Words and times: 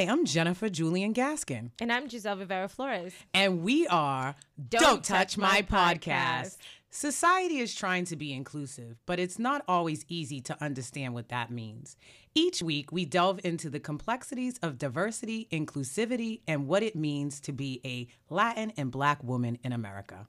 Hi, 0.00 0.06
I'm 0.10 0.24
Jennifer 0.24 0.70
Julian 0.70 1.12
Gaskin. 1.12 1.72
And 1.78 1.92
I'm 1.92 2.08
Giselle 2.08 2.38
Rivera 2.38 2.68
Flores. 2.68 3.12
And 3.34 3.62
we 3.62 3.86
are 3.88 4.34
Don't, 4.70 4.80
Don't 4.80 5.04
Touch, 5.04 5.34
Touch, 5.34 5.36
My, 5.36 5.60
podcast. 5.60 6.00
podcast. 6.00 6.56
Society 6.88 7.58
is 7.58 7.74
trying 7.74 8.06
to 8.06 8.16
be 8.16 8.32
inclusive, 8.32 8.96
but 9.04 9.20
it's 9.20 9.38
not 9.38 9.62
always 9.68 10.06
easy 10.08 10.40
to 10.40 10.56
understand 10.64 11.12
what 11.12 11.28
that 11.28 11.50
means. 11.50 11.98
Each 12.34 12.62
week, 12.62 12.90
we 12.90 13.04
delve 13.04 13.40
into 13.44 13.68
the 13.68 13.78
complexities 13.78 14.56
of 14.62 14.78
diversity, 14.78 15.48
inclusivity, 15.52 16.40
and 16.48 16.66
what 16.66 16.82
it 16.82 16.96
means 16.96 17.38
to 17.40 17.52
be 17.52 17.82
a 17.84 18.08
Latin 18.32 18.72
and 18.78 18.90
Black 18.90 19.22
woman 19.22 19.58
in 19.62 19.74
America. 19.74 20.28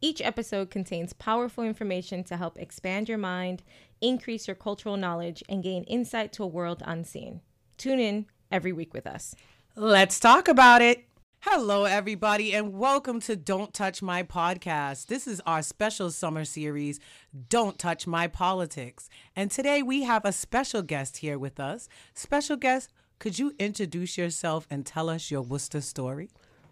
Each 0.00 0.22
episode 0.22 0.70
contains 0.70 1.12
powerful 1.12 1.64
information 1.64 2.22
to 2.22 2.36
help 2.36 2.56
expand 2.56 3.08
your 3.08 3.18
mind, 3.18 3.64
increase 4.00 4.46
your 4.46 4.54
cultural 4.54 4.96
knowledge, 4.96 5.42
and 5.48 5.60
gain 5.60 5.82
insight 5.88 6.32
to 6.34 6.44
a 6.44 6.46
world 6.46 6.84
unseen. 6.86 7.40
Tune 7.76 7.98
in 7.98 8.26
every 8.52 8.72
week 8.72 8.92
with 8.94 9.06
us. 9.06 9.34
Let's 9.74 10.20
talk 10.20 10.46
about 10.46 10.82
it. 10.82 11.06
Hello, 11.40 11.84
everybody, 11.84 12.54
and 12.54 12.72
welcome 12.72 13.18
to 13.22 13.34
Don't 13.34 13.74
Touch 13.74 14.00
My 14.00 14.22
Podcast. 14.22 15.06
This 15.06 15.26
is 15.26 15.42
our 15.44 15.60
special 15.62 16.12
summer 16.12 16.44
series, 16.44 17.00
Don't 17.48 17.78
Touch 17.80 18.06
My 18.06 18.28
Politics. 18.28 19.08
And 19.34 19.50
today 19.50 19.82
we 19.82 20.04
have 20.04 20.24
a 20.24 20.30
special 20.30 20.82
guest 20.82 21.16
here 21.16 21.38
with 21.38 21.58
us. 21.58 21.88
Special 22.14 22.56
guest, 22.56 22.92
could 23.18 23.40
you 23.40 23.54
introduce 23.58 24.16
yourself 24.16 24.68
and 24.70 24.86
tell 24.86 25.08
us 25.08 25.32
your 25.32 25.42
Worcester 25.42 25.80
story? 25.80 26.30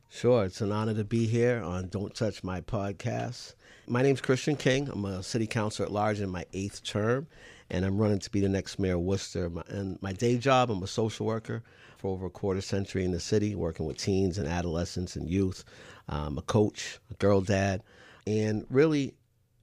Sure, 0.08 0.44
it's 0.44 0.60
an 0.60 0.70
honor 0.70 0.94
to 0.94 1.04
be 1.04 1.26
here 1.26 1.62
on 1.62 1.88
Don't 1.88 2.14
Touch 2.14 2.44
My 2.44 2.60
Podcast. 2.60 3.54
My 3.88 4.02
name's 4.02 4.20
Khrystian 4.20 4.58
King. 4.58 4.88
I'm 4.88 5.04
a 5.04 5.22
city 5.22 5.48
councilor 5.48 5.86
at 5.86 5.92
large 5.92 6.20
in 6.20 6.28
my 6.28 6.44
eighth 6.52 6.84
term, 6.84 7.26
and 7.70 7.84
I'm 7.84 7.98
running 7.98 8.18
to 8.18 8.30
be 8.30 8.40
the 8.40 8.48
next 8.48 8.78
mayor 8.78 8.94
of 8.94 9.00
Worcester. 9.00 9.50
And 9.68 10.00
my 10.02 10.12
day 10.12 10.38
job, 10.38 10.70
I'm 10.70 10.82
a 10.82 10.86
social 10.86 11.26
worker 11.26 11.62
for 11.98 12.12
over 12.12 12.26
a 12.26 12.30
quarter 12.30 12.60
century 12.60 13.04
in 13.04 13.12
the 13.12 13.20
city, 13.20 13.54
working 13.54 13.86
with 13.86 13.98
teens 13.98 14.38
and 14.38 14.48
adolescents 14.48 15.16
and 15.16 15.28
youth. 15.28 15.64
I'm 16.08 16.38
a 16.38 16.42
coach, 16.42 16.98
a 17.10 17.14
girl 17.14 17.40
dad, 17.40 17.82
and 18.26 18.66
really 18.70 19.14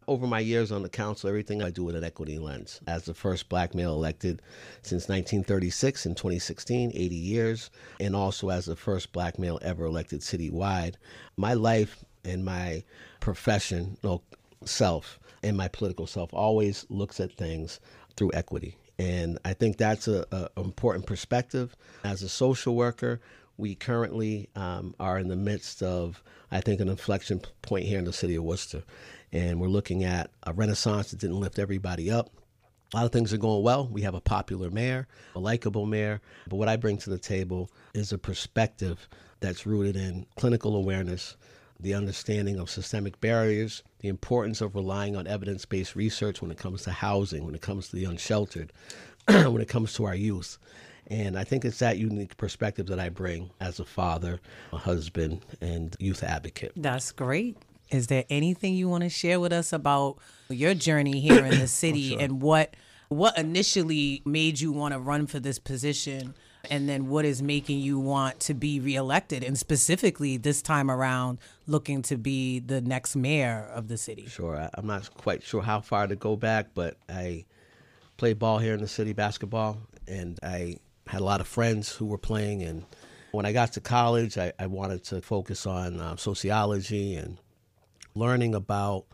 over 0.08 0.26
my 0.26 0.40
years 0.40 0.72
on 0.72 0.84
the 0.84 0.90
council, 0.90 1.28
everything 1.28 1.62
I 1.62 1.70
do 1.70 1.84
with 1.84 1.96
an 1.96 2.04
equity 2.04 2.40
lens. 2.40 2.80
As 2.88 3.04
the 3.04 3.14
first 3.14 3.50
black 3.50 3.76
male 3.76 3.94
elected 3.94 4.42
since 4.82 5.10
1936 5.10 6.06
in 6.06 6.16
2016, 6.16 6.92
80 6.94 7.16
years, 7.16 7.70
and 8.00 8.16
also 8.16 8.50
as 8.50 8.66
the 8.66 8.76
first 8.76 9.12
black 9.12 9.38
male 9.38 9.60
ever 9.62 9.86
elected 9.86 10.22
citywide, 10.22 10.96
my 11.36 11.54
life 11.54 12.06
and 12.24 12.46
my 12.46 12.84
professional 13.20 14.24
self 14.64 15.20
and 15.44 15.58
my 15.58 15.68
political 15.68 16.08
self 16.08 16.34
always 16.34 16.86
looks 16.90 17.20
at 17.20 17.34
things 17.34 17.80
through 18.16 18.32
equity 18.34 18.76
and 19.00 19.38
I 19.46 19.54
think 19.54 19.78
that's 19.78 20.08
a, 20.08 20.26
a 20.32 20.60
important 20.60 21.06
perspective. 21.06 21.76
As 22.04 22.24
a 22.24 22.30
social 22.30 22.76
worker, 22.76 23.22
we 23.58 23.76
currently 23.76 24.50
um, 24.56 24.96
are 25.00 25.20
in 25.20 25.28
the 25.28 25.36
midst 25.36 25.84
of, 25.84 26.24
I 26.52 26.62
think, 26.62 26.80
an 26.80 26.90
inflection 26.90 27.42
point 27.62 27.86
here 27.86 28.00
in 28.00 28.06
the 28.06 28.14
city 28.14 28.36
of 28.36 28.44
Worcester. 28.44 28.84
And 29.32 29.60
we're 29.60 29.68
looking 29.68 30.04
at 30.04 30.32
a 30.44 30.54
renaissance 30.54 31.12
that 31.12 31.20
didn't 31.20 31.40
lift 31.40 31.60
everybody 31.60 32.10
up. 32.10 32.32
A 32.94 32.98
lot 32.98 33.06
of 33.06 33.12
things 33.12 33.34
are 33.34 33.38
going 33.38 33.64
well. 33.64 33.88
We 33.88 34.02
have 34.02 34.16
a 34.16 34.22
popular 34.22 34.70
mayor, 34.72 35.08
a 35.36 35.40
likable 35.40 35.86
mayor. 35.86 36.22
But 36.48 36.56
what 36.56 36.70
I 36.70 36.78
bring 36.78 36.98
to 37.00 37.10
the 37.10 37.18
table 37.18 37.70
is 37.94 38.14
a 38.14 38.18
perspective 38.18 39.10
that's 39.42 39.66
rooted 39.66 39.96
in 39.96 40.26
clinical 40.38 40.76
awareness, 40.76 41.36
the 41.80 41.94
understanding 41.94 42.58
of 42.58 42.70
systemic 42.70 43.20
barriers, 43.20 43.84
the 44.00 44.08
importance 44.10 44.62
of 44.62 44.76
relying 44.76 45.16
on 45.16 45.28
evidence 45.28 45.66
based 45.66 45.96
research 45.96 46.42
when 46.42 46.52
it 46.52 46.58
comes 46.58 46.84
to 46.84 46.92
housing, 46.92 47.46
when 47.46 47.56
it 47.56 47.62
comes 47.62 47.90
to 47.90 47.96
the 47.96 48.06
unsheltered, 48.06 48.72
when 49.28 49.62
it 49.62 49.68
comes 49.68 49.94
to 49.94 50.06
our 50.06 50.16
youth. 50.16 50.58
And 51.10 51.38
I 51.40 51.44
think 51.44 51.64
it's 51.64 51.80
that 51.80 51.98
unique 51.98 52.36
perspective 52.38 52.88
that 52.88 53.00
I 53.00 53.10
bring 53.10 53.50
as 53.62 53.80
a 53.80 53.86
father, 53.86 54.42
a 54.74 54.78
husband, 54.78 55.46
and 55.62 55.96
youth 56.00 56.22
advocate. 56.22 56.74
That's 56.76 57.12
great. 57.12 57.58
Is 57.90 58.08
there 58.08 58.26
anything 58.30 58.74
you 58.74 58.90
want 58.90 59.04
to 59.04 59.10
share 59.10 59.40
with 59.40 59.54
us 59.54 59.72
about 59.72 60.18
your 60.50 60.74
journey 60.74 61.22
here 61.22 61.46
in 61.46 61.60
the 61.60 61.68
city 61.68 62.16
oh, 62.16 62.18
sure. 62.18 62.22
and 62.22 62.42
what 62.42 62.76
what 63.10 63.38
initially 63.38 64.22
made 64.26 64.60
you 64.60 64.74
want 64.74 64.94
to 64.94 65.00
run 65.00 65.28
for 65.28 65.40
this 65.40 65.60
position? 65.60 66.34
And 66.70 66.88
then 66.88 67.08
what 67.08 67.26
is 67.26 67.42
making 67.42 67.80
you 67.80 68.00
want 68.00 68.40
to 68.42 68.54
be 68.54 68.80
reelected 68.80 69.44
and 69.44 69.58
specifically 69.58 70.38
this 70.38 70.62
time 70.62 70.90
around 70.90 71.40
looking 71.66 72.02
to 72.04 72.18
be 72.18 72.60
the 72.60 72.82
next 72.82 73.16
mayor 73.16 73.70
of 73.74 73.88
the 73.88 73.98
city? 73.98 74.26
Sure 74.28 74.70
i'm 74.74 74.88
not 74.88 75.14
quite 75.16 75.44
sure 75.44 75.62
how 75.62 75.82
far 75.82 76.08
to 76.08 76.16
go 76.16 76.36
back 76.36 76.68
but 76.74 76.98
i 77.10 77.46
played 78.18 78.40
ball 78.40 78.58
here 78.58 78.74
in 78.74 78.82
the 78.82 78.88
city 78.88 79.14
basketball 79.14 79.78
and 80.08 80.40
i 80.44 80.76
had 81.08 81.22
a 81.22 81.24
lot 81.24 81.42
of 81.42 81.48
friends 81.48 81.92
who 81.92 82.06
were 82.06 82.18
playing 82.18 82.64
and 82.64 82.86
when 83.32 83.46
i 83.46 83.52
got 83.52 83.74
to 83.74 83.82
college 83.82 84.38
i, 84.38 84.52
I 84.60 84.68
wanted 84.68 85.04
to 85.06 85.22
focus 85.22 85.66
on 85.66 86.00
uh, 86.00 86.16
sociology 86.16 87.16
and 87.16 87.38
learning 88.16 88.56
about 88.56 89.06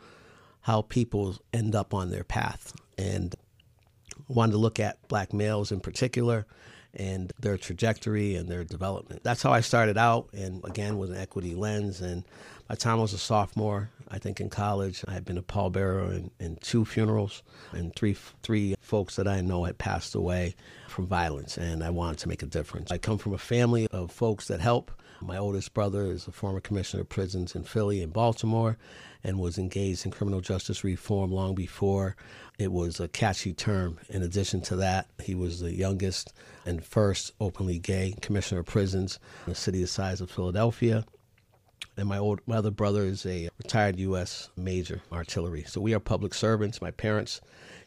how 0.61 0.81
people 0.81 1.37
end 1.53 1.75
up 1.75 1.93
on 1.93 2.09
their 2.09 2.23
path 2.23 2.73
and 2.97 3.35
wanted 4.27 4.53
to 4.53 4.57
look 4.57 4.79
at 4.79 5.05
black 5.07 5.33
males 5.33 5.71
in 5.71 5.79
particular 5.79 6.45
and 6.93 7.33
their 7.39 7.57
trajectory 7.57 8.35
and 8.35 8.49
their 8.49 8.63
development. 8.63 9.23
That's 9.23 9.41
how 9.41 9.51
I 9.51 9.61
started 9.61 9.97
out, 9.97 10.29
and 10.33 10.63
again 10.63 10.97
with 10.97 11.11
an 11.11 11.17
equity 11.17 11.55
lens. 11.55 12.01
And 12.01 12.23
by 12.67 12.75
the 12.75 12.81
time 12.81 12.99
I 12.99 13.01
was 13.01 13.13
a 13.13 13.17
sophomore, 13.17 13.89
I 14.09 14.19
think 14.19 14.39
in 14.39 14.49
college, 14.49 15.03
I 15.07 15.13
had 15.13 15.25
been 15.25 15.37
a 15.37 15.43
pallbearer 15.43 16.15
in, 16.15 16.31
in 16.39 16.57
two 16.57 16.85
funerals, 16.85 17.41
and 17.71 17.95
three 17.95 18.15
three 18.43 18.75
folks 18.81 19.15
that 19.15 19.27
I 19.27 19.41
know 19.41 19.63
had 19.63 19.77
passed 19.77 20.13
away 20.13 20.55
from 20.87 21.07
violence, 21.07 21.57
and 21.57 21.83
I 21.83 21.89
wanted 21.89 22.19
to 22.19 22.29
make 22.29 22.43
a 22.43 22.47
difference. 22.47 22.91
I 22.91 22.97
come 22.99 23.17
from 23.17 23.33
a 23.33 23.39
family 23.39 23.87
of 23.91 24.11
folks 24.11 24.47
that 24.47 24.59
help. 24.59 24.91
My 25.21 25.37
oldest 25.37 25.73
brother 25.73 26.03
is 26.03 26.27
a 26.27 26.31
former 26.31 26.59
commissioner 26.59 27.01
of 27.01 27.09
prisons 27.09 27.55
in 27.55 27.63
Philly 27.63 28.03
and 28.03 28.11
Baltimore 28.11 28.77
and 29.23 29.39
was 29.39 29.57
engaged 29.57 30.05
in 30.05 30.11
criminal 30.11 30.41
justice 30.41 30.83
reform 30.83 31.31
long 31.31 31.55
before 31.55 32.17
it 32.59 32.71
was 32.71 32.99
a 32.99 33.07
catchy 33.07 33.53
term. 33.53 33.99
In 34.09 34.21
addition 34.21 34.61
to 34.61 34.75
that, 34.77 35.07
he 35.23 35.35
was 35.35 35.59
the 35.59 35.73
youngest 35.73 36.33
and 36.65 36.83
first 36.83 37.31
openly 37.39 37.79
gay 37.79 38.15
commissioner 38.21 38.61
of 38.61 38.67
prisons 38.67 39.19
in 39.45 39.53
the 39.53 39.55
city 39.55 39.81
the 39.81 39.87
size 39.87 40.21
of 40.21 40.29
Philadelphia. 40.29 41.05
And 41.97 42.07
my 42.07 42.17
old 42.17 42.41
my 42.47 42.55
other 42.57 42.71
brother 42.71 43.03
is 43.03 43.25
a 43.25 43.49
retired 43.57 43.99
U.S. 43.99 44.49
Major 44.55 45.01
artillery. 45.11 45.63
So 45.63 45.79
we 45.81 45.93
are 45.93 45.99
public 45.99 46.33
servants. 46.33 46.81
My 46.81 46.91
parents 46.91 47.41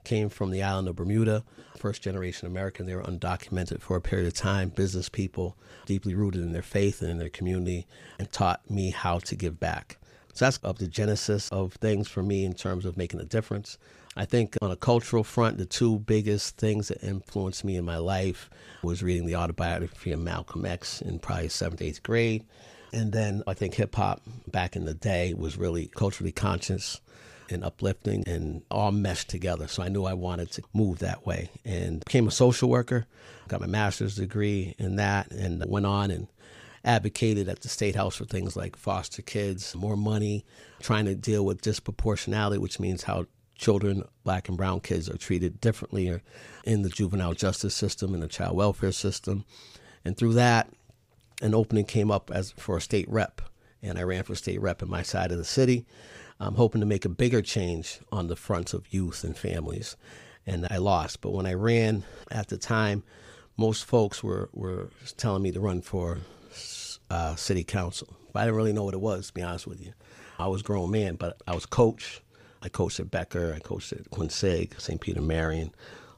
came 0.05 0.29
from 0.29 0.53
the 0.53 0.63
island 0.63 0.89
of 0.89 0.95
Bermuda, 0.95 1.43
first 1.77 2.03
generation 2.03 2.47
American. 2.47 2.87
They 2.87 2.95
were 2.95 3.03
undocumented 3.03 3.81
for 3.81 3.97
a 3.97 4.01
period 4.01 4.29
of 4.29 4.35
time, 4.35 4.69
business 4.69 5.09
people, 5.09 5.57
deeply 5.87 6.15
rooted 6.15 6.43
in 6.43 6.53
their 6.53 6.63
faith 6.63 7.03
and 7.03 7.11
in 7.11 7.19
their 7.19 7.29
community, 7.29 7.87
and 8.19 8.31
taught 8.31 8.69
me 8.71 8.91
how 8.91 9.19
to 9.21 9.35
give 9.35 9.59
back. 9.59 9.99
So 10.35 10.45
that's 10.45 10.61
up 10.63 10.79
the 10.79 10.87
genesis 10.87 11.49
of 11.49 11.73
things 11.75 12.09
for 12.09 12.23
me 12.23 12.45
in 12.45 12.55
terms 12.55 12.85
of 12.85 12.97
making 12.97 13.21
a 13.21 13.25
difference. 13.25 13.79
I 14.17 14.25
think 14.25 14.57
on 14.63 14.71
a 14.71 14.77
cultural 14.77 15.23
front, 15.23 15.59
the 15.59 15.67
two 15.67 15.99
biggest 15.99 16.57
things 16.57 16.89
that 16.89 17.05
influenced 17.05 17.65
me 17.65 17.77
in 17.77 17.85
my 17.85 17.99
life 17.99 18.49
was 18.83 19.03
reading 19.03 19.27
the 19.27 19.37
autobiography 19.37 20.13
of 20.13 20.21
Malcolm 20.21 20.65
X 20.65 21.03
in 21.03 21.19
probably 21.19 21.49
seventh, 21.49 21.83
eighth 21.83 22.03
grade. 22.03 22.45
And 22.93 23.13
then 23.13 23.43
I 23.47 23.53
think 23.53 23.75
hip 23.75 23.95
hop 23.95 24.23
back 24.47 24.75
in 24.75 24.87
the 24.87 24.95
day 24.95 25.35
was 25.35 25.59
really 25.59 25.91
culturally 25.95 26.33
conscious 26.33 27.01
and 27.51 27.63
uplifting 27.63 28.25
and 28.27 28.63
all 28.71 28.91
meshed 28.91 29.29
together. 29.29 29.69
So 29.69 29.83
I 29.83 29.89
knew 29.89 30.05
I 30.05 30.15
wanted 30.15 30.51
to 30.53 30.63
move 30.73 31.01
that 31.01 31.27
way 31.27 31.51
and 31.65 32.03
became 32.05 32.27
a 32.27 32.33
social 32.33 32.71
worker, 32.71 33.07
got 33.49 33.61
my 33.61 33.67
master's 33.67 34.17
degree 34.17 34.75
in 34.79 34.97
that, 34.97 35.31
and 35.31 35.63
went 35.67 35.87
on 35.87 36.11
and 36.11 36.27
advocated 36.85 37.49
at 37.49 37.61
the 37.61 37.69
state 37.69 37.97
house 37.97 38.17
for 38.17 38.25
things 38.25 38.57
like 38.57 38.77
foster 38.77 39.21
kids, 39.21 39.75
more 39.75 39.97
money, 39.97 40.45
trying 40.81 41.05
to 41.05 41.15
deal 41.15 41.45
with 41.45 41.61
disproportionality, 41.61 42.59
which 42.59 42.81
means 42.81 43.03
how 43.03 43.27
children, 43.57 44.05
black 44.25 44.49
and 44.49 44.57
brown 44.57 44.81
kids, 44.81 45.09
are 45.09 45.17
treated 45.17 45.61
differently 45.61 46.21
in 46.65 46.83
the 46.83 46.89
juvenile 46.89 47.35
justice 47.35 47.75
system 47.75 48.15
and 48.15 48.23
the 48.23 48.29
child 48.29 48.57
welfare 48.57 48.93
system. 48.93 49.45
And 50.05 50.17
through 50.17 50.35
that, 50.35 50.71
an 51.43 51.55
opening 51.55 51.85
came 51.85 52.11
up 52.11 52.31
as 52.33 52.53
for 52.53 52.77
a 52.77 52.81
state 52.81 53.09
rep, 53.09 53.43
and 53.83 53.99
I 53.99 54.03
ran 54.03 54.23
for 54.23 54.35
state 54.35 54.61
rep 54.61 54.83
in 54.83 54.91
my 54.91 55.03
side 55.03 55.33
of 55.33 55.39
the 55.39 55.45
city. 55.45 55.87
I'm 56.39 56.55
hoping 56.55 56.81
to 56.81 56.87
make 56.87 57.05
a 57.05 57.11
bigger 57.11 57.43
change 57.43 58.01
on 58.13 58.29
the 58.29 58.37
front 58.37 58.75
of 58.75 58.93
youth 58.93 59.25
and 59.25 59.37
families, 59.37 59.97
and 60.47 60.67
I 60.71 60.77
lost. 60.77 61.21
But 61.21 61.33
when 61.33 61.47
I 61.47 61.55
ran 61.55 62.05
at 62.31 62.49
the 62.49 62.59
time, 62.59 63.03
most 63.57 63.85
folks 63.85 64.23
were, 64.23 64.51
were 64.53 64.91
telling 65.17 65.43
me 65.43 65.51
to 65.53 65.61
run 65.61 65.81
for 65.81 66.19
uh, 67.11 67.35
city 67.37 67.65
council. 67.65 68.17
But 68.33 68.41
I 68.41 68.45
didn't 68.45 68.57
really 68.57 68.73
know 68.73 68.85
what 68.85 68.95
it 68.95 69.01
was, 69.01 69.29
to 69.29 69.35
be 69.35 69.43
honest 69.43 69.67
with 69.67 69.85
you. 69.85 69.93
I 70.39 70.47
was 70.49 70.61
a 70.61 70.65
grown 70.65 70.91
man, 70.91 71.17
but 71.17 71.41
I 71.47 71.55
was 71.55 71.65
coach. 71.65 72.21
I 72.63 72.69
coached 72.69 73.01
at 73.01 73.11
Becker, 73.11 73.53
I 73.55 73.61
coached 73.61 73.93
at 73.93 74.11
Quincy, 74.11 74.71
St. 74.79 75.01
Peter 75.01 75.21
Marian, 75.21 75.73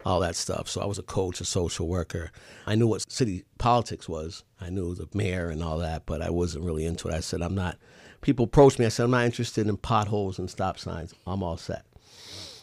all 0.05 0.21
that 0.21 0.37
stuff. 0.37 0.69
So 0.69 0.81
I 0.81 0.87
was 0.87 0.99
a 0.99 1.03
coach, 1.03 1.41
a 1.41 1.45
social 1.45 1.89
worker. 1.89 2.31
I 2.67 2.75
knew 2.75 2.87
what 2.87 3.11
city 3.11 3.45
politics 3.59 4.09
was. 4.09 4.45
I 4.61 4.71
knew 4.71 4.95
the 4.95 5.09
mayor 5.13 5.51
and 5.51 5.63
all 5.63 5.79
that, 5.79 6.07
but 6.07 6.23
I 6.23 6.31
wasn't 6.31 6.65
really 6.65 6.87
into 6.87 7.09
it. 7.09 7.15
I 7.15 7.21
said, 7.21 7.43
I'm 7.43 7.55
not. 7.55 7.77
People 8.21 8.47
approached 8.47 8.79
me. 8.79 8.87
I 8.87 8.89
said, 8.89 9.05
I'm 9.05 9.11
not 9.11 9.25
interested 9.25 9.69
in 9.69 9.77
potholes 9.77 10.39
and 10.39 10.51
stop 10.51 10.79
signs. 10.79 11.15
I'm 11.27 11.43
all 11.43 11.57
set. 11.57 11.85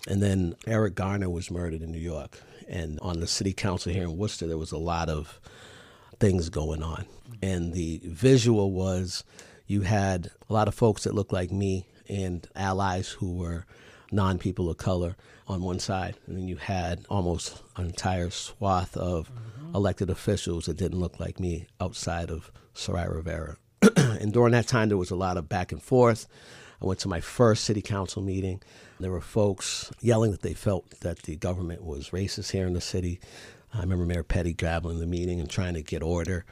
And 0.07 0.21
then 0.21 0.56
Eric 0.68 0.95
Garner 0.95 1.30
was 1.30 1.50
murdered 1.50 1.81
in 1.81 1.92
New 1.92 2.00
York. 2.00 2.39
And 2.68 3.00
on 3.00 3.19
the 3.19 3.28
city 3.28 3.54
council 3.54 3.92
here 3.92 4.04
in 4.04 4.18
Worcester, 4.18 4.48
there 4.48 4.57
was 4.57 4.71
a 4.71 4.78
lot 4.78 5.10
of 5.10 5.39
things 6.19 6.50
going 6.50 6.83
on. 6.83 7.06
And 7.42 7.74
the 7.74 8.01
visual 8.04 8.71
was 8.71 9.24
you 9.68 9.81
had 9.81 10.30
a 10.50 10.54
lot 10.54 10.68
of 10.68 10.75
folks 10.75 11.04
that 11.04 11.16
looked 11.16 11.33
like 11.33 11.51
me 11.51 11.88
and 12.10 12.48
allies 12.56 13.10
who 13.10 13.34
were 13.34 13.66
non 14.12 14.38
people 14.38 14.69
of 14.69 14.78
color 14.78 15.16
on 15.48 15.62
one 15.62 15.80
side, 15.80 16.18
and 16.28 16.38
then 16.38 16.48
you 16.48 16.56
had 16.56 17.06
almost 17.10 17.62
an 17.75 17.86
entire 17.86 18.30
swath 18.30 18.98
of 18.98 19.30
mm-hmm. 19.30 19.75
elected 19.75 20.10
officials 20.10 20.66
that 20.66 20.78
didn't 20.78 21.00
look 21.00 21.19
like 21.19 21.40
me 21.40 21.68
outside 21.80 22.31
of 22.31 22.52
Sarai 22.74 23.07
Rivera. 23.07 23.57
and 23.96 24.34
during 24.34 24.54
that 24.54 24.68
time, 24.68 24.90
there 24.90 24.98
was 24.98 25.12
a 25.12 25.16
lot 25.16 25.38
of 25.38 25.50
back 25.50 25.72
and 25.72 25.81
forth. 25.81 26.28
I 26.81 26.86
went 26.86 27.00
to 27.02 27.07
my 27.07 27.19
first 27.19 27.63
city 27.63 27.81
council 27.81 28.22
meeting. 28.22 28.62
There 29.00 29.12
were 29.12 29.22
folks 29.22 29.92
yelling 30.02 30.31
that 30.31 30.42
they 30.42 30.54
felt 30.54 31.00
that 31.02 31.24
the 31.24 31.36
government 31.36 31.84
was 31.84 32.10
racist 32.10 32.52
here 32.52 32.68
in 32.68 32.74
the 32.74 32.81
city. 32.81 33.19
I 33.74 33.81
remember 33.81 34.06
Mayor 34.06 34.24
Petty 34.24 34.54
grabbing 34.54 35.00
the 35.00 35.06
meeting 35.06 35.40
and 35.40 35.50
trying 35.50 35.74
to 35.75 35.81
get 35.81 36.02
order. 36.02 36.46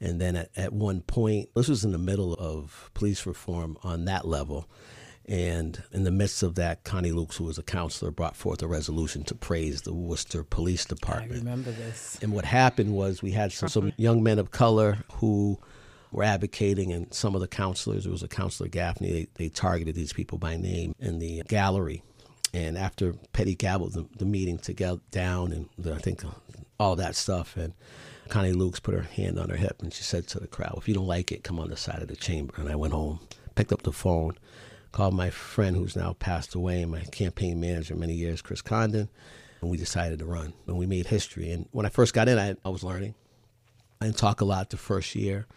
And 0.00 0.20
then 0.20 0.36
at, 0.36 0.50
at 0.56 0.72
one 0.72 1.02
point, 1.02 1.50
this 1.54 1.68
was 1.68 1.84
in 1.84 1.92
the 1.92 1.98
middle 1.98 2.34
of 2.34 2.90
police 2.94 3.26
reform 3.26 3.76
on 3.82 4.06
that 4.06 4.26
level. 4.26 4.68
And 5.28 5.80
in 5.92 6.04
the 6.04 6.10
midst 6.10 6.42
of 6.42 6.56
that, 6.56 6.84
Konnie 6.84 7.12
Lukes, 7.12 7.36
who 7.36 7.44
was 7.44 7.58
a 7.58 7.62
councilor, 7.62 8.10
brought 8.10 8.34
forth 8.34 8.62
a 8.62 8.66
resolution 8.66 9.22
to 9.24 9.34
praise 9.34 9.82
the 9.82 9.94
Worcester 9.94 10.42
Police 10.42 10.84
Department. 10.84 11.32
I 11.32 11.36
remember 11.36 11.70
this. 11.70 12.18
And 12.22 12.32
what 12.32 12.44
happened 12.44 12.94
was 12.94 13.22
we 13.22 13.30
had 13.32 13.52
some, 13.52 13.68
some 13.68 13.92
young 13.96 14.22
men 14.22 14.38
of 14.38 14.50
color 14.50 15.04
who 15.12 15.60
were 16.10 16.24
advocating, 16.24 16.92
and 16.92 17.12
some 17.14 17.36
of 17.36 17.40
the 17.40 17.46
councilors, 17.46 18.06
it 18.06 18.10
was 18.10 18.24
a 18.24 18.28
councilor 18.28 18.68
Gaffney, 18.68 19.12
they, 19.12 19.28
they 19.34 19.48
targeted 19.48 19.94
these 19.94 20.12
people 20.12 20.38
by 20.38 20.56
name 20.56 20.94
in 20.98 21.20
the 21.20 21.42
gallery. 21.46 22.02
And 22.52 22.76
after 22.76 23.12
Petty 23.32 23.54
gabbled 23.54 23.92
the, 23.92 24.06
the 24.16 24.24
meeting 24.24 24.58
together 24.58 25.00
down, 25.12 25.52
and 25.52 25.68
the, 25.78 25.94
I 25.94 25.98
think 25.98 26.24
all 26.80 26.96
that 26.96 27.14
stuff, 27.14 27.56
and 27.56 27.74
Konnie 28.30 28.54
Lukes 28.54 28.82
put 28.82 28.94
her 28.94 29.02
hand 29.02 29.38
on 29.38 29.50
her 29.50 29.56
hip 29.56 29.82
and 29.82 29.92
she 29.92 30.02
said 30.02 30.26
to 30.28 30.40
the 30.40 30.46
crowd, 30.46 30.74
"If 30.78 30.88
you 30.88 30.94
don't 30.94 31.06
like 31.06 31.32
it, 31.32 31.44
come 31.44 31.58
on 31.58 31.68
the 31.68 31.76
side 31.76 32.00
of 32.00 32.08
the 32.08 32.16
chamber." 32.16 32.54
And 32.56 32.68
I 32.68 32.76
went 32.76 32.94
home, 32.94 33.20
picked 33.56 33.72
up 33.72 33.82
the 33.82 33.92
phone, 33.92 34.38
called 34.92 35.14
my 35.14 35.30
friend 35.30 35.76
who's 35.76 35.96
now 35.96 36.14
passed 36.14 36.54
away, 36.54 36.84
my 36.84 37.00
campaign 37.00 37.60
manager 37.60 37.96
many 37.96 38.14
years, 38.14 38.40
Chris 38.40 38.62
Condon, 38.62 39.08
and 39.60 39.70
we 39.70 39.76
decided 39.76 40.20
to 40.20 40.26
run. 40.26 40.52
And 40.66 40.78
we 40.78 40.86
made 40.86 41.06
history. 41.06 41.50
And 41.50 41.68
when 41.72 41.86
I 41.86 41.90
first 41.90 42.14
got 42.14 42.28
in, 42.28 42.38
I, 42.38 42.54
I 42.64 42.68
was 42.68 42.84
learning. 42.84 43.14
I 44.00 44.06
didn't 44.06 44.18
talk 44.18 44.40
a 44.40 44.44
lot 44.44 44.70
the 44.70 44.76
first 44.76 45.14
year. 45.14 45.46
I 45.50 45.54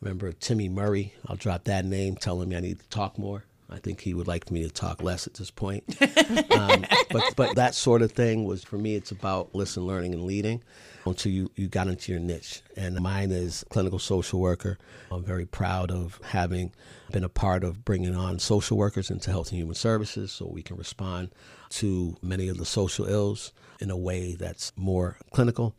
remember 0.00 0.32
Timmy 0.32 0.68
Murray, 0.68 1.14
I'll 1.26 1.36
drop 1.36 1.64
that 1.64 1.84
name, 1.84 2.16
telling 2.16 2.48
me 2.48 2.56
I 2.56 2.60
need 2.60 2.78
to 2.80 2.88
talk 2.88 3.18
more. 3.18 3.44
I 3.68 3.78
think 3.78 4.00
he 4.00 4.14
would 4.14 4.28
like 4.28 4.50
me 4.50 4.62
to 4.62 4.70
talk 4.70 5.02
less 5.02 5.26
at 5.26 5.34
this 5.34 5.50
point. 5.50 5.84
um, 6.52 6.84
but 7.10 7.34
but 7.34 7.56
that 7.56 7.74
sort 7.74 8.02
of 8.02 8.12
thing 8.12 8.44
was 8.44 8.62
for 8.62 8.78
me. 8.78 8.94
It's 8.94 9.10
about 9.10 9.54
listen, 9.54 9.84
learning, 9.86 10.14
and 10.14 10.24
leading 10.24 10.62
until 11.04 11.32
you, 11.32 11.50
you 11.54 11.68
got 11.68 11.88
into 11.88 12.12
your 12.12 12.20
niche. 12.20 12.62
And 12.76 13.00
mine 13.00 13.30
is 13.30 13.64
clinical 13.70 13.98
social 13.98 14.40
worker. 14.40 14.78
I'm 15.10 15.24
very 15.24 15.46
proud 15.46 15.90
of 15.90 16.20
having 16.24 16.72
been 17.10 17.24
a 17.24 17.28
part 17.28 17.64
of 17.64 17.84
bringing 17.84 18.14
on 18.14 18.38
social 18.38 18.76
workers 18.76 19.10
into 19.10 19.30
health 19.30 19.50
and 19.50 19.58
human 19.58 19.74
services 19.74 20.32
so 20.32 20.46
we 20.46 20.62
can 20.62 20.76
respond 20.76 21.30
to 21.70 22.16
many 22.22 22.48
of 22.48 22.58
the 22.58 22.64
social 22.64 23.06
ills 23.06 23.52
in 23.80 23.90
a 23.90 23.96
way 23.96 24.34
that's 24.34 24.72
more 24.76 25.16
clinical. 25.32 25.74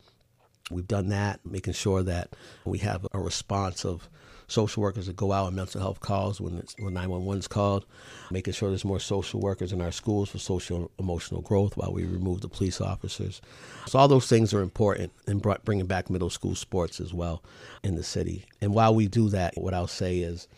We've 0.70 0.86
done 0.86 1.08
that, 1.08 1.40
making 1.46 1.72
sure 1.72 2.02
that 2.02 2.34
we 2.64 2.78
have 2.78 3.06
a 3.12 3.18
response 3.18 3.84
of 3.84 4.08
social 4.48 4.82
workers 4.82 5.06
that 5.06 5.16
go 5.16 5.30
out 5.30 5.46
on 5.46 5.54
mental 5.54 5.80
health 5.80 6.00
calls 6.00 6.40
when 6.40 6.56
it's, 6.58 6.74
when 6.78 6.94
911 6.94 7.38
is 7.38 7.48
called, 7.48 7.86
making 8.30 8.54
sure 8.54 8.70
there's 8.70 8.84
more 8.84 8.98
social 8.98 9.40
workers 9.40 9.72
in 9.72 9.80
our 9.80 9.92
schools 9.92 10.30
for 10.30 10.38
social 10.38 10.90
emotional 10.98 11.42
growth 11.42 11.76
while 11.76 11.92
we 11.92 12.04
remove 12.04 12.40
the 12.40 12.48
police 12.48 12.80
officers. 12.80 13.40
So 13.86 13.98
all 13.98 14.08
those 14.08 14.26
things 14.26 14.52
are 14.52 14.62
important 14.62 15.12
in 15.26 15.38
bringing 15.38 15.86
back 15.86 16.10
middle 16.10 16.30
school 16.30 16.54
sports 16.54 16.98
as 16.98 17.14
well 17.14 17.42
in 17.84 17.94
the 17.94 18.02
city. 18.02 18.46
And 18.60 18.74
while 18.74 18.94
we 18.94 19.06
do 19.06 19.28
that, 19.28 19.56
what 19.56 19.74
I'll 19.74 19.86
say 19.86 20.18
is 20.18 20.48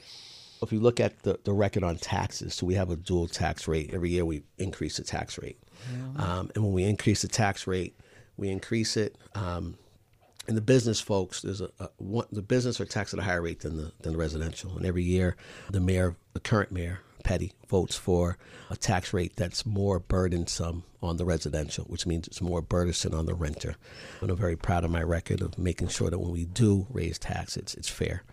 if 0.63 0.73
you 0.73 0.81
look 0.81 1.01
at 1.01 1.23
the, 1.23 1.39
the 1.45 1.53
record 1.53 1.83
on 1.83 1.97
taxes, 1.97 2.55
so 2.55 2.67
we 2.67 2.75
have 2.75 2.91
a 2.91 2.97
dual 2.97 3.27
tax 3.27 3.67
rate. 3.67 3.91
Every 3.93 4.11
year 4.11 4.25
we 4.25 4.43
increase 4.59 4.99
the 4.99 5.05
tax 5.05 5.39
rate. 5.39 5.59
Yeah. 5.93 6.23
Um, 6.23 6.51
and 6.55 6.65
when 6.65 6.73
we 6.73 6.85
increase 6.85 7.23
the 7.23 7.29
tax 7.29 7.67
rate, 7.67 7.99
we 8.37 8.51
increase 8.51 8.97
it 8.97 9.17
um, 9.35 9.77
and 10.51 10.57
the 10.57 10.63
business 10.63 11.01
folks, 11.01 11.43
there's 11.43 11.61
a, 11.61 11.71
a 11.79 11.91
one, 11.99 12.27
the 12.33 12.43
business 12.43 12.81
are 12.81 12.85
taxed 12.85 13.15
at 13.15 13.21
a 13.21 13.23
higher 13.23 13.41
rate 13.41 13.61
than 13.61 13.77
the 13.77 13.93
than 14.01 14.15
the 14.15 14.19
residential. 14.19 14.77
And 14.77 14.85
every 14.85 15.05
year, 15.05 15.37
the 15.71 15.79
mayor, 15.79 16.17
the 16.33 16.41
current 16.41 16.73
mayor, 16.73 17.03
Petty, 17.23 17.53
votes 17.69 17.95
for 17.95 18.37
a 18.69 18.75
tax 18.75 19.13
rate 19.13 19.37
that's 19.37 19.65
more 19.65 20.01
burdensome 20.01 20.83
on 21.01 21.19
the 21.19 21.25
residential, 21.25 21.85
which 21.85 22.05
means 22.05 22.27
it's 22.27 22.41
more 22.41 22.61
burdensome 22.61 23.15
on 23.15 23.27
the 23.27 23.35
renter. 23.35 23.77
And 24.21 24.29
I'm 24.29 24.37
very 24.37 24.57
proud 24.57 24.85
of 24.85 24.91
my 24.91 25.05
record 25.05 25.41
of 25.41 25.57
making 25.57 25.87
sure 25.87 26.11
that 26.11 26.19
when 26.19 26.33
we 26.33 26.47
do 26.47 26.89
raise 26.91 27.17
taxes, 27.17 27.63
it's, 27.63 27.75
it's 27.77 27.89
fair. 27.89 28.25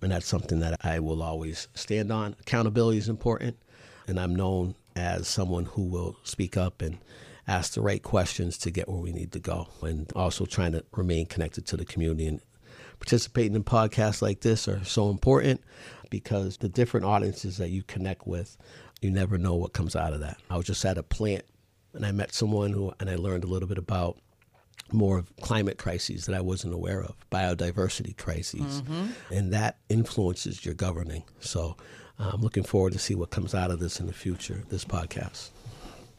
And 0.00 0.10
that's 0.10 0.26
something 0.26 0.60
that 0.60 0.82
I 0.86 1.00
will 1.00 1.22
always 1.22 1.68
stand 1.74 2.10
on. 2.10 2.34
Accountability 2.40 2.96
is 2.96 3.10
important, 3.10 3.58
and 4.06 4.18
I'm 4.18 4.34
known 4.34 4.74
as 4.96 5.28
someone 5.28 5.66
who 5.66 5.82
will 5.82 6.16
speak 6.22 6.56
up 6.56 6.80
and 6.80 6.96
ask 7.48 7.72
the 7.72 7.80
right 7.80 8.02
questions 8.02 8.58
to 8.58 8.70
get 8.70 8.88
where 8.88 9.00
we 9.00 9.12
need 9.12 9.32
to 9.32 9.40
go, 9.40 9.68
and 9.82 10.12
also 10.14 10.44
trying 10.44 10.72
to 10.72 10.84
remain 10.92 11.26
connected 11.26 11.66
to 11.66 11.76
the 11.76 11.84
community. 11.84 12.26
And 12.26 12.40
participating 13.00 13.54
in 13.54 13.64
podcasts 13.64 14.22
like 14.22 14.40
this 14.40 14.68
are 14.68 14.84
so 14.84 15.10
important 15.10 15.60
because 16.10 16.58
the 16.58 16.68
different 16.68 17.06
audiences 17.06 17.56
that 17.56 17.70
you 17.70 17.82
connect 17.82 18.26
with, 18.26 18.56
you 19.00 19.10
never 19.10 19.38
know 19.38 19.54
what 19.54 19.72
comes 19.72 19.96
out 19.96 20.12
of 20.12 20.20
that. 20.20 20.38
I 20.50 20.56
was 20.56 20.66
just 20.66 20.84
at 20.84 20.98
a 20.98 21.02
plant 21.02 21.44
and 21.94 22.04
I 22.04 22.12
met 22.12 22.34
someone 22.34 22.72
who, 22.72 22.92
and 23.00 23.08
I 23.08 23.16
learned 23.16 23.44
a 23.44 23.46
little 23.46 23.68
bit 23.68 23.78
about 23.78 24.18
more 24.92 25.18
of 25.18 25.34
climate 25.40 25.78
crises 25.78 26.26
that 26.26 26.34
I 26.34 26.40
wasn't 26.40 26.74
aware 26.74 27.02
of, 27.02 27.14
biodiversity 27.30 28.16
crises, 28.16 28.82
mm-hmm. 28.82 29.34
and 29.34 29.52
that 29.52 29.78
influences 29.88 30.64
your 30.64 30.74
governing. 30.74 31.24
So 31.40 31.76
I'm 32.18 32.40
looking 32.40 32.62
forward 32.62 32.94
to 32.94 32.98
see 32.98 33.14
what 33.14 33.30
comes 33.30 33.54
out 33.54 33.70
of 33.70 33.80
this 33.80 34.00
in 34.00 34.06
the 34.06 34.12
future, 34.12 34.64
this 34.70 34.84
podcast. 34.84 35.50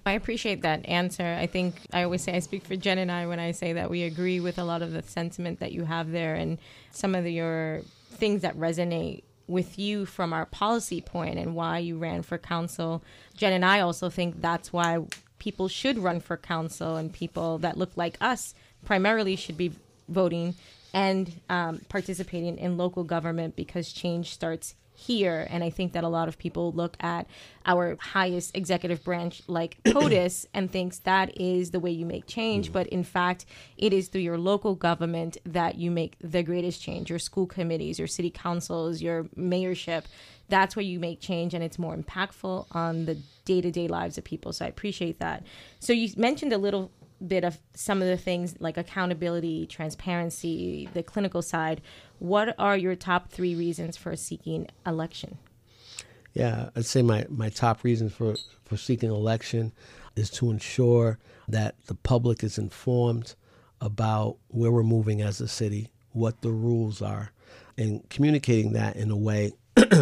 I 0.09 0.13
appreciate 0.13 0.63
that 0.63 0.87
answer. 0.87 1.37
I 1.39 1.45
think 1.45 1.75
I 1.93 2.01
always 2.01 2.23
say 2.23 2.35
I 2.35 2.39
speak 2.39 2.65
for 2.65 2.75
Jen 2.75 2.97
and 2.97 3.11
I 3.11 3.27
when 3.27 3.39
I 3.39 3.51
say 3.51 3.73
that 3.73 3.91
we 3.91 4.01
agree 4.01 4.39
with 4.39 4.57
a 4.57 4.63
lot 4.63 4.81
of 4.81 4.91
the 4.91 5.03
sentiment 5.03 5.59
that 5.59 5.71
you 5.71 5.83
have 5.83 6.11
there 6.11 6.33
and 6.33 6.57
some 6.89 7.13
of 7.13 7.23
the, 7.23 7.31
your 7.31 7.81
things 8.13 8.41
that 8.41 8.57
resonate 8.57 9.21
with 9.45 9.77
you 9.77 10.07
from 10.07 10.33
our 10.33 10.47
policy 10.47 10.99
point 10.99 11.37
and 11.37 11.53
why 11.55 11.77
you 11.77 11.99
ran 11.99 12.23
for 12.23 12.39
council. 12.39 13.03
Jen 13.37 13.53
and 13.53 13.63
I 13.63 13.81
also 13.81 14.09
think 14.09 14.41
that's 14.41 14.73
why 14.73 14.97
people 15.37 15.67
should 15.67 15.99
run 15.99 16.21
for 16.21 16.37
council 16.37 16.95
and 16.95 17.13
people 17.13 17.59
that 17.59 17.77
look 17.77 17.91
like 17.95 18.17
us 18.19 18.55
primarily 18.83 19.35
should 19.35 19.57
be 19.57 19.73
voting 20.07 20.55
and 20.91 21.39
um, 21.49 21.81
participating 21.87 22.57
in 22.57 22.77
local 22.77 23.03
government 23.03 23.55
because 23.55 23.93
change 23.93 24.33
starts 24.33 24.73
here. 24.99 25.47
And 25.49 25.63
I 25.63 25.69
think 25.69 25.93
that 25.93 26.03
a 26.03 26.09
lot 26.09 26.27
of 26.27 26.37
people 26.37 26.71
look 26.73 26.97
at 26.99 27.25
our 27.65 27.97
highest 27.99 28.55
executive 28.55 29.03
branch 29.03 29.41
like 29.47 29.81
POTUS 29.85 30.45
and 30.53 30.69
thinks 30.69 30.99
that 30.99 31.39
is 31.39 31.71
the 31.71 31.79
way 31.79 31.91
you 31.91 32.05
make 32.05 32.27
change. 32.27 32.69
Mm. 32.69 32.73
But 32.73 32.87
in 32.87 33.03
fact, 33.03 33.45
it 33.77 33.93
is 33.93 34.09
through 34.09 34.21
your 34.21 34.37
local 34.37 34.75
government 34.75 35.37
that 35.45 35.75
you 35.75 35.89
make 35.89 36.15
the 36.21 36.43
greatest 36.43 36.81
change. 36.81 37.09
Your 37.09 37.19
school 37.19 37.45
committees, 37.45 37.97
your 37.97 38.07
city 38.07 38.29
councils, 38.29 39.01
your 39.01 39.23
mayorship. 39.37 40.03
That's 40.49 40.75
where 40.75 40.83
you 40.83 40.99
make 40.99 41.21
change 41.21 41.53
and 41.53 41.63
it's 41.63 41.79
more 41.79 41.95
impactful 41.95 42.65
on 42.71 43.05
the 43.05 43.17
day 43.45 43.61
to 43.61 43.71
day 43.71 43.87
lives 43.87 44.17
of 44.17 44.23
people. 44.23 44.51
So 44.51 44.65
I 44.65 44.67
appreciate 44.67 45.19
that. 45.19 45.43
So 45.79 45.93
you 45.93 46.09
mentioned 46.17 46.53
a 46.53 46.57
little 46.57 46.91
bit 47.25 47.43
of 47.43 47.59
some 47.73 48.01
of 48.01 48.07
the 48.07 48.17
things 48.17 48.55
like 48.59 48.77
accountability, 48.77 49.65
transparency, 49.67 50.89
the 50.93 51.03
clinical 51.03 51.41
side. 51.41 51.81
What 52.19 52.55
are 52.57 52.77
your 52.77 52.95
top 52.95 53.29
three 53.29 53.55
reasons 53.55 53.97
for 53.97 54.15
seeking 54.15 54.67
election? 54.85 55.37
Yeah, 56.33 56.69
I'd 56.75 56.85
say 56.85 57.01
my, 57.01 57.25
my 57.29 57.49
top 57.49 57.83
reason 57.83 58.09
for, 58.09 58.35
for 58.65 58.77
seeking 58.77 59.09
election 59.09 59.73
is 60.15 60.29
to 60.31 60.51
ensure 60.51 61.17
that 61.47 61.75
the 61.87 61.95
public 61.95 62.43
is 62.43 62.57
informed 62.57 63.35
about 63.81 64.37
where 64.49 64.71
we're 64.71 64.83
moving 64.83 65.21
as 65.21 65.41
a 65.41 65.47
city, 65.47 65.89
what 66.11 66.41
the 66.41 66.51
rules 66.51 67.01
are, 67.01 67.31
and 67.77 68.07
communicating 68.09 68.73
that 68.73 68.95
in 68.95 69.09
a 69.09 69.17
way 69.17 69.53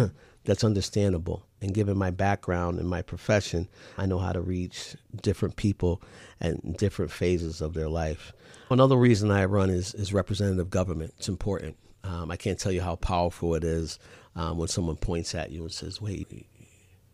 that's 0.44 0.64
understandable. 0.64 1.46
And 1.60 1.74
given 1.74 1.98
my 1.98 2.10
background 2.10 2.78
and 2.78 2.88
my 2.88 3.02
profession, 3.02 3.68
I 3.96 4.06
know 4.06 4.18
how 4.18 4.32
to 4.32 4.40
reach 4.40 4.96
different 5.22 5.56
people 5.56 6.02
at 6.40 6.76
different 6.76 7.10
phases 7.10 7.60
of 7.60 7.74
their 7.74 7.88
life. 7.88 8.32
Another 8.70 8.96
reason 8.96 9.30
I 9.30 9.44
run 9.46 9.70
is, 9.70 9.94
is 9.94 10.12
representative 10.12 10.70
government. 10.70 11.14
It's 11.18 11.28
important. 11.28 11.76
Um, 12.04 12.30
I 12.30 12.36
can't 12.36 12.58
tell 12.58 12.72
you 12.72 12.80
how 12.80 12.96
powerful 12.96 13.54
it 13.54 13.64
is 13.64 13.98
um, 14.36 14.56
when 14.56 14.68
someone 14.68 14.96
points 14.96 15.34
at 15.34 15.50
you 15.50 15.62
and 15.62 15.72
says, 15.72 16.00
Wait, 16.00 16.46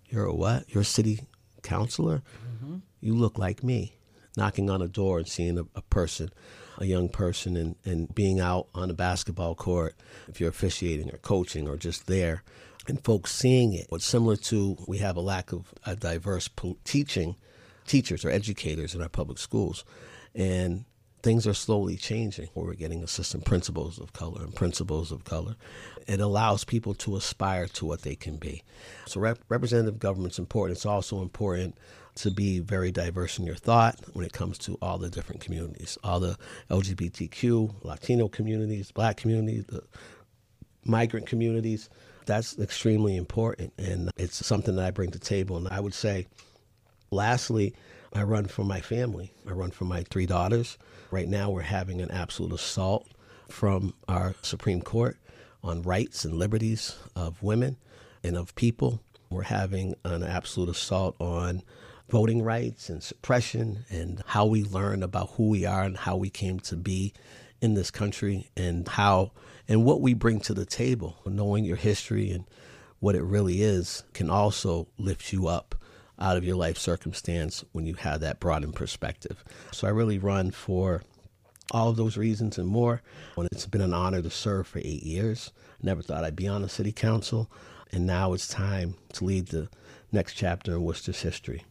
you're 0.08 0.26
a 0.26 0.34
what? 0.34 0.64
You're 0.68 0.82
a 0.82 0.84
city 0.84 1.20
councilor? 1.62 2.22
Mm-hmm. 2.46 2.76
You 3.00 3.14
look 3.14 3.38
like 3.38 3.64
me. 3.64 3.94
Knocking 4.36 4.68
on 4.68 4.82
a 4.82 4.88
door 4.88 5.18
and 5.18 5.28
seeing 5.28 5.58
a, 5.58 5.64
a 5.76 5.82
person, 5.82 6.28
a 6.78 6.84
young 6.84 7.08
person, 7.08 7.56
and, 7.56 7.76
and 7.84 8.14
being 8.14 8.40
out 8.40 8.68
on 8.74 8.90
a 8.90 8.94
basketball 8.94 9.54
court, 9.54 9.94
if 10.28 10.40
you're 10.40 10.50
officiating 10.50 11.12
or 11.12 11.18
coaching 11.18 11.68
or 11.68 11.76
just 11.76 12.06
there, 12.06 12.42
and 12.88 13.02
folks 13.04 13.32
seeing 13.32 13.72
it. 13.72 13.86
What's 13.88 14.04
similar 14.04 14.36
to 14.36 14.76
we 14.86 14.98
have 14.98 15.16
a 15.16 15.20
lack 15.20 15.52
of 15.52 15.72
a 15.86 15.96
diverse 15.96 16.48
po- 16.48 16.78
teaching 16.84 17.36
teachers 17.86 18.24
or 18.24 18.30
educators 18.30 18.94
in 18.94 19.02
our 19.02 19.08
public 19.08 19.38
schools, 19.38 19.84
and 20.34 20.84
things 21.24 21.46
are 21.46 21.54
slowly 21.54 21.96
changing. 21.96 22.50
We're 22.54 22.74
getting 22.74 23.02
assistant 23.02 23.46
principals 23.46 23.98
of 23.98 24.12
color 24.12 24.42
and 24.42 24.54
principals 24.54 25.10
of 25.10 25.24
color. 25.24 25.56
It 26.06 26.20
allows 26.20 26.64
people 26.64 26.92
to 26.96 27.16
aspire 27.16 27.66
to 27.68 27.86
what 27.86 28.02
they 28.02 28.14
can 28.14 28.36
be. 28.36 28.62
So, 29.06 29.20
rep- 29.20 29.38
representative 29.48 29.98
government's 29.98 30.38
important. 30.38 30.76
It's 30.76 30.84
also 30.84 31.22
important 31.22 31.78
to 32.16 32.30
be 32.30 32.60
very 32.60 32.92
diverse 32.92 33.38
in 33.38 33.46
your 33.46 33.56
thought 33.56 33.98
when 34.12 34.26
it 34.26 34.34
comes 34.34 34.58
to 34.58 34.76
all 34.82 34.98
the 34.98 35.08
different 35.08 35.40
communities, 35.40 35.96
all 36.04 36.20
the 36.20 36.36
LGBTQ, 36.70 37.82
Latino 37.82 38.28
communities, 38.28 38.92
black 38.92 39.16
communities, 39.16 39.64
the 39.64 39.82
migrant 40.84 41.26
communities. 41.26 41.88
That's 42.26 42.58
extremely 42.58 43.16
important, 43.16 43.72
and 43.78 44.10
it's 44.18 44.46
something 44.46 44.76
that 44.76 44.84
I 44.84 44.90
bring 44.90 45.10
to 45.10 45.18
the 45.18 45.24
table. 45.24 45.56
And 45.56 45.68
I 45.68 45.80
would 45.80 45.94
say, 45.94 46.26
lastly, 47.10 47.74
I 48.16 48.22
run 48.22 48.46
for 48.46 48.64
my 48.64 48.80
family. 48.80 49.32
I 49.44 49.50
run 49.50 49.72
for 49.72 49.86
my 49.86 50.04
three 50.04 50.26
daughters. 50.26 50.78
Right 51.10 51.28
now, 51.28 51.50
we're 51.50 51.62
having 51.62 52.00
an 52.00 52.12
absolute 52.12 52.52
assault 52.52 53.08
from 53.48 53.92
our 54.06 54.36
Supreme 54.40 54.82
Court 54.82 55.16
on 55.64 55.82
rights 55.82 56.24
and 56.24 56.34
liberties 56.34 56.94
of 57.16 57.42
women 57.42 57.76
and 58.22 58.36
of 58.36 58.54
people. 58.54 59.02
We're 59.30 59.42
having 59.42 59.96
an 60.04 60.22
absolute 60.22 60.68
assault 60.68 61.16
on 61.18 61.62
voting 62.08 62.42
rights 62.42 62.88
and 62.88 63.02
suppression 63.02 63.84
and 63.90 64.22
how 64.26 64.46
we 64.46 64.62
learn 64.62 65.02
about 65.02 65.30
who 65.30 65.48
we 65.48 65.64
are 65.64 65.82
and 65.82 65.96
how 65.96 66.16
we 66.16 66.30
came 66.30 66.60
to 66.60 66.76
be 66.76 67.12
in 67.60 67.74
this 67.74 67.90
country 67.90 68.48
and 68.56 68.86
how 68.86 69.32
and 69.66 69.84
what 69.84 70.00
we 70.00 70.14
bring 70.14 70.38
to 70.40 70.54
the 70.54 70.66
table. 70.66 71.16
Knowing 71.26 71.64
your 71.64 71.76
history 71.76 72.30
and 72.30 72.44
what 73.00 73.16
it 73.16 73.24
really 73.24 73.60
is 73.60 74.04
can 74.12 74.30
also 74.30 74.86
lift 74.98 75.32
you 75.32 75.48
up 75.48 75.74
out 76.18 76.36
of 76.36 76.44
your 76.44 76.56
life 76.56 76.78
circumstance 76.78 77.64
when 77.72 77.86
you 77.86 77.94
have 77.94 78.20
that 78.20 78.40
broadened 78.40 78.74
perspective. 78.74 79.44
So 79.72 79.86
I 79.86 79.90
really 79.90 80.18
run 80.18 80.50
for 80.50 81.02
all 81.70 81.88
of 81.88 81.96
those 81.96 82.16
reasons 82.16 82.58
and 82.58 82.68
more. 82.68 83.02
And 83.36 83.48
it's 83.50 83.66
been 83.66 83.80
an 83.80 83.94
honor 83.94 84.22
to 84.22 84.30
serve 84.30 84.66
for 84.66 84.78
eight 84.78 85.02
years. 85.02 85.52
Never 85.82 86.02
thought 86.02 86.24
I'd 86.24 86.36
be 86.36 86.48
on 86.48 86.62
the 86.62 86.68
city 86.68 86.92
council. 86.92 87.50
And 87.92 88.06
now 88.06 88.32
it's 88.32 88.48
time 88.48 88.94
to 89.14 89.24
lead 89.24 89.48
the 89.48 89.68
next 90.12 90.34
chapter 90.34 90.72
in 90.72 90.82
Worcester's 90.82 91.22
history. 91.22 91.64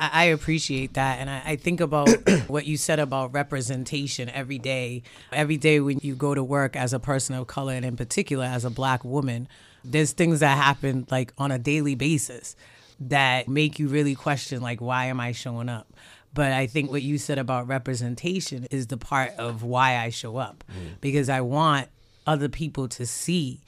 I 0.00 0.26
appreciate 0.26 0.94
that. 0.94 1.18
And 1.18 1.28
I, 1.28 1.56
think 1.56 1.80
about 1.80 2.08
what 2.48 2.66
you 2.66 2.76
said 2.76 3.00
about 3.00 3.32
representation 3.32 4.28
every 4.28 4.58
day. 4.58 5.02
Every 5.32 5.56
day 5.56 5.80
when 5.80 5.98
you 6.02 6.14
go 6.14 6.34
to 6.34 6.44
work 6.44 6.76
as 6.76 6.92
a 6.92 7.00
person 7.00 7.34
of 7.34 7.48
color, 7.48 7.72
and 7.72 7.84
in 7.84 7.96
particular 7.96 8.44
as 8.44 8.64
a 8.64 8.70
black 8.70 9.04
woman, 9.04 9.48
there's 9.84 10.12
things 10.12 10.38
that 10.38 10.56
happen 10.56 11.06
like 11.10 11.32
on 11.36 11.50
a 11.50 11.58
daily 11.58 11.96
basis 11.96 12.54
that 13.00 13.48
make 13.48 13.78
you 13.78 13.88
really 13.88 14.14
question, 14.14 14.60
like, 14.60 14.80
why 14.80 15.06
am 15.06 15.20
I 15.20 15.32
showing 15.32 15.68
up? 15.68 15.92
But 16.34 16.52
I 16.52 16.66
think 16.66 16.90
what 16.90 17.02
you 17.02 17.18
said 17.18 17.38
about 17.38 17.68
representation 17.68 18.66
is 18.70 18.88
the 18.88 18.96
part 18.96 19.32
of 19.38 19.62
why 19.62 19.96
I 19.96 20.10
show 20.10 20.36
up 20.36 20.62
mm. 20.70 21.00
because 21.00 21.28
I 21.28 21.40
want 21.40 21.88
other 22.26 22.48
people 22.48 22.88
to 22.88 23.06
see 23.06 23.62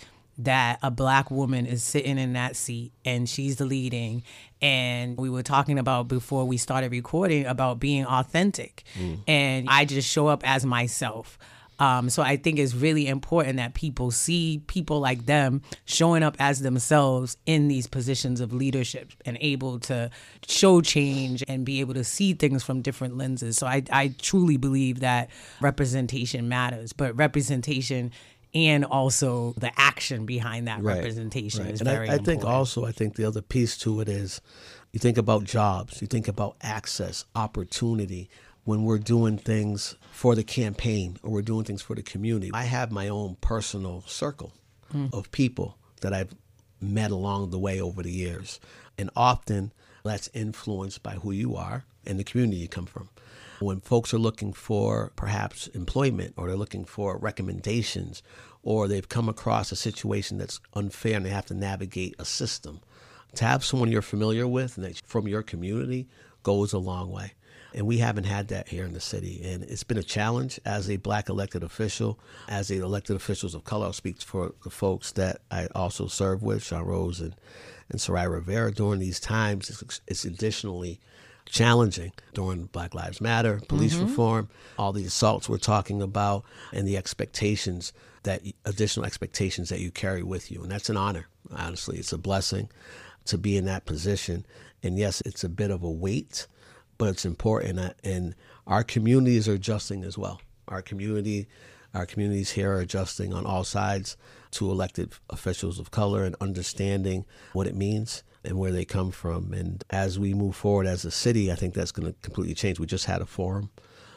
that 0.44 0.78
a 0.82 0.90
black 0.90 1.30
woman 1.30 1.66
is 1.66 1.82
sitting 1.82 2.18
in 2.18 2.32
that 2.34 2.56
seat 2.56 2.92
and 3.04 3.28
she's 3.28 3.56
the 3.56 3.64
leading 3.64 4.22
and 4.62 5.16
we 5.18 5.28
were 5.28 5.42
talking 5.42 5.78
about 5.78 6.08
before 6.08 6.44
we 6.46 6.56
started 6.56 6.90
recording 6.90 7.44
about 7.46 7.78
being 7.78 8.06
authentic 8.06 8.84
mm. 8.98 9.18
and 9.28 9.68
i 9.68 9.84
just 9.84 10.08
show 10.08 10.28
up 10.28 10.40
as 10.48 10.64
myself 10.64 11.38
um, 11.80 12.10
so 12.10 12.22
I 12.22 12.36
think 12.36 12.58
it's 12.58 12.74
really 12.74 13.08
important 13.08 13.56
that 13.56 13.72
people 13.72 14.10
see 14.10 14.62
people 14.66 15.00
like 15.00 15.24
them 15.24 15.62
showing 15.86 16.22
up 16.22 16.36
as 16.38 16.60
themselves 16.60 17.38
in 17.46 17.68
these 17.68 17.86
positions 17.86 18.40
of 18.40 18.52
leadership 18.52 19.12
and 19.24 19.38
able 19.40 19.80
to 19.80 20.10
show 20.46 20.82
change 20.82 21.42
and 21.48 21.64
be 21.64 21.80
able 21.80 21.94
to 21.94 22.04
see 22.04 22.34
things 22.34 22.62
from 22.62 22.82
different 22.82 23.16
lenses. 23.16 23.56
So 23.56 23.66
I, 23.66 23.82
I 23.90 24.14
truly 24.20 24.58
believe 24.58 25.00
that 25.00 25.30
representation 25.62 26.48
matters, 26.48 26.92
but 26.92 27.16
representation 27.16 28.12
and 28.52 28.84
also 28.84 29.54
the 29.56 29.70
action 29.76 30.26
behind 30.26 30.68
that 30.68 30.82
right, 30.82 30.96
representation 30.96 31.64
right. 31.64 31.74
is 31.74 31.80
and 31.80 31.88
very 31.88 32.10
I, 32.10 32.14
I 32.14 32.18
think 32.18 32.44
also 32.44 32.84
I 32.84 32.92
think 32.92 33.14
the 33.14 33.24
other 33.24 33.40
piece 33.40 33.78
to 33.78 34.00
it 34.00 34.08
is 34.08 34.40
you 34.92 34.98
think 34.98 35.18
about 35.18 35.44
jobs, 35.44 36.00
you 36.00 36.08
think 36.08 36.26
about 36.26 36.56
access, 36.60 37.24
opportunity. 37.36 38.28
When 38.70 38.84
we're 38.84 38.98
doing 38.98 39.36
things 39.36 39.96
for 40.12 40.36
the 40.36 40.44
campaign 40.44 41.16
or 41.24 41.32
we're 41.32 41.42
doing 41.42 41.64
things 41.64 41.82
for 41.82 41.96
the 41.96 42.04
community, 42.04 42.52
I 42.54 42.62
have 42.62 42.92
my 42.92 43.08
own 43.08 43.36
personal 43.40 44.04
circle 44.06 44.52
mm. 44.94 45.12
of 45.12 45.32
people 45.32 45.76
that 46.02 46.14
I've 46.14 46.32
met 46.80 47.10
along 47.10 47.50
the 47.50 47.58
way 47.58 47.80
over 47.80 48.00
the 48.00 48.12
years. 48.12 48.60
And 48.96 49.10
often 49.16 49.72
that's 50.04 50.30
influenced 50.34 51.02
by 51.02 51.14
who 51.14 51.32
you 51.32 51.56
are 51.56 51.84
and 52.06 52.16
the 52.16 52.22
community 52.22 52.58
you 52.58 52.68
come 52.68 52.86
from. 52.86 53.08
When 53.58 53.80
folks 53.80 54.14
are 54.14 54.18
looking 54.18 54.52
for 54.52 55.10
perhaps 55.16 55.66
employment 55.66 56.34
or 56.36 56.46
they're 56.46 56.56
looking 56.56 56.84
for 56.84 57.18
recommendations 57.18 58.22
or 58.62 58.86
they've 58.86 59.08
come 59.08 59.28
across 59.28 59.72
a 59.72 59.76
situation 59.76 60.38
that's 60.38 60.60
unfair 60.74 61.16
and 61.16 61.26
they 61.26 61.30
have 61.30 61.46
to 61.46 61.54
navigate 61.54 62.14
a 62.20 62.24
system, 62.24 62.82
to 63.34 63.44
have 63.44 63.64
someone 63.64 63.90
you're 63.90 64.00
familiar 64.00 64.46
with 64.46 64.76
and 64.76 64.86
that's 64.86 65.00
from 65.00 65.26
your 65.26 65.42
community 65.42 66.06
goes 66.44 66.72
a 66.72 66.78
long 66.78 67.10
way. 67.10 67.32
And 67.74 67.86
we 67.86 67.98
haven't 67.98 68.24
had 68.24 68.48
that 68.48 68.68
here 68.68 68.84
in 68.84 68.92
the 68.92 69.00
city. 69.00 69.40
And 69.44 69.62
it's 69.62 69.84
been 69.84 69.98
a 69.98 70.02
challenge 70.02 70.58
as 70.64 70.90
a 70.90 70.96
black 70.96 71.28
elected 71.28 71.62
official, 71.62 72.18
as 72.48 72.70
a 72.70 72.82
elected 72.82 73.16
officials 73.16 73.54
of 73.54 73.64
color. 73.64 73.86
I'll 73.86 73.92
speak 73.92 74.20
for 74.20 74.54
the 74.64 74.70
folks 74.70 75.12
that 75.12 75.42
I 75.50 75.68
also 75.74 76.06
serve 76.06 76.42
with, 76.42 76.64
Sean 76.64 76.84
Rose 76.84 77.20
and, 77.20 77.36
and 77.88 78.00
Sarai 78.00 78.26
Rivera. 78.26 78.72
During 78.72 79.00
these 79.00 79.20
times, 79.20 79.70
it's, 79.70 80.00
it's 80.06 80.24
additionally 80.24 81.00
challenging 81.46 82.12
during 82.34 82.66
Black 82.66 82.94
Lives 82.94 83.20
Matter, 83.20 83.60
police 83.68 83.94
mm-hmm. 83.94 84.06
reform, 84.06 84.48
all 84.78 84.92
the 84.92 85.04
assaults 85.04 85.48
we're 85.48 85.58
talking 85.58 86.00
about, 86.02 86.44
and 86.72 86.86
the 86.86 86.96
expectations 86.96 87.92
that 88.22 88.42
additional 88.64 89.06
expectations 89.06 89.68
that 89.70 89.80
you 89.80 89.90
carry 89.90 90.22
with 90.22 90.50
you. 90.50 90.62
And 90.62 90.70
that's 90.70 90.90
an 90.90 90.96
honor. 90.96 91.26
Honestly, 91.54 91.98
it's 91.98 92.12
a 92.12 92.18
blessing 92.18 92.68
to 93.26 93.38
be 93.38 93.56
in 93.56 93.64
that 93.64 93.86
position. 93.86 94.44
And 94.82 94.98
yes, 94.98 95.22
it's 95.24 95.44
a 95.44 95.48
bit 95.48 95.70
of 95.70 95.82
a 95.82 95.90
weight, 95.90 96.46
but 97.00 97.08
it's 97.08 97.24
important. 97.24 97.80
Uh, 97.80 97.94
and 98.04 98.34
our 98.66 98.84
communities 98.84 99.48
are 99.48 99.54
adjusting 99.54 100.04
as 100.04 100.18
well. 100.18 100.38
Our 100.68 100.82
community, 100.82 101.48
our 101.94 102.04
communities 102.04 102.50
here 102.50 102.74
are 102.74 102.80
adjusting 102.80 103.32
on 103.32 103.46
all 103.46 103.64
sides 103.64 104.18
to 104.52 104.70
elected 104.70 105.14
officials 105.30 105.78
of 105.78 105.90
color 105.90 106.24
and 106.24 106.36
understanding 106.42 107.24
what 107.54 107.66
it 107.66 107.74
means 107.74 108.22
and 108.44 108.58
where 108.58 108.70
they 108.70 108.84
come 108.84 109.12
from. 109.12 109.54
And 109.54 109.82
as 109.88 110.18
we 110.18 110.34
move 110.34 110.54
forward 110.54 110.86
as 110.86 111.06
a 111.06 111.10
city, 111.10 111.50
I 111.50 111.54
think 111.54 111.72
that's 111.72 111.90
going 111.90 112.12
to 112.12 112.18
completely 112.20 112.54
change. 112.54 112.78
We 112.78 112.84
just 112.84 113.06
had 113.06 113.22
a 113.22 113.26
forum, 113.26 113.70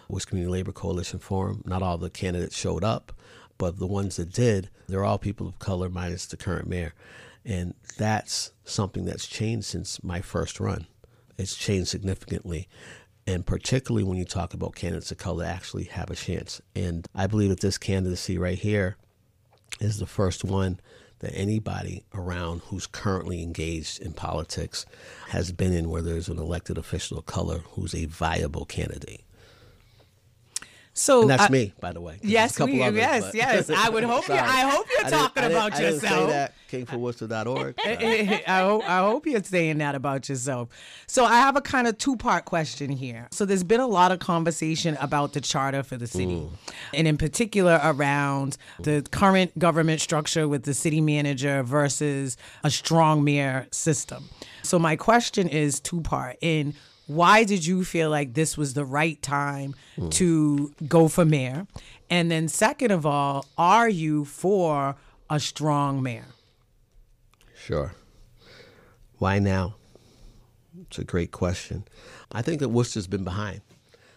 Worcester 0.10 0.32
Community 0.32 0.52
Labor 0.52 0.74
Coalition 0.74 1.20
Forum. 1.20 1.64
Not 1.66 1.82
all 1.82 1.98
the 1.98 2.10
candidates 2.10 2.58
showed 2.58 2.84
up, 2.84 3.14
but 3.58 3.80
the 3.80 3.88
ones 3.88 4.18
that 4.18 4.34
did, 4.34 4.70
they're 4.90 5.06
all 5.06 5.18
people 5.18 5.48
of 5.48 5.58
color 5.58 5.88
minus 5.88 6.26
the 6.26 6.36
current 6.36 6.68
mayor. 6.68 6.94
And 7.46 7.76
that's 7.98 8.52
something 8.66 9.06
that's 9.06 9.26
changed 9.26 9.68
since 9.68 10.04
my 10.04 10.20
first 10.20 10.60
run. 10.60 10.88
It's 11.38 11.56
changed 11.56 11.90
significantly. 11.90 12.68
And 13.26 13.46
particularly 13.46 14.04
when 14.04 14.18
you 14.18 14.26
talk 14.26 14.54
about 14.54 14.76
candidates 14.76 15.12
of 15.12 15.18
color 15.18 15.46
actually 15.46 15.86
have 15.86 16.10
a 16.12 16.16
chance. 16.16 16.62
And 16.76 17.08
I 17.16 17.28
believe 17.28 17.50
that 17.50 17.62
this 17.62 17.78
candidacy 17.78 18.38
right 18.38 18.58
here 18.58 18.98
is 19.80 20.00
the 20.00 20.06
first 20.06 20.44
one 20.44 20.80
that 21.20 21.34
anybody 21.34 22.04
around 22.14 22.62
who's 22.66 22.86
currently 22.86 23.42
engaged 23.42 24.02
in 24.02 24.12
politics 24.12 24.86
has 25.30 25.54
been 25.54 25.74
in 25.74 25.90
where 25.90 26.02
there's 26.02 26.28
an 26.28 26.38
elected 26.38 26.78
official 26.78 27.18
of 27.18 27.26
color 27.26 27.60
who's 27.72 27.96
a 27.96 28.06
viable 28.06 28.66
candidate. 28.66 29.24
So 30.96 31.22
and 31.22 31.30
that's 31.32 31.44
I, 31.44 31.50
me, 31.50 31.74
by 31.80 31.92
the 31.92 32.02
way. 32.02 32.20
Yes, 32.22 32.60
we, 32.60 32.82
others, 32.84 32.96
yes, 32.96 33.26
but. 33.26 33.36
yes. 33.36 33.70
I 33.72 33.90
would 33.90 34.04
hope 34.04 34.28
you. 34.30 34.36
I 34.36 34.62
hope 34.62 34.86
you're 34.92 35.10
talking 35.10 35.44
about 35.44 35.74
I 35.74 35.82
yourself. 35.82 36.14
I 36.14 36.16
didn't 36.16 36.28
say 36.28 36.34
that. 36.34 36.54
Kingforworcester.org. 36.70 37.76
I 38.48 38.62
hope 38.62 38.90
I 38.90 38.98
hope 39.00 39.26
you're 39.26 39.44
saying 39.44 39.80
that 39.80 39.96
about 39.96 40.30
yourself. 40.30 40.70
So 41.08 41.26
I 41.26 41.38
have 41.38 41.56
a 41.56 41.62
kind 41.62 41.88
of 41.88 41.98
two 41.98 42.16
part 42.16 42.46
question 42.46 42.92
here. 42.92 43.28
So 43.32 43.46
there's 43.46 43.64
been 43.64 43.80
a 43.80 43.88
lot 43.88 44.12
of 44.12 44.20
conversation 44.20 44.96
about 45.02 45.34
the 45.34 45.42
charter 45.42 45.82
for 45.82 45.98
the 45.98 46.08
city, 46.08 46.36
mm. 46.36 46.52
and 46.94 47.08
in 47.08 47.18
particular 47.18 47.80
around 47.84 48.58
the 48.80 49.04
current 49.12 49.58
government 49.58 50.00
structure 50.00 50.48
with 50.48 50.64
the 50.64 50.76
city 50.76 51.02
manager 51.02 51.64
versus 51.64 52.38
a 52.64 52.70
strong 52.70 53.24
mayor 53.24 53.68
system. 53.72 54.30
So 54.62 54.78
my 54.78 54.96
question 54.96 55.48
is 55.48 55.80
two 55.80 56.02
part 56.02 56.38
in 56.42 56.76
why 57.08 57.44
did 57.44 57.66
you 57.66 57.84
feel 57.84 58.10
like 58.10 58.34
this 58.34 58.58
was 58.58 58.74
the 58.74 58.86
right 58.86 59.22
time 59.22 59.76
mm. 59.98 60.10
to 60.12 60.74
go 60.88 61.08
for 61.08 61.26
mayor? 61.26 61.68
And 62.10 62.32
then, 62.32 62.48
second 62.48 62.92
of 62.92 63.06
all, 63.06 63.46
are 63.58 63.90
you 63.90 64.26
for 64.26 64.96
a 65.30 65.40
strong 65.40 66.02
mayor? 66.02 66.28
Sure. 67.56 67.94
Why 69.18 69.40
now? 69.40 69.76
It's 70.82 71.00
a 71.00 71.04
great 71.04 71.32
question. 71.32 71.86
I 72.32 72.42
think 72.42 72.60
that 72.60 72.70
Worcester's 72.70 73.08
been 73.08 73.24
behind. 73.24 73.62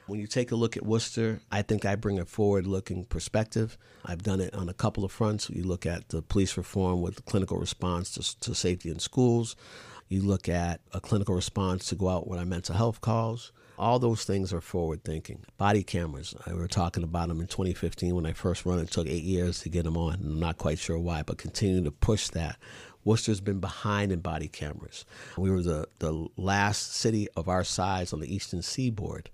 When 0.07 0.21
you 0.21 0.27
take 0.27 0.53
a 0.53 0.57
look 0.57 0.77
at 0.77 0.85
Worcester, 0.85 1.41
I 1.51 1.63
think 1.63 1.85
I 1.85 1.97
bring 1.97 2.19
a 2.19 2.25
forward 2.25 2.67
looking 2.67 3.05
perspective. 3.05 3.77
I've 4.05 4.23
done 4.23 4.41
it 4.41 4.55
on 4.55 4.69
a 4.69 4.75
couple 4.75 5.05
of 5.05 5.11
fronts. 5.11 5.51
You 5.51 5.65
look 5.65 5.85
at 5.85 6.09
the 6.11 6.23
police 6.23 6.57
reform 6.57 7.03
with 7.03 7.17
the 7.17 7.23
clinical 7.23 7.59
response 7.59 8.13
to, 8.13 8.41
to 8.41 8.55
safety 8.55 8.89
in 8.89 9.01
schools. 9.01 9.57
You 10.09 10.23
look 10.23 10.49
at 10.49 10.81
a 10.93 11.01
clinical 11.01 11.35
response 11.35 11.87
to 11.87 11.97
go 11.97 12.09
out 12.09 12.29
with 12.29 12.39
our 12.39 12.47
mental 12.47 12.77
health 12.77 13.01
calls. 13.01 13.53
All 13.79 13.99
those 13.99 14.25
things 14.25 14.53
are 14.53 14.61
forward 14.61 15.05
thinking. 15.05 15.45
Body 15.59 15.83
cameras, 15.83 16.35
we 16.47 16.55
were 16.55 16.69
talking 16.69 17.03
about 17.03 17.29
them 17.29 17.41
in 17.41 17.47
2015 17.47 18.15
when 18.15 18.25
I 18.25 18.33
first 18.33 18.65
run. 18.65 18.79
It 18.79 18.91
took 18.91 19.07
eight 19.07 19.25
years 19.25 19.61
to 19.63 19.69
get 19.69 19.85
them 19.85 19.97
on. 19.97 20.15
I'm 20.15 20.41
not 20.41 20.57
quite 20.59 20.79
sure 20.79 20.99
why, 20.99 21.23
but 21.23 21.37
continue 21.39 21.83
to 21.85 21.91
push 21.91 22.29
that. 22.29 22.57
Worcester's 23.05 23.41
been 23.41 23.61
behind 23.61 24.13
in 24.13 24.21
body 24.21 24.49
cameras. 24.49 25.05
We 25.37 25.51
were 25.51 25.63
the, 25.63 25.89
the 25.99 26.27
last 26.37 26.95
city 26.95 27.29
of 27.37 27.49
our 27.49 27.65
size 27.65 28.13
on 28.13 28.21
the 28.21 28.35
eastern 28.35 28.63
seaboard 28.63 29.29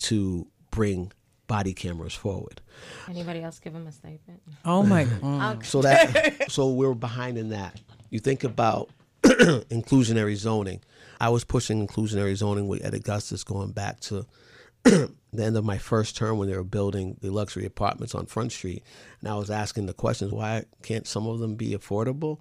to 0.00 0.46
bring 0.70 1.12
body 1.46 1.72
cameras 1.72 2.14
forward. 2.14 2.60
Anybody 3.08 3.42
else 3.42 3.58
give 3.58 3.72
them 3.72 3.86
a 3.86 3.92
statement? 3.92 4.42
Oh 4.64 4.82
my 4.82 5.04
god. 5.22 5.64
So 5.64 5.82
that 5.82 6.50
so 6.50 6.70
we're 6.70 6.94
behind 6.94 7.38
in 7.38 7.48
that. 7.50 7.80
You 8.10 8.18
think 8.20 8.44
about 8.44 8.90
inclusionary 9.70 10.36
zoning. 10.36 10.80
I 11.20 11.30
was 11.30 11.44
pushing 11.44 11.86
inclusionary 11.86 12.36
zoning 12.36 12.68
with 12.68 12.84
Ed 12.84 12.94
Augustus 12.94 13.42
going 13.42 13.72
back 13.72 13.98
to 14.00 14.24
the 14.84 15.10
end 15.36 15.56
of 15.56 15.64
my 15.64 15.78
first 15.78 16.16
term 16.16 16.38
when 16.38 16.48
they 16.48 16.56
were 16.56 16.62
building 16.62 17.16
the 17.20 17.30
luxury 17.30 17.64
apartments 17.64 18.14
on 18.14 18.26
Front 18.26 18.52
Street. 18.52 18.84
And 19.20 19.28
I 19.28 19.34
was 19.34 19.50
asking 19.50 19.86
the 19.86 19.94
questions, 19.94 20.30
why 20.30 20.64
can't 20.82 21.08
some 21.08 21.26
of 21.26 21.40
them 21.40 21.56
be 21.56 21.70
affordable? 21.70 22.38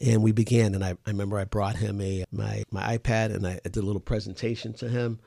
And 0.00 0.22
we 0.22 0.32
began, 0.32 0.74
and 0.74 0.84
I, 0.84 0.90
I 0.90 1.10
remember 1.10 1.38
I 1.38 1.44
brought 1.44 1.76
him 1.76 2.00
a 2.00 2.24
my, 2.32 2.64
my 2.72 2.98
iPad 2.98 3.32
and 3.32 3.46
I 3.46 3.60
did 3.62 3.76
a 3.76 3.82
little 3.82 4.00
presentation 4.00 4.72
to 4.74 4.88
him, 4.88 5.20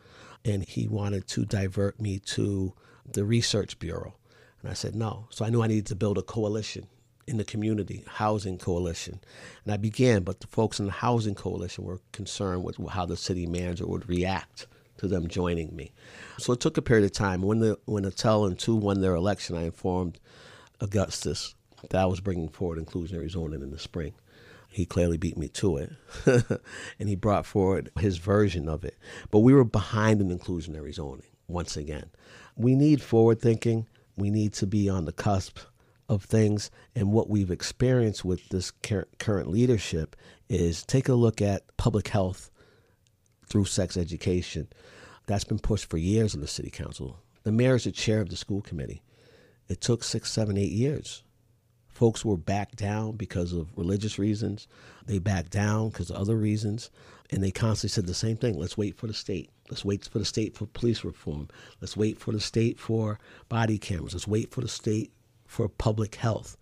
and 0.44 0.65
he 0.65 0.88
wanted 0.88 1.27
to 1.27 1.46
divert 1.46 2.01
me 2.01 2.20
to 2.20 2.74
the 3.10 3.24
Research 3.24 3.79
Bureau. 3.79 4.15
And 4.62 4.70
I 4.70 4.74
said 4.74 4.96
no. 4.96 5.27
So 5.29 5.46
I 5.46 5.50
knew 5.50 5.63
I 5.63 5.68
needed 5.68 5.86
to 5.88 5.96
build 5.96 6.18
a 6.18 6.22
coalition 6.22 6.88
in 7.30 7.38
the 7.38 7.46
community, 7.46 8.04
housing 8.08 8.58
coalition. 8.58 9.20
And 9.64 9.72
I 9.72 9.78
began, 9.78 10.24
but 10.24 10.40
the 10.40 10.48
folks 10.48 10.80
in 10.80 10.88
the 10.88 10.92
housing 10.92 11.36
coalition 11.36 11.84
were 11.84 12.02
concerned 12.12 12.64
with 12.64 12.78
how 12.90 13.06
the 13.06 13.16
city 13.16 13.46
manager 13.46 13.86
would 13.86 14.10
react 14.10 14.66
to 14.98 15.08
them 15.08 15.28
joining 15.28 15.76
me. 15.76 15.94
So 16.40 16.54
it 16.54 16.60
took 16.60 16.78
a 16.78 16.82
period 16.82 17.06
of 17.06 17.12
time. 17.12 17.44
When 17.44 17.60
the 17.60 17.78
when 17.86 18.04
Etel 18.04 18.48
and 18.48 18.58
two 18.58 18.76
won 18.76 19.02
their 19.02 19.14
election, 19.14 19.56
I 19.56 19.66
informed 19.66 20.20
Augustus 20.82 21.54
that 21.90 22.02
I 22.02 22.08
was 22.08 22.20
bringing 22.20 22.50
forward 22.50 22.84
inclusionary 22.84 23.30
zoning 23.30 23.62
in 23.62 23.70
the 23.70 23.80
spring. 23.80 24.14
He 24.68 24.86
clearly 24.86 25.18
beat 25.18 25.38
me 25.38 25.48
to 25.50 25.78
it, 25.78 25.92
and 27.00 27.10
he 27.10 27.16
brought 27.16 27.46
forward 27.46 27.92
his 28.00 28.18
version 28.18 28.68
of 28.68 28.84
it. 28.84 28.98
But 29.32 29.40
we 29.40 29.54
were 29.54 29.64
behind 29.64 30.20
in 30.20 30.36
inclusionary 30.36 30.94
zoning 30.94 31.24
once 31.48 31.78
again. 31.78 32.10
We 32.56 32.76
need 32.76 33.02
forward 33.02 33.40
thinking. 33.40 33.88
We 34.18 34.32
need 34.32 34.54
to 34.54 34.68
be 34.68 34.90
on 34.90 35.06
the 35.06 35.14
cusp 35.14 35.60
of 36.10 36.24
things. 36.24 36.72
And 36.96 37.13
what 37.13 37.30
we've 37.30 37.51
experienced 37.51 38.25
with 38.25 38.50
this 38.50 38.72
current 38.72 39.50
leadership 39.50 40.16
is 40.50 40.84
take 40.84 41.08
a 41.08 41.13
look 41.13 41.42
at 41.42 41.78
public 41.78 42.10
health 42.10 42.51
through 43.46 43.66
sex 43.66 43.96
education. 43.96 44.68
That's 45.28 45.44
been 45.44 45.60
pushed 45.60 45.89
for 45.89 45.98
years 45.98 46.34
in 46.34 46.42
the 46.42 46.48
city 46.48 46.72
council. 46.72 47.20
The 47.44 47.51
mayor 47.51 47.75
is 47.75 47.84
the 47.86 47.92
chair 47.92 48.20
of 48.20 48.30
the 48.30 48.36
school 48.36 48.62
committee. 48.62 49.04
It 49.70 49.80
took 49.80 50.04
six, 50.04 50.32
seven, 50.32 50.58
eight 50.58 50.72
years. 50.72 51.24
Folks 51.88 52.25
were 52.25 52.38
backed 52.38 52.75
down 52.75 53.16
because 53.16 53.54
of 53.54 53.70
religious 53.78 54.18
reasons. 54.18 54.68
They 55.06 55.20
backed 55.20 55.51
down 55.51 55.89
because 55.89 56.10
of 56.10 56.16
other 56.16 56.36
reasons. 56.36 56.89
And 57.30 57.44
they 57.44 57.51
constantly 57.51 57.94
said 57.94 58.08
the 58.08 58.13
same 58.16 58.38
thing 58.38 58.58
let's 58.58 58.78
wait 58.78 58.98
for 58.98 59.06
the 59.06 59.13
state. 59.13 59.51
Let's 59.70 59.86
wait 59.86 60.06
for 60.06 60.18
the 60.18 60.25
state 60.25 60.56
for 60.56 60.66
police 60.66 61.04
reform. 61.04 61.50
Let's 61.80 61.96
wait 61.96 62.18
for 62.18 62.32
the 62.32 62.39
state 62.39 62.80
for 62.80 63.20
body 63.50 63.78
cameras. 63.78 64.13
Let's 64.13 64.28
wait 64.28 64.50
for 64.50 64.62
the 64.62 64.68
state 64.68 65.12
for 65.50 65.68
public 65.68 66.15
health. 66.15 66.56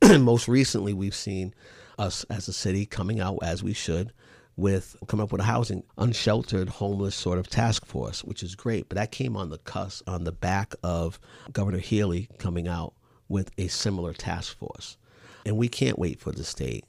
Most 0.18 0.48
recently, 0.48 0.92
we've 0.92 1.14
seen 1.14 1.54
us 1.98 2.24
as 2.24 2.48
a 2.48 2.52
city 2.52 2.86
coming 2.86 3.20
out 3.20 3.38
as 3.42 3.62
we 3.62 3.72
should 3.72 4.12
with 4.56 4.96
coming 5.06 5.22
up 5.22 5.30
with 5.32 5.40
a 5.40 5.44
housing 5.44 5.82
unsheltered 5.96 6.68
homeless 6.68 7.14
sort 7.14 7.38
of 7.38 7.48
task 7.48 7.86
force 7.86 8.22
which 8.22 8.42
is 8.42 8.54
great 8.54 8.86
but 8.86 8.96
that 8.96 9.10
came 9.10 9.34
on 9.34 9.48
the 9.48 9.56
cusp 9.58 10.06
on 10.06 10.24
the 10.24 10.32
back 10.32 10.74
of 10.82 11.18
governor 11.52 11.78
Healey 11.78 12.28
coming 12.38 12.68
out 12.68 12.92
with 13.32 13.50
a 13.56 13.66
similar 13.68 14.12
task 14.12 14.56
force. 14.58 14.98
And 15.46 15.56
we 15.56 15.68
can't 15.68 15.98
wait 15.98 16.20
for 16.20 16.30
the 16.30 16.44
state. 16.44 16.84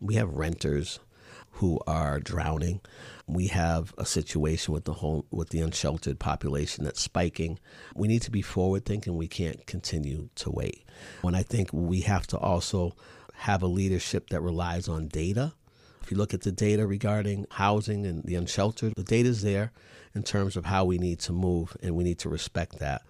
We 0.00 0.14
have 0.14 0.30
renters 0.30 1.00
who 1.58 1.80
are 1.88 2.20
drowning. 2.20 2.80
We 3.26 3.48
have 3.48 3.92
a 3.98 4.06
situation 4.06 4.72
with 4.72 4.84
the 4.84 4.94
home 4.94 5.24
with 5.30 5.50
the 5.50 5.60
unsheltered 5.60 6.20
population 6.20 6.84
that's 6.84 7.00
spiking. 7.00 7.58
We 7.96 8.06
need 8.06 8.22
to 8.22 8.30
be 8.30 8.42
forward 8.42 8.84
thinking. 8.84 9.16
We 9.16 9.26
can't 9.26 9.66
continue 9.66 10.28
to 10.36 10.50
wait. 10.50 10.84
And 11.24 11.36
I 11.36 11.42
think 11.42 11.70
we 11.72 12.02
have 12.02 12.28
to 12.28 12.38
also 12.38 12.94
have 13.34 13.62
a 13.62 13.66
leadership 13.66 14.30
that 14.30 14.40
relies 14.40 14.88
on 14.88 15.08
data. 15.08 15.52
If 16.00 16.12
you 16.12 16.16
look 16.16 16.32
at 16.32 16.42
the 16.42 16.52
data 16.52 16.86
regarding 16.86 17.46
housing 17.50 18.06
and 18.06 18.22
the 18.22 18.36
unsheltered, 18.36 18.94
the 18.96 19.02
data 19.02 19.28
is 19.28 19.42
there 19.42 19.72
in 20.14 20.22
terms 20.22 20.56
of 20.56 20.64
how 20.64 20.84
we 20.84 20.96
need 20.96 21.18
to 21.20 21.32
move, 21.32 21.76
and 21.82 21.94
we 21.94 22.02
need 22.02 22.18
to 22.20 22.28
respect 22.28 22.78
that. 22.78 23.02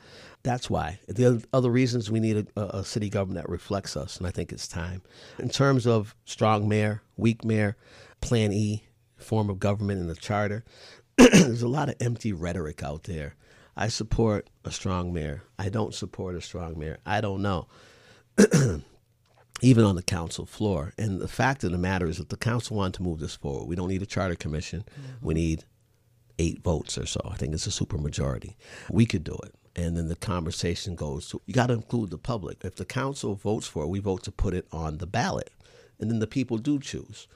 That's 0.42 0.68
why. 0.68 0.98
The 1.06 1.44
other 1.52 1.70
reasons 1.70 2.10
we 2.10 2.18
need 2.18 2.48
a, 2.56 2.78
a 2.78 2.84
city 2.84 3.08
government 3.08 3.44
that 3.44 3.50
reflects 3.50 3.96
us, 3.96 4.16
and 4.16 4.26
I 4.26 4.30
think 4.30 4.52
it's 4.52 4.66
time. 4.66 5.02
In 5.38 5.48
terms 5.48 5.86
of 5.86 6.16
strong 6.24 6.68
mayor, 6.68 7.02
weak 7.16 7.44
mayor, 7.44 7.76
Plan 8.20 8.52
E 8.52 8.84
form 9.16 9.50
of 9.50 9.58
government 9.58 10.00
in 10.00 10.06
the 10.06 10.14
charter. 10.14 10.64
There's 11.16 11.62
a 11.62 11.68
lot 11.68 11.88
of 11.88 11.96
empty 12.00 12.32
rhetoric 12.32 12.82
out 12.82 13.04
there. 13.04 13.34
I 13.76 13.88
support 13.88 14.48
a 14.64 14.72
strong 14.72 15.12
mayor. 15.12 15.42
I 15.58 15.68
don't 15.68 15.94
support 15.94 16.34
a 16.34 16.40
strong 16.40 16.78
mayor. 16.78 16.98
I 17.06 17.20
don't 17.20 17.42
know. 17.42 17.68
Even 19.60 19.84
on 19.84 19.96
the 19.96 20.02
council 20.02 20.46
floor. 20.46 20.92
And 20.98 21.20
the 21.20 21.28
fact 21.28 21.64
of 21.64 21.72
the 21.72 21.78
matter 21.78 22.06
is 22.06 22.18
that 22.18 22.28
the 22.28 22.36
council 22.36 22.76
wanted 22.76 22.94
to 22.94 23.02
move 23.02 23.18
this 23.18 23.34
forward. 23.34 23.68
We 23.68 23.76
don't 23.76 23.88
need 23.88 24.02
a 24.02 24.06
charter 24.06 24.36
commission. 24.36 24.80
Mm-hmm. 24.80 25.26
We 25.26 25.34
need 25.34 25.64
eight 26.38 26.62
votes 26.62 26.96
or 26.96 27.06
so. 27.06 27.20
I 27.28 27.36
think 27.36 27.54
it's 27.54 27.66
a 27.66 27.70
supermajority. 27.70 28.54
We 28.90 29.06
could 29.06 29.24
do 29.24 29.36
it. 29.44 29.54
And 29.76 29.96
then 29.96 30.08
the 30.08 30.16
conversation 30.16 30.96
goes 30.96 31.28
to 31.30 31.40
you 31.46 31.54
got 31.54 31.68
to 31.68 31.74
include 31.74 32.10
the 32.10 32.18
public. 32.18 32.64
If 32.64 32.76
the 32.76 32.84
council 32.84 33.34
votes 33.34 33.66
for 33.66 33.84
it, 33.84 33.88
we 33.88 34.00
vote 34.00 34.24
to 34.24 34.32
put 34.32 34.54
it 34.54 34.66
on 34.72 34.98
the 34.98 35.06
ballot. 35.06 35.50
And 36.00 36.10
then 36.10 36.18
the 36.18 36.26
people 36.26 36.58
do 36.58 36.78
choose. 36.78 37.28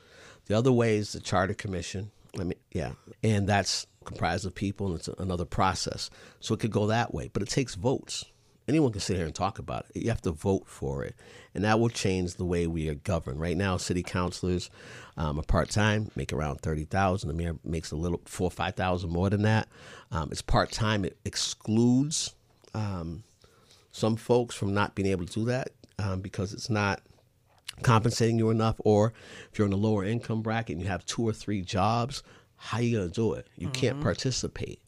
The 0.46 0.56
other 0.56 0.72
way 0.72 0.96
is 0.96 1.12
the 1.12 1.20
charter 1.20 1.54
commission. 1.54 2.10
I 2.38 2.44
mean, 2.44 2.58
yeah, 2.72 2.92
and 3.22 3.48
that's 3.48 3.86
comprised 4.04 4.46
of 4.46 4.54
people, 4.54 4.88
and 4.88 4.96
it's 4.96 5.08
another 5.08 5.44
process. 5.44 6.10
So 6.40 6.54
it 6.54 6.60
could 6.60 6.70
go 6.70 6.86
that 6.86 7.12
way, 7.14 7.30
but 7.32 7.42
it 7.42 7.48
takes 7.48 7.74
votes. 7.74 8.24
Anyone 8.68 8.92
can 8.92 9.00
sit 9.00 9.16
here 9.16 9.26
and 9.26 9.34
talk 9.34 9.58
about 9.58 9.86
it. 9.94 10.02
You 10.02 10.08
have 10.10 10.22
to 10.22 10.30
vote 10.30 10.64
for 10.66 11.04
it, 11.04 11.14
and 11.54 11.64
that 11.64 11.80
will 11.80 11.88
change 11.88 12.34
the 12.34 12.44
way 12.44 12.66
we 12.66 12.88
are 12.88 12.94
governed. 12.94 13.40
Right 13.40 13.56
now, 13.56 13.76
city 13.76 14.02
councilors 14.02 14.70
um, 15.16 15.38
are 15.38 15.44
part 15.44 15.68
time, 15.68 16.10
make 16.14 16.32
around 16.32 16.60
thirty 16.60 16.84
thousand. 16.84 17.28
The 17.28 17.34
mayor 17.34 17.56
makes 17.64 17.90
a 17.90 17.96
little 17.96 18.20
four 18.24 18.46
or 18.46 18.52
five 18.52 18.76
thousand 18.76 19.10
more 19.10 19.28
than 19.30 19.42
that. 19.42 19.68
Um, 20.10 20.28
it's 20.30 20.42
part 20.42 20.70
time. 20.70 21.04
It 21.04 21.18
excludes 21.24 22.34
um, 22.72 23.24
some 23.90 24.16
folks 24.16 24.54
from 24.54 24.72
not 24.72 24.94
being 24.94 25.08
able 25.08 25.26
to 25.26 25.32
do 25.32 25.44
that 25.46 25.70
um, 25.98 26.20
because 26.20 26.52
it's 26.52 26.70
not 26.70 27.02
compensating 27.82 28.38
you 28.38 28.50
enough, 28.50 28.76
or 28.80 29.12
if 29.50 29.58
you're 29.58 29.66
in 29.66 29.72
a 29.72 29.76
lower 29.76 30.04
income 30.04 30.42
bracket 30.42 30.74
and 30.74 30.82
you 30.82 30.88
have 30.88 31.06
two 31.06 31.26
or 31.26 31.32
three 31.32 31.62
jobs, 31.62 32.22
how 32.56 32.78
are 32.78 32.82
you 32.82 32.98
going 32.98 33.08
to 33.08 33.14
do 33.14 33.32
it? 33.34 33.46
You 33.56 33.68
mm-hmm. 33.68 33.80
can't 33.80 34.00
participate 34.00 34.80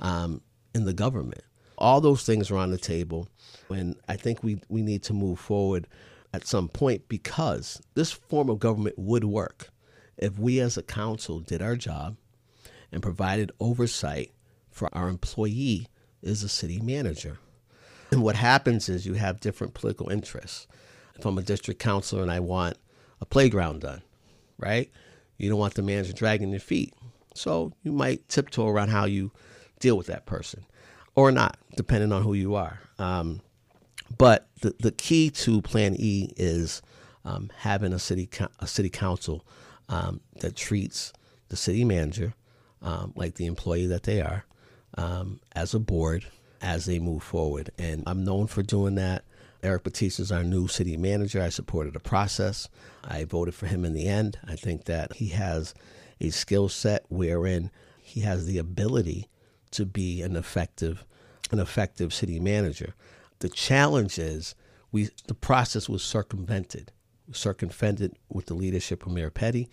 um, 0.00 0.40
in 0.74 0.84
the 0.84 0.92
government. 0.92 1.42
All 1.78 2.00
those 2.00 2.24
things 2.24 2.50
are 2.50 2.56
on 2.56 2.70
the 2.70 2.78
table, 2.78 3.28
and 3.68 3.96
I 4.08 4.16
think 4.16 4.42
we, 4.42 4.60
we 4.68 4.82
need 4.82 5.02
to 5.04 5.12
move 5.12 5.38
forward 5.38 5.86
at 6.32 6.46
some 6.46 6.68
point 6.68 7.08
because 7.08 7.80
this 7.94 8.12
form 8.12 8.50
of 8.50 8.58
government 8.58 8.98
would 8.98 9.24
work 9.24 9.70
if 10.16 10.38
we 10.38 10.60
as 10.60 10.76
a 10.76 10.82
council 10.82 11.40
did 11.40 11.62
our 11.62 11.76
job 11.76 12.16
and 12.90 13.02
provided 13.02 13.52
oversight 13.60 14.32
for 14.70 14.94
our 14.94 15.08
employee 15.08 15.88
is 16.22 16.42
a 16.42 16.48
city 16.48 16.80
manager. 16.80 17.38
And 18.10 18.22
what 18.22 18.36
happens 18.36 18.88
is 18.88 19.06
you 19.06 19.14
have 19.14 19.40
different 19.40 19.74
political 19.74 20.10
interests 20.10 20.66
if 21.18 21.24
I'm 21.24 21.38
a 21.38 21.42
district 21.42 21.80
councilor 21.80 22.22
and 22.22 22.30
I 22.30 22.40
want 22.40 22.76
a 23.20 23.26
playground 23.26 23.80
done, 23.80 24.02
right? 24.58 24.90
You 25.38 25.48
don't 25.48 25.58
want 25.58 25.74
the 25.74 25.82
manager 25.82 26.12
dragging 26.12 26.50
your 26.50 26.60
feet. 26.60 26.94
So 27.34 27.72
you 27.82 27.92
might 27.92 28.28
tiptoe 28.28 28.68
around 28.68 28.88
how 28.88 29.04
you 29.04 29.32
deal 29.80 29.96
with 29.96 30.06
that 30.06 30.26
person 30.26 30.64
or 31.14 31.30
not, 31.30 31.58
depending 31.76 32.12
on 32.12 32.22
who 32.22 32.34
you 32.34 32.54
are. 32.54 32.80
Um, 32.98 33.40
but 34.16 34.48
the, 34.60 34.74
the 34.78 34.92
key 34.92 35.30
to 35.30 35.60
Plan 35.62 35.96
E 35.98 36.30
is 36.36 36.82
um, 37.24 37.50
having 37.58 37.92
a 37.92 37.98
city 37.98 38.28
a 38.60 38.66
city 38.66 38.88
council 38.88 39.44
um, 39.88 40.20
that 40.40 40.56
treats 40.56 41.12
the 41.48 41.56
city 41.56 41.84
manager 41.84 42.34
um, 42.82 43.12
like 43.16 43.34
the 43.34 43.46
employee 43.46 43.86
that 43.86 44.04
they 44.04 44.20
are, 44.20 44.44
um, 44.96 45.40
as 45.54 45.74
a 45.74 45.78
board 45.78 46.24
as 46.62 46.86
they 46.86 46.98
move 46.98 47.22
forward. 47.22 47.70
And 47.78 48.02
I'm 48.06 48.24
known 48.24 48.46
for 48.46 48.62
doing 48.62 48.94
that. 48.94 49.24
Eric 49.66 49.82
Batista 49.82 50.22
is 50.22 50.30
our 50.30 50.44
new 50.44 50.68
city 50.68 50.96
manager. 50.96 51.42
I 51.42 51.48
supported 51.48 51.92
the 51.92 52.00
process. 52.00 52.68
I 53.02 53.24
voted 53.24 53.54
for 53.54 53.66
him 53.66 53.84
in 53.84 53.94
the 53.94 54.06
end. 54.06 54.38
I 54.46 54.54
think 54.54 54.84
that 54.84 55.14
he 55.14 55.28
has 55.28 55.74
a 56.20 56.30
skill 56.30 56.68
set 56.68 57.04
wherein 57.08 57.72
he 58.00 58.20
has 58.20 58.46
the 58.46 58.58
ability 58.58 59.28
to 59.72 59.84
be 59.84 60.22
an 60.22 60.36
effective 60.36 61.04
an 61.50 61.58
effective 61.58 62.12
city 62.14 62.40
manager. 62.40 62.94
The 63.40 63.48
challenge 63.48 64.18
is 64.18 64.54
we 64.92 65.10
the 65.26 65.34
process 65.34 65.88
was 65.88 66.02
circumvented, 66.02 66.92
circumvented 67.32 68.16
with 68.28 68.46
the 68.46 68.54
leadership 68.54 69.04
of 69.04 69.12
Mayor 69.12 69.30
Petty, 69.30 69.68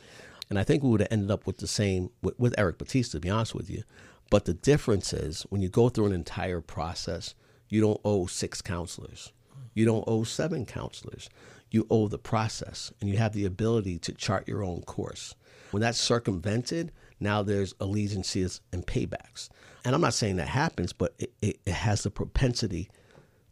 and 0.49 0.57
I 0.57 0.63
think 0.63 0.83
we 0.83 0.89
would 0.89 1.01
have 1.01 1.11
ended 1.11 1.31
up 1.31 1.45
with 1.47 1.57
the 1.57 1.67
same 1.67 2.09
with, 2.21 2.37
with 2.39 2.55
Eric 2.57 2.79
Batista. 2.79 3.17
To 3.17 3.21
be 3.21 3.29
honest 3.29 3.53
with 3.53 3.69
you, 3.69 3.83
But 4.29 4.45
the 4.45 4.55
difference 4.55 5.13
is 5.13 5.43
when 5.49 5.61
you 5.61 5.69
go 5.69 5.89
through 5.89 6.07
an 6.07 6.13
entire 6.13 6.61
process, 6.61 7.35
you 7.69 7.81
don't 7.81 8.01
owe 8.03 8.25
six 8.25 8.61
councilors. 8.61 9.31
You 9.73 9.85
don't 9.85 10.03
owe 10.07 10.23
seven 10.23 10.65
councilors. 10.65 11.29
You 11.71 11.87
owe 11.89 12.07
the 12.07 12.19
process 12.19 12.93
and 13.01 13.09
you 13.09 13.17
have 13.17 13.33
the 13.33 13.45
ability 13.45 13.97
to 13.99 14.13
chart 14.13 14.47
your 14.47 14.63
own 14.63 14.81
course. 14.83 15.35
When 15.71 15.81
that's 15.81 15.99
circumvented, 15.99 16.91
now 17.19 17.41
there's 17.41 17.73
allegiances 17.79 18.61
and 18.71 18.85
paybacks. 18.85 19.49
And 19.83 19.95
I'm 19.95 20.01
not 20.01 20.13
saying 20.13 20.35
that 20.35 20.47
happens, 20.47 20.93
but 20.93 21.15
it, 21.17 21.33
it, 21.65 21.67
has 21.67 22.03
the 22.03 22.11
propensity 22.11 22.89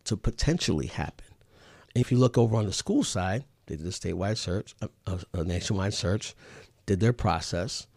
to 0.05 0.15
potentially 0.15 0.88
happen. 0.88 1.25
If 1.95 2.12
you 2.12 2.17
look 2.17 2.38
over 2.38 2.55
on 2.55 2.65
the 2.65 2.73
school 2.73 3.03
side, 3.03 3.43
they 3.65 3.75
did 3.75 3.86
a 3.86 3.89
statewide 3.89 4.38
search, 4.38 4.75
a, 5.07 5.19
a 5.34 5.43
nationwide 5.43 5.93
search, 5.93 6.36
did 6.86 6.99
their 6.99 7.13
process. 7.13 7.88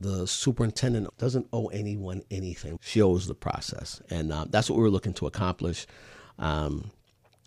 The 0.00 0.26
superintendent 0.26 1.16
doesn't 1.18 1.48
owe 1.52 1.66
anyone 1.68 2.22
anything. 2.30 2.78
She 2.82 3.02
owes 3.02 3.26
the 3.26 3.34
process. 3.34 4.00
And 4.10 4.32
uh, 4.32 4.46
that's 4.48 4.70
what 4.70 4.76
we 4.76 4.82
were 4.82 4.90
looking 4.90 5.14
to 5.14 5.26
accomplish. 5.26 5.86
Um, 6.38 6.90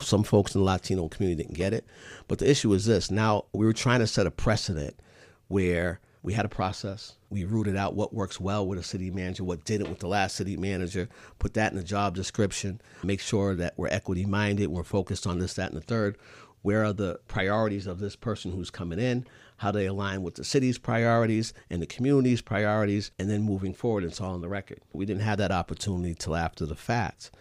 some 0.02 0.24
folks 0.24 0.56
in 0.56 0.62
the 0.62 0.66
Latino 0.66 1.08
community 1.08 1.44
didn't 1.44 1.58
get 1.58 1.74
it. 1.74 1.86
But 2.28 2.40
the 2.40 2.50
issue 2.50 2.74
is 2.74 2.86
this 2.86 3.12
now 3.12 3.46
we 3.54 3.66
were 3.66 3.74
trying 3.74 4.00
to 4.00 4.08
set 4.08 4.28
a 4.28 4.32
precedent 4.32 5.00
where 5.48 6.00
we 6.22 6.34
had 6.34 6.46
a 6.46 6.50
process. 6.50 7.16
We 7.30 7.46
rooted 7.46 7.76
out 7.76 7.96
what 7.96 8.14
works 8.14 8.40
well 8.40 8.66
with 8.66 8.80
a 8.80 8.84
city 8.84 9.10
manager, 9.10 9.44
what 9.44 9.64
didn't 9.64 9.90
with 9.90 10.00
the 10.00 10.08
last 10.08 10.36
city 10.36 10.58
manager, 10.58 11.08
put 11.38 11.54
that 11.54 11.72
in 11.72 11.78
the 11.78 11.84
job 11.84 12.16
description, 12.16 12.82
make 13.04 13.22
sure 13.22 13.56
that 13.56 13.74
we're 13.78 13.88
equity 13.88 14.26
minded, 14.26 14.68
we're 14.68 14.84
focused 14.84 15.26
on 15.26 15.40
this, 15.40 15.54
that, 15.54 15.72
and 15.72 15.78
the 15.78 15.86
third. 15.86 16.18
Where 16.62 16.84
are 16.84 16.92
the 16.92 17.20
priorities 17.30 17.88
of 17.88 18.00
this 18.00 18.18
person 18.18 18.52
who's 18.52 18.70
coming 18.70 19.00
in? 19.00 19.26
How 19.58 19.72
they 19.72 19.86
align 19.86 20.22
with 20.24 20.36
the 20.36 20.44
city's 20.44 20.78
priorities 20.78 21.54
and 21.70 21.82
the 21.82 21.86
community's 21.86 22.42
priorities, 22.42 23.12
and 23.18 23.30
then 23.30 23.44
moving 23.44 23.74
forward, 23.74 24.04
it's 24.04 24.20
all 24.20 24.34
on 24.34 24.42
the 24.42 24.50
record. 24.50 24.82
We 24.92 25.06
didn't 25.06 25.22
have 25.22 25.38
that 25.38 25.52
opportunity 25.52 26.16
till 26.16 26.36
after 26.36 26.66
the 26.66 26.76
fact. 26.76 27.32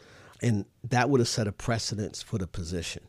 And 0.43 0.65
that 0.85 1.11
would 1.11 1.21
have 1.21 1.29
set 1.29 1.49
a 1.49 1.53
precedence 1.53 2.23
for 2.23 2.39
the 2.39 2.47
position. 2.47 3.03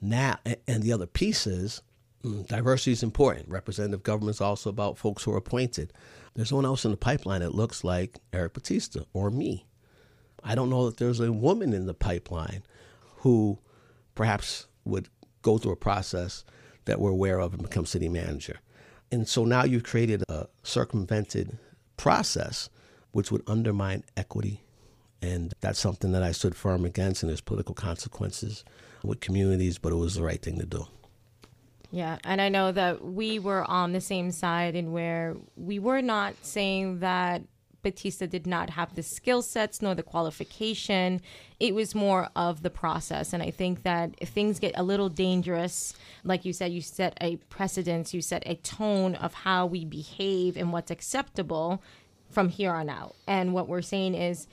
Now, 0.00 0.38
and 0.66 0.82
the 0.82 0.92
other 0.92 1.06
piece 1.06 1.46
is 1.46 1.82
Mm, 2.24 2.46
diversity 2.46 2.92
is 2.92 3.02
important. 3.02 3.48
Representative 3.48 4.02
government 4.02 4.36
is 4.36 4.40
also 4.40 4.68
about 4.68 4.98
folks 4.98 5.22
who 5.22 5.32
are 5.32 5.38
appointed. 5.38 5.92
There's 6.34 6.52
no 6.52 6.56
one 6.56 6.66
else 6.66 6.84
in 6.84 6.90
the 6.90 6.96
pipeline 6.96 7.40
that 7.40 7.54
looks 7.54 7.82
like 7.82 8.18
Eric 8.32 8.54
Batista 8.54 9.00
or 9.12 9.30
me. 9.30 9.66
I 10.44 10.54
don't 10.54 10.70
know 10.70 10.86
that 10.86 10.98
there's 10.98 11.20
a 11.20 11.32
woman 11.32 11.72
in 11.72 11.86
the 11.86 11.94
pipeline 11.94 12.62
who 13.18 13.58
perhaps 14.14 14.66
would 14.84 15.08
go 15.42 15.58
through 15.58 15.72
a 15.72 15.76
process 15.76 16.44
that 16.84 17.00
we're 17.00 17.10
aware 17.10 17.40
of 17.40 17.54
and 17.54 17.62
become 17.62 17.86
city 17.86 18.08
manager. 18.08 18.60
And 19.10 19.26
so 19.26 19.44
now 19.44 19.64
you've 19.64 19.84
created 19.84 20.22
a 20.28 20.46
circumvented 20.62 21.58
process 21.96 22.68
which 23.12 23.30
would 23.30 23.42
undermine 23.46 24.04
equity. 24.16 24.62
And 25.22 25.52
that's 25.60 25.78
something 25.78 26.12
that 26.12 26.22
I 26.22 26.32
stood 26.32 26.56
firm 26.56 26.84
against, 26.84 27.22
and 27.22 27.30
there's 27.30 27.40
political 27.40 27.74
consequences 27.74 28.64
with 29.04 29.20
communities, 29.20 29.78
but 29.78 29.92
it 29.92 29.96
was 29.96 30.14
the 30.14 30.22
right 30.22 30.40
thing 30.40 30.58
to 30.58 30.66
do. 30.66 30.86
Yeah, 31.90 32.18
and 32.24 32.40
I 32.40 32.48
know 32.48 32.70
that 32.72 33.04
we 33.04 33.38
were 33.38 33.64
on 33.64 33.92
the 33.92 34.00
same 34.00 34.30
side 34.30 34.76
in 34.76 34.92
where 34.92 35.36
we 35.56 35.78
were 35.78 36.00
not 36.00 36.34
saying 36.42 37.00
that 37.00 37.42
Batista 37.82 38.26
did 38.26 38.46
not 38.46 38.70
have 38.70 38.94
the 38.94 39.02
skill 39.02 39.42
sets 39.42 39.82
nor 39.82 39.94
the 39.94 40.02
qualification. 40.02 41.20
It 41.58 41.74
was 41.74 41.94
more 41.94 42.28
of 42.36 42.62
the 42.62 42.70
process. 42.70 43.32
And 43.32 43.42
I 43.42 43.50
think 43.50 43.82
that 43.82 44.14
if 44.18 44.28
things 44.28 44.58
get 44.58 44.72
a 44.76 44.82
little 44.82 45.08
dangerous, 45.08 45.94
like 46.22 46.44
you 46.44 46.52
said, 46.52 46.72
you 46.72 46.82
set 46.82 47.16
a 47.20 47.36
precedence, 47.36 48.12
you 48.12 48.20
set 48.20 48.42
a 48.46 48.56
tone 48.56 49.14
of 49.14 49.32
how 49.34 49.66
we 49.66 49.84
behave 49.84 50.56
and 50.56 50.72
what's 50.72 50.90
acceptable 50.90 51.82
from 52.28 52.48
here 52.48 52.72
on 52.72 52.88
out. 52.88 53.14
And 53.26 53.54
what 53.54 53.68
we're 53.68 53.82
saying 53.82 54.14
is 54.14 54.46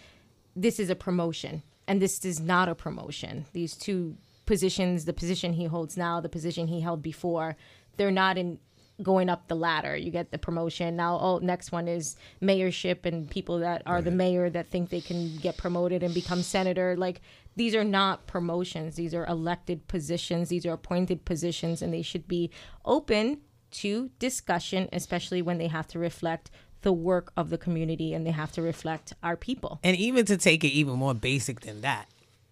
this 0.61 0.79
is 0.79 0.89
a 0.89 0.95
promotion 0.95 1.63
and 1.87 2.01
this 2.01 2.25
is 2.25 2.39
not 2.39 2.67
a 2.67 2.75
promotion. 2.75 3.45
These 3.53 3.75
two 3.75 4.17
positions, 4.45 5.05
the 5.05 5.13
position 5.13 5.53
he 5.53 5.65
holds 5.65 5.95
now, 5.95 6.19
the 6.19 6.29
position 6.29 6.67
he 6.67 6.81
held 6.81 7.01
before, 7.01 7.55
they're 7.97 8.11
not 8.11 8.37
in 8.37 8.59
going 9.03 9.29
up 9.29 9.47
the 9.47 9.55
ladder. 9.55 9.95
You 9.95 10.09
get 10.09 10.31
the 10.31 10.39
promotion. 10.39 10.95
Now, 10.95 11.19
oh, 11.21 11.37
next 11.37 11.71
one 11.71 11.87
is 11.87 12.15
mayorship 12.41 13.05
and 13.05 13.29
people 13.29 13.59
that 13.59 13.83
are 13.85 13.95
right. 13.95 14.03
the 14.03 14.11
mayor 14.11 14.49
that 14.49 14.67
think 14.67 14.89
they 14.89 15.01
can 15.01 15.37
get 15.37 15.57
promoted 15.57 16.01
and 16.01 16.13
become 16.13 16.41
senator. 16.41 16.95
Like 16.97 17.21
these 17.55 17.75
are 17.75 17.83
not 17.83 18.25
promotions. 18.25 18.95
These 18.95 19.13
are 19.13 19.25
elected 19.27 19.87
positions. 19.87 20.49
These 20.49 20.65
are 20.65 20.73
appointed 20.73 21.25
positions 21.25 21.81
and 21.81 21.93
they 21.93 22.01
should 22.01 22.27
be 22.27 22.49
open 22.85 23.41
to 23.69 24.09
discussion, 24.17 24.89
especially 24.91 25.41
when 25.41 25.57
they 25.57 25.67
have 25.67 25.87
to 25.87 25.99
reflect 25.99 26.49
the 26.81 26.93
work 26.93 27.31
of 27.35 27.49
the 27.49 27.57
community 27.57 28.13
and 28.13 28.25
they 28.25 28.31
have 28.31 28.51
to 28.53 28.61
reflect 28.61 29.13
our 29.23 29.35
people. 29.35 29.79
And 29.83 29.97
even 29.97 30.25
to 30.25 30.37
take 30.37 30.63
it 30.63 30.69
even 30.69 30.93
more 30.95 31.13
basic 31.13 31.61
than 31.61 31.81
that, 31.81 32.07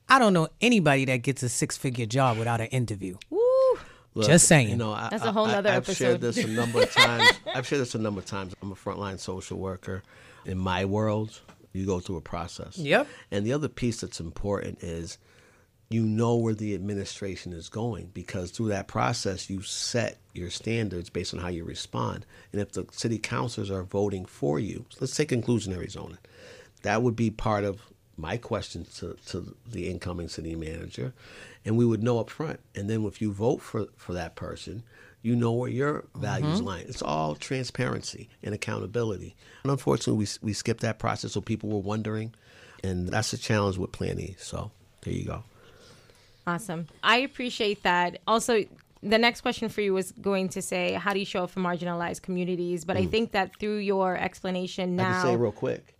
I 0.07 0.19
don't 0.19 0.33
know 0.33 0.49
anybody 0.61 1.05
that 1.05 1.17
gets 1.17 1.43
a 1.43 1.49
six 1.49 1.77
figure 1.77 2.05
job 2.05 2.37
without 2.37 2.61
an 2.61 2.67
interview. 2.67 3.17
Woo. 3.29 3.39
Look, 4.13 4.27
Just 4.27 4.47
saying. 4.47 4.69
You 4.69 4.77
know, 4.77 4.93
I, 4.93 5.09
that's 5.11 5.25
a 5.25 5.31
whole 5.31 5.45
other 5.45 5.69
I've 5.69 5.77
episode. 5.77 5.95
shared 5.95 6.21
this 6.21 6.37
a 6.37 6.47
number 6.47 6.83
of 6.83 6.91
times. 6.91 7.33
I've 7.53 7.67
shared 7.67 7.81
this 7.81 7.95
a 7.95 7.99
number 7.99 8.19
of 8.19 8.25
times. 8.25 8.53
I'm 8.61 8.71
a 8.71 8.75
frontline 8.75 9.19
social 9.19 9.57
worker. 9.57 10.03
In 10.45 10.57
my 10.57 10.85
world, 10.85 11.41
you 11.73 11.85
go 11.85 11.99
through 11.99 12.17
a 12.17 12.21
process. 12.21 12.77
Yep. 12.77 13.07
And 13.31 13.45
the 13.45 13.51
other 13.51 13.67
piece 13.67 14.01
that's 14.01 14.21
important 14.21 14.81
is 14.83 15.17
you 15.89 16.03
know 16.03 16.35
where 16.35 16.53
the 16.53 16.73
administration 16.73 17.53
is 17.53 17.69
going 17.69 18.09
because 18.13 18.51
through 18.51 18.69
that 18.69 18.87
process 18.87 19.49
you 19.49 19.61
set 19.61 20.17
your 20.33 20.49
standards 20.49 21.09
based 21.09 21.33
on 21.33 21.39
how 21.39 21.47
you 21.47 21.63
respond. 21.63 22.25
And 22.51 22.61
if 22.61 22.71
the 22.71 22.85
city 22.91 23.19
councilors 23.19 23.69
are 23.69 23.83
voting 23.83 24.25
for 24.25 24.59
you, 24.59 24.85
let's 24.99 25.15
take 25.15 25.29
inclusionary 25.29 25.89
zoning. 25.89 26.17
That 26.81 27.03
would 27.03 27.15
be 27.15 27.29
part 27.29 27.63
of 27.63 27.81
my 28.17 28.37
question 28.37 28.85
to, 28.95 29.15
to 29.27 29.55
the 29.67 29.89
incoming 29.89 30.29
city 30.29 30.55
manager, 30.55 31.13
and 31.65 31.77
we 31.77 31.85
would 31.85 32.01
know 32.01 32.19
up 32.19 32.29
front. 32.29 32.59
And 32.73 32.89
then 32.89 33.05
if 33.05 33.21
you 33.21 33.31
vote 33.31 33.61
for, 33.61 33.87
for 33.97 34.13
that 34.13 34.35
person, 34.35 34.83
you 35.21 35.35
know 35.35 35.51
where 35.51 35.69
your 35.69 36.05
values 36.15 36.57
mm-hmm. 36.57 36.67
lie. 36.67 36.85
It's 36.87 37.01
all 37.01 37.35
transparency 37.35 38.29
and 38.43 38.53
accountability. 38.53 39.35
And 39.63 39.71
unfortunately, 39.71 40.19
we, 40.41 40.47
we 40.47 40.53
skipped 40.53 40.81
that 40.81 40.99
process, 40.99 41.33
so 41.33 41.41
people 41.41 41.69
were 41.69 41.79
wondering, 41.79 42.33
and 42.83 43.09
that's 43.09 43.31
the 43.31 43.37
challenge 43.37 43.77
with 43.77 43.91
Plan 43.91 44.19
E. 44.19 44.35
So 44.37 44.71
there 45.01 45.13
you 45.13 45.25
go. 45.25 45.43
Awesome. 46.47 46.87
I 47.03 47.17
appreciate 47.17 47.83
that. 47.83 48.19
Also, 48.27 48.65
the 49.01 49.17
next 49.17 49.41
question 49.41 49.69
for 49.69 49.81
you 49.81 49.93
was 49.93 50.11
going 50.13 50.49
to 50.49 50.61
say, 50.61 50.93
how 50.93 51.13
do 51.13 51.19
you 51.19 51.25
show 51.25 51.43
up 51.43 51.51
for 51.51 51.59
marginalized 51.59 52.21
communities? 52.21 52.85
But 52.85 52.97
mm. 52.97 53.01
I 53.01 53.05
think 53.07 53.31
that 53.31 53.55
through 53.59 53.77
your 53.77 54.15
explanation 54.17 54.95
now, 54.95 55.09
I 55.09 55.13
can 55.13 55.21
say 55.23 55.35
real 55.37 55.51
quick. 55.51 55.91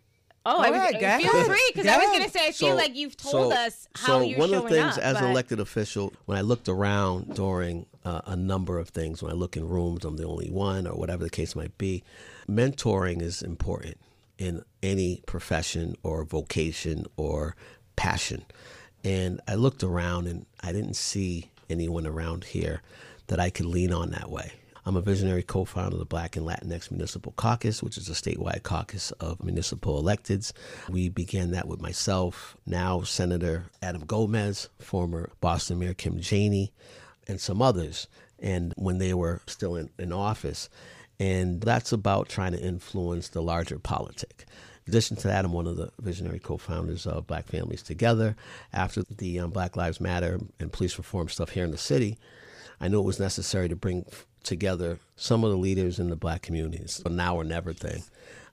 Oh, 0.48 0.60
I 0.60 0.70
was, 0.70 1.24
feel 1.24 1.44
free 1.46 1.72
because 1.74 1.88
I 1.88 1.98
was 1.98 2.06
going 2.08 2.24
to 2.24 2.30
say 2.30 2.48
I 2.48 2.52
feel 2.52 2.76
like 2.76 2.96
you've 2.96 3.18
told 3.18 3.52
so, 3.52 3.58
us 3.58 3.88
how 3.96 4.06
so 4.06 4.22
you're 4.22 4.38
showing 4.38 4.54
up. 4.54 4.60
So 4.60 4.64
one 4.64 4.64
of 4.66 4.70
the 4.70 4.76
things 4.76 4.98
up, 5.00 5.04
as 5.04 5.14
but... 5.16 5.24
an 5.24 5.32
elected 5.32 5.60
official, 5.60 6.14
when 6.26 6.38
I 6.38 6.42
looked 6.42 6.70
around 6.70 7.34
during 7.34 7.88
uh, 8.04 8.22
a 8.28 8.36
number 8.36 8.78
of 8.78 8.90
things, 8.90 9.24
when 9.24 9.32
I 9.32 9.36
look 9.36 9.58
in 9.58 9.68
rooms, 9.68 10.06
I'm 10.06 10.18
the 10.18 10.28
only 10.28 10.52
one, 10.52 10.86
or 10.86 10.94
whatever 10.94 11.24
the 11.24 11.32
case 11.32 11.56
might 11.56 11.76
be. 11.80 12.04
Mentoring 12.48 13.24
is 13.24 13.42
important 13.42 13.98
in 14.38 14.64
any 14.84 15.24
profession 15.26 15.96
or 16.04 16.24
vocation 16.24 17.08
or 17.18 17.56
passion. 17.96 18.46
And 19.06 19.40
I 19.48 19.54
looked 19.54 19.84
around 19.84 20.26
and 20.26 20.48
I 20.62 20.72
didn't 20.72 20.96
see 20.96 21.52
anyone 21.70 22.08
around 22.08 22.44
here 22.44 22.82
that 23.28 23.40
I 23.40 23.52
could 23.52 23.68
lean 23.68 23.94
on 23.94 24.10
that 24.10 24.32
way. 24.32 24.52
I'm 24.84 24.96
a 24.96 25.02
visionary 25.02 25.44
co 25.44 25.64
founder 25.64 25.96
of 25.96 26.00
the 26.00 26.06
Black 26.06 26.36
and 26.36 26.46
Latinx 26.46 26.90
Municipal 26.90 27.34
Caucus, 27.34 27.84
which 27.84 27.98
is 27.98 28.10
a 28.10 28.14
statewide 28.14 28.64
caucus 28.64 29.12
of 29.12 29.44
municipal 29.44 30.02
electeds. 30.02 30.54
We 30.90 31.10
began 31.10 31.52
that 31.52 31.68
with 31.68 31.82
myself, 31.82 32.58
now 32.66 33.02
Senator 33.02 33.66
Adam 33.82 34.06
Gomez, 34.06 34.70
former 34.80 35.30
Boston 35.40 35.80
Mayor 35.80 35.94
Kim 35.94 36.20
Janey, 36.20 36.72
and 37.28 37.40
some 37.40 37.62
others, 37.62 38.08
and 38.40 38.74
when 38.76 38.98
they 38.98 39.14
were 39.14 39.42
still 39.46 39.76
in, 39.76 39.90
in 40.00 40.14
office. 40.14 40.68
And 41.20 41.62
that's 41.62 41.92
about 41.92 42.28
trying 42.28 42.54
to 42.54 42.62
influence 42.62 43.30
the 43.30 43.42
larger 43.42 43.80
politic. 43.80 44.46
In 44.86 44.92
addition 44.92 45.18
to 45.18 45.28
that, 45.30 45.46
I'm 45.46 45.52
one 45.52 45.66
of 45.66 45.78
the 45.78 45.92
visionary 46.00 46.38
co-founders 46.38 47.08
of 47.08 47.26
Black 47.26 47.48
Families 47.48 47.82
Together. 47.82 48.36
After 48.72 49.02
the 49.02 49.40
um, 49.40 49.50
Black 49.50 49.76
Lives 49.76 50.00
Matter 50.00 50.40
and 50.60 50.72
police 50.72 50.98
reform 51.00 51.28
stuff 51.28 51.50
here 51.50 51.64
in 51.64 51.72
the 51.72 51.78
city, 51.78 52.20
I 52.80 52.88
knew 52.88 53.00
it 53.00 53.06
was 53.06 53.20
necessary 53.20 53.68
to 53.70 53.76
bring 53.76 54.06
together 54.44 55.00
some 55.16 55.44
of 55.44 55.50
the 55.50 55.58
leaders 55.58 55.98
in 55.98 56.12
the 56.12 56.16
black 56.16 56.44
communities, 56.44 57.02
a 57.04 57.10
now 57.10 57.36
or 57.36 57.44
never 57.44 57.74
thing. 57.74 58.04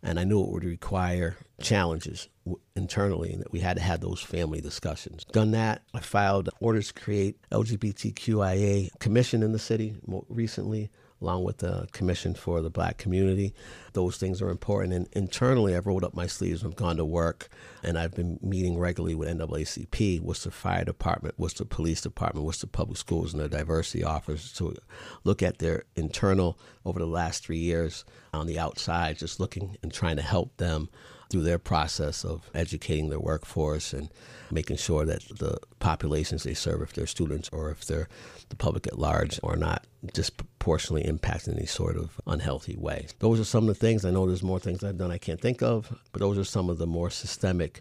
And 0.02 0.18
I 0.18 0.24
knew 0.24 0.42
it 0.42 0.48
would 0.48 0.64
require 0.64 1.36
challenges 1.60 2.28
internally 2.74 3.32
and 3.34 3.42
that 3.42 3.52
we 3.52 3.60
had 3.60 3.76
to 3.76 3.82
have 3.82 4.00
those 4.00 4.20
family 4.22 4.62
discussions. 4.62 5.24
Done 5.32 5.50
that, 5.50 5.82
I 5.92 6.00
filed 6.00 6.48
orders 6.60 6.88
to 6.88 6.94
create 6.94 7.36
LGBTQIA 7.50 8.98
commission 9.00 9.42
in 9.42 9.52
the 9.52 9.58
city 9.58 9.94
recently, 10.28 10.90
along 11.22 11.44
with 11.44 11.58
the 11.58 11.86
Commission 11.92 12.34
for 12.34 12.60
the 12.60 12.70
Black 12.70 12.98
Community. 12.98 13.54
Those 13.92 14.16
things 14.16 14.42
are 14.42 14.50
important. 14.50 14.92
And 14.92 15.08
internally, 15.12 15.76
I've 15.76 15.86
rolled 15.86 16.04
up 16.04 16.14
my 16.14 16.26
sleeves 16.26 16.62
and 16.62 16.74
gone 16.74 16.96
to 16.96 17.04
work, 17.04 17.48
and 17.82 17.98
I've 17.98 18.14
been 18.14 18.38
meeting 18.42 18.78
regularly 18.78 19.14
with 19.14 19.28
NAACP, 19.28 20.20
Worcester 20.20 20.50
Fire 20.50 20.84
Department, 20.84 21.38
Worcester 21.38 21.64
Police 21.64 22.00
Department, 22.00 22.44
Worcester 22.44 22.66
Public 22.66 22.98
Schools, 22.98 23.32
and 23.32 23.40
their 23.40 23.48
diversity 23.48 24.04
officers 24.04 24.52
to 24.54 24.76
look 25.24 25.42
at 25.42 25.58
their 25.58 25.84
internal 25.96 26.58
over 26.84 26.98
the 26.98 27.06
last 27.06 27.44
three 27.44 27.58
years 27.58 28.04
on 28.34 28.46
the 28.46 28.58
outside, 28.58 29.18
just 29.18 29.40
looking 29.40 29.76
and 29.82 29.92
trying 29.92 30.16
to 30.16 30.22
help 30.22 30.56
them 30.56 30.88
through 31.32 31.42
their 31.42 31.58
process 31.58 32.24
of 32.24 32.48
educating 32.54 33.08
their 33.08 33.18
workforce 33.18 33.94
and 33.94 34.10
making 34.50 34.76
sure 34.76 35.06
that 35.06 35.22
the 35.38 35.58
populations 35.80 36.42
they 36.42 36.52
serve, 36.52 36.82
if 36.82 36.92
they're 36.92 37.06
students 37.06 37.48
or 37.52 37.70
if 37.70 37.86
they're 37.86 38.06
the 38.50 38.56
public 38.56 38.86
at 38.86 38.98
large, 38.98 39.40
are 39.42 39.56
not 39.56 39.86
disproportionately 40.12 41.08
impacted 41.08 41.54
in 41.54 41.58
any 41.58 41.66
sort 41.66 41.96
of 41.96 42.20
unhealthy 42.26 42.76
way. 42.76 43.06
Those 43.20 43.40
are 43.40 43.44
some 43.44 43.64
of 43.64 43.68
the 43.68 43.80
things. 43.80 44.04
I 44.04 44.10
know 44.10 44.26
there's 44.26 44.42
more 44.42 44.60
things 44.60 44.84
I've 44.84 44.98
done 44.98 45.10
I 45.10 45.16
can't 45.16 45.40
think 45.40 45.62
of, 45.62 45.98
but 46.12 46.20
those 46.20 46.36
are 46.36 46.44
some 46.44 46.68
of 46.68 46.76
the 46.76 46.86
more 46.86 47.08
systemic 47.08 47.80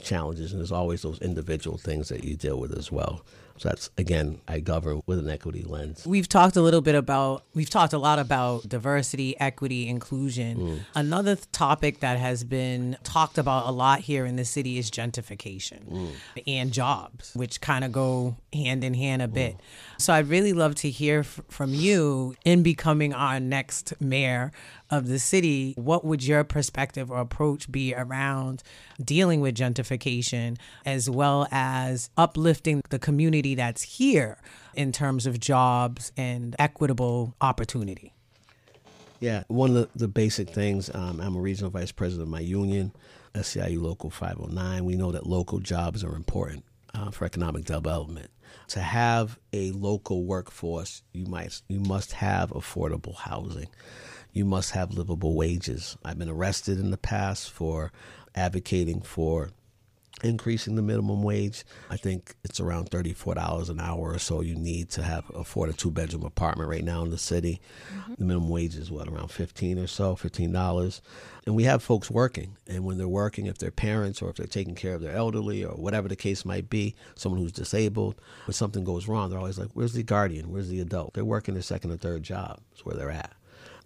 challenges. 0.00 0.52
And 0.52 0.60
there's 0.60 0.70
always 0.70 1.02
those 1.02 1.20
individual 1.20 1.78
things 1.78 2.08
that 2.08 2.22
you 2.22 2.36
deal 2.36 2.58
with 2.58 2.72
as 2.78 2.92
well. 2.92 3.24
So 3.58 3.68
that's 3.68 3.90
again, 3.98 4.40
I 4.48 4.60
govern 4.60 5.02
with 5.06 5.18
an 5.18 5.28
equity 5.28 5.62
lens. 5.62 6.06
We've 6.06 6.28
talked 6.28 6.56
a 6.56 6.62
little 6.62 6.80
bit 6.80 6.94
about, 6.94 7.44
we've 7.54 7.70
talked 7.70 7.92
a 7.92 7.98
lot 7.98 8.18
about 8.18 8.68
diversity, 8.68 9.38
equity, 9.38 9.88
inclusion. 9.88 10.56
Mm. 10.58 10.80
Another 10.94 11.36
topic 11.36 12.00
that 12.00 12.18
has 12.18 12.44
been 12.44 12.96
talked 13.04 13.38
about 13.38 13.66
a 13.66 13.70
lot 13.70 14.00
here 14.00 14.24
in 14.26 14.36
the 14.36 14.44
city 14.44 14.78
is 14.78 14.90
gentrification 14.90 15.84
mm. 15.84 16.12
and 16.46 16.72
jobs, 16.72 17.32
which 17.34 17.60
kind 17.60 17.84
of 17.84 17.92
go 17.92 18.36
hand 18.52 18.84
in 18.84 18.94
hand 18.94 19.22
a 19.22 19.28
bit. 19.28 19.54
Mm. 19.54 19.60
So 19.98 20.12
I'd 20.12 20.28
really 20.28 20.52
love 20.52 20.74
to 20.76 20.90
hear 20.90 21.20
f- 21.20 21.40
from 21.48 21.72
you 21.74 22.34
in 22.44 22.62
becoming 22.62 23.14
our 23.14 23.38
next 23.38 23.94
mayor 24.00 24.52
of 24.92 25.08
the 25.08 25.18
city. 25.18 25.74
What 25.76 26.04
would 26.04 26.22
your 26.22 26.44
perspective 26.44 27.10
or 27.10 27.18
approach 27.18 27.72
be 27.72 27.94
around 27.94 28.62
dealing 29.02 29.40
with 29.40 29.56
gentrification 29.56 30.58
as 30.86 31.10
well 31.10 31.48
as 31.50 32.10
uplifting 32.16 32.82
the 32.90 33.00
community 33.00 33.56
that's 33.56 33.82
here 33.82 34.38
in 34.74 34.92
terms 34.92 35.26
of 35.26 35.40
jobs 35.40 36.12
and 36.16 36.54
equitable 36.58 37.34
opportunity? 37.40 38.12
Yeah, 39.18 39.44
one 39.48 39.76
of 39.76 39.88
the, 39.94 40.08
basic 40.08 40.50
things, 40.50 40.90
um, 40.94 41.20
I'm 41.20 41.36
a 41.36 41.40
regional 41.40 41.70
vice 41.70 41.92
president 41.92 42.26
of 42.26 42.30
my 42.30 42.40
union, 42.40 42.92
SEIU 43.34 43.80
Local 43.80 44.10
509. 44.10 44.84
We 44.84 44.96
know 44.96 45.12
that 45.12 45.26
local 45.26 45.60
jobs 45.60 46.04
are 46.04 46.14
important 46.14 46.64
uh, 46.92 47.10
for 47.10 47.24
economic 47.24 47.64
development 47.64 48.30
to 48.68 48.80
have 48.80 49.38
a 49.52 49.70
local 49.72 50.24
workforce, 50.24 51.02
you 51.12 51.26
might 51.26 51.60
you 51.68 51.80
must 51.80 52.12
have 52.12 52.50
affordable 52.50 53.14
housing. 53.16 53.68
You 54.32 54.44
must 54.46 54.70
have 54.70 54.92
livable 54.92 55.34
wages. 55.34 55.96
I've 56.04 56.18
been 56.18 56.30
arrested 56.30 56.78
in 56.78 56.90
the 56.90 56.96
past 56.96 57.50
for 57.50 57.92
advocating 58.34 59.02
for 59.02 59.50
increasing 60.22 60.76
the 60.76 60.82
minimum 60.82 61.22
wage. 61.22 61.64
I 61.90 61.96
think 61.96 62.34
it's 62.44 62.60
around 62.60 62.90
$34 62.90 63.68
an 63.68 63.80
hour 63.80 64.12
or 64.12 64.18
so 64.18 64.40
you 64.40 64.54
need 64.54 64.88
to 64.90 65.02
have 65.02 65.30
afford 65.34 65.70
a 65.70 65.72
two 65.72 65.90
bedroom 65.90 66.24
apartment 66.24 66.70
right 66.70 66.84
now 66.84 67.02
in 67.02 67.10
the 67.10 67.18
city. 67.18 67.60
Mm-hmm. 67.94 68.14
The 68.18 68.24
minimum 68.24 68.48
wage 68.48 68.76
is 68.76 68.90
what 68.90 69.08
around 69.08 69.30
15 69.30 69.78
or 69.78 69.86
so, 69.86 70.14
$15. 70.14 71.00
And 71.44 71.54
we 71.54 71.64
have 71.64 71.82
folks 71.82 72.10
working. 72.10 72.56
And 72.66 72.84
when 72.84 72.98
they're 72.98 73.08
working, 73.08 73.46
if 73.46 73.58
they're 73.58 73.70
parents 73.70 74.22
or 74.22 74.30
if 74.30 74.36
they're 74.36 74.46
taking 74.46 74.74
care 74.74 74.94
of 74.94 75.02
their 75.02 75.16
elderly 75.16 75.64
or 75.64 75.74
whatever 75.74 76.08
the 76.08 76.16
case 76.16 76.44
might 76.44 76.70
be, 76.70 76.94
someone 77.16 77.40
who's 77.40 77.52
disabled, 77.52 78.14
when 78.46 78.54
something 78.54 78.84
goes 78.84 79.08
wrong, 79.08 79.28
they're 79.28 79.38
always 79.38 79.58
like, 79.58 79.70
where's 79.74 79.92
the 79.92 80.02
guardian? 80.02 80.50
Where's 80.50 80.68
the 80.68 80.80
adult? 80.80 81.14
They're 81.14 81.24
working 81.24 81.54
their 81.54 81.62
second 81.62 81.90
or 81.90 81.96
third 81.96 82.22
job. 82.22 82.60
That's 82.70 82.84
where 82.84 82.96
they're 82.96 83.10
at 83.10 83.32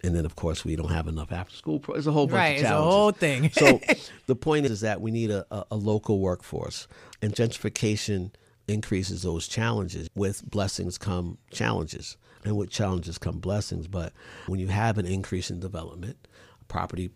and 0.03 0.15
then 0.15 0.25
of 0.25 0.35
course 0.35 0.63
we 0.63 0.75
don't 0.75 0.91
have 0.91 1.07
enough 1.07 1.31
after 1.31 1.55
school. 1.55 1.79
Pro- 1.79 1.95
it's 1.95 2.07
a 2.07 2.11
whole 2.11 2.27
bunch 2.27 2.37
right, 2.37 2.55
of 2.57 2.61
challenges. 2.61 2.71
It's 2.71 2.87
a 2.87 2.91
whole 2.91 3.11
thing. 3.11 3.49
so 3.51 4.11
the 4.27 4.35
point 4.35 4.65
is 4.65 4.81
that 4.81 5.01
we 5.01 5.11
need 5.11 5.31
a, 5.31 5.45
a, 5.51 5.65
a 5.71 5.75
local 5.75 6.19
workforce, 6.19 6.87
and 7.21 7.33
gentrification 7.33 8.31
increases 8.67 9.23
those 9.23 9.47
challenges. 9.47 10.09
With 10.15 10.49
blessings 10.49 10.97
come 10.97 11.37
challenges, 11.51 12.17
and 12.43 12.57
with 12.57 12.69
challenges 12.69 13.17
come 13.17 13.39
blessings. 13.39 13.87
But 13.87 14.13
when 14.47 14.59
you 14.59 14.67
have 14.67 14.97
an 14.97 15.05
increase 15.05 15.49
in 15.49 15.59
development, 15.59 16.27
property 16.67 17.11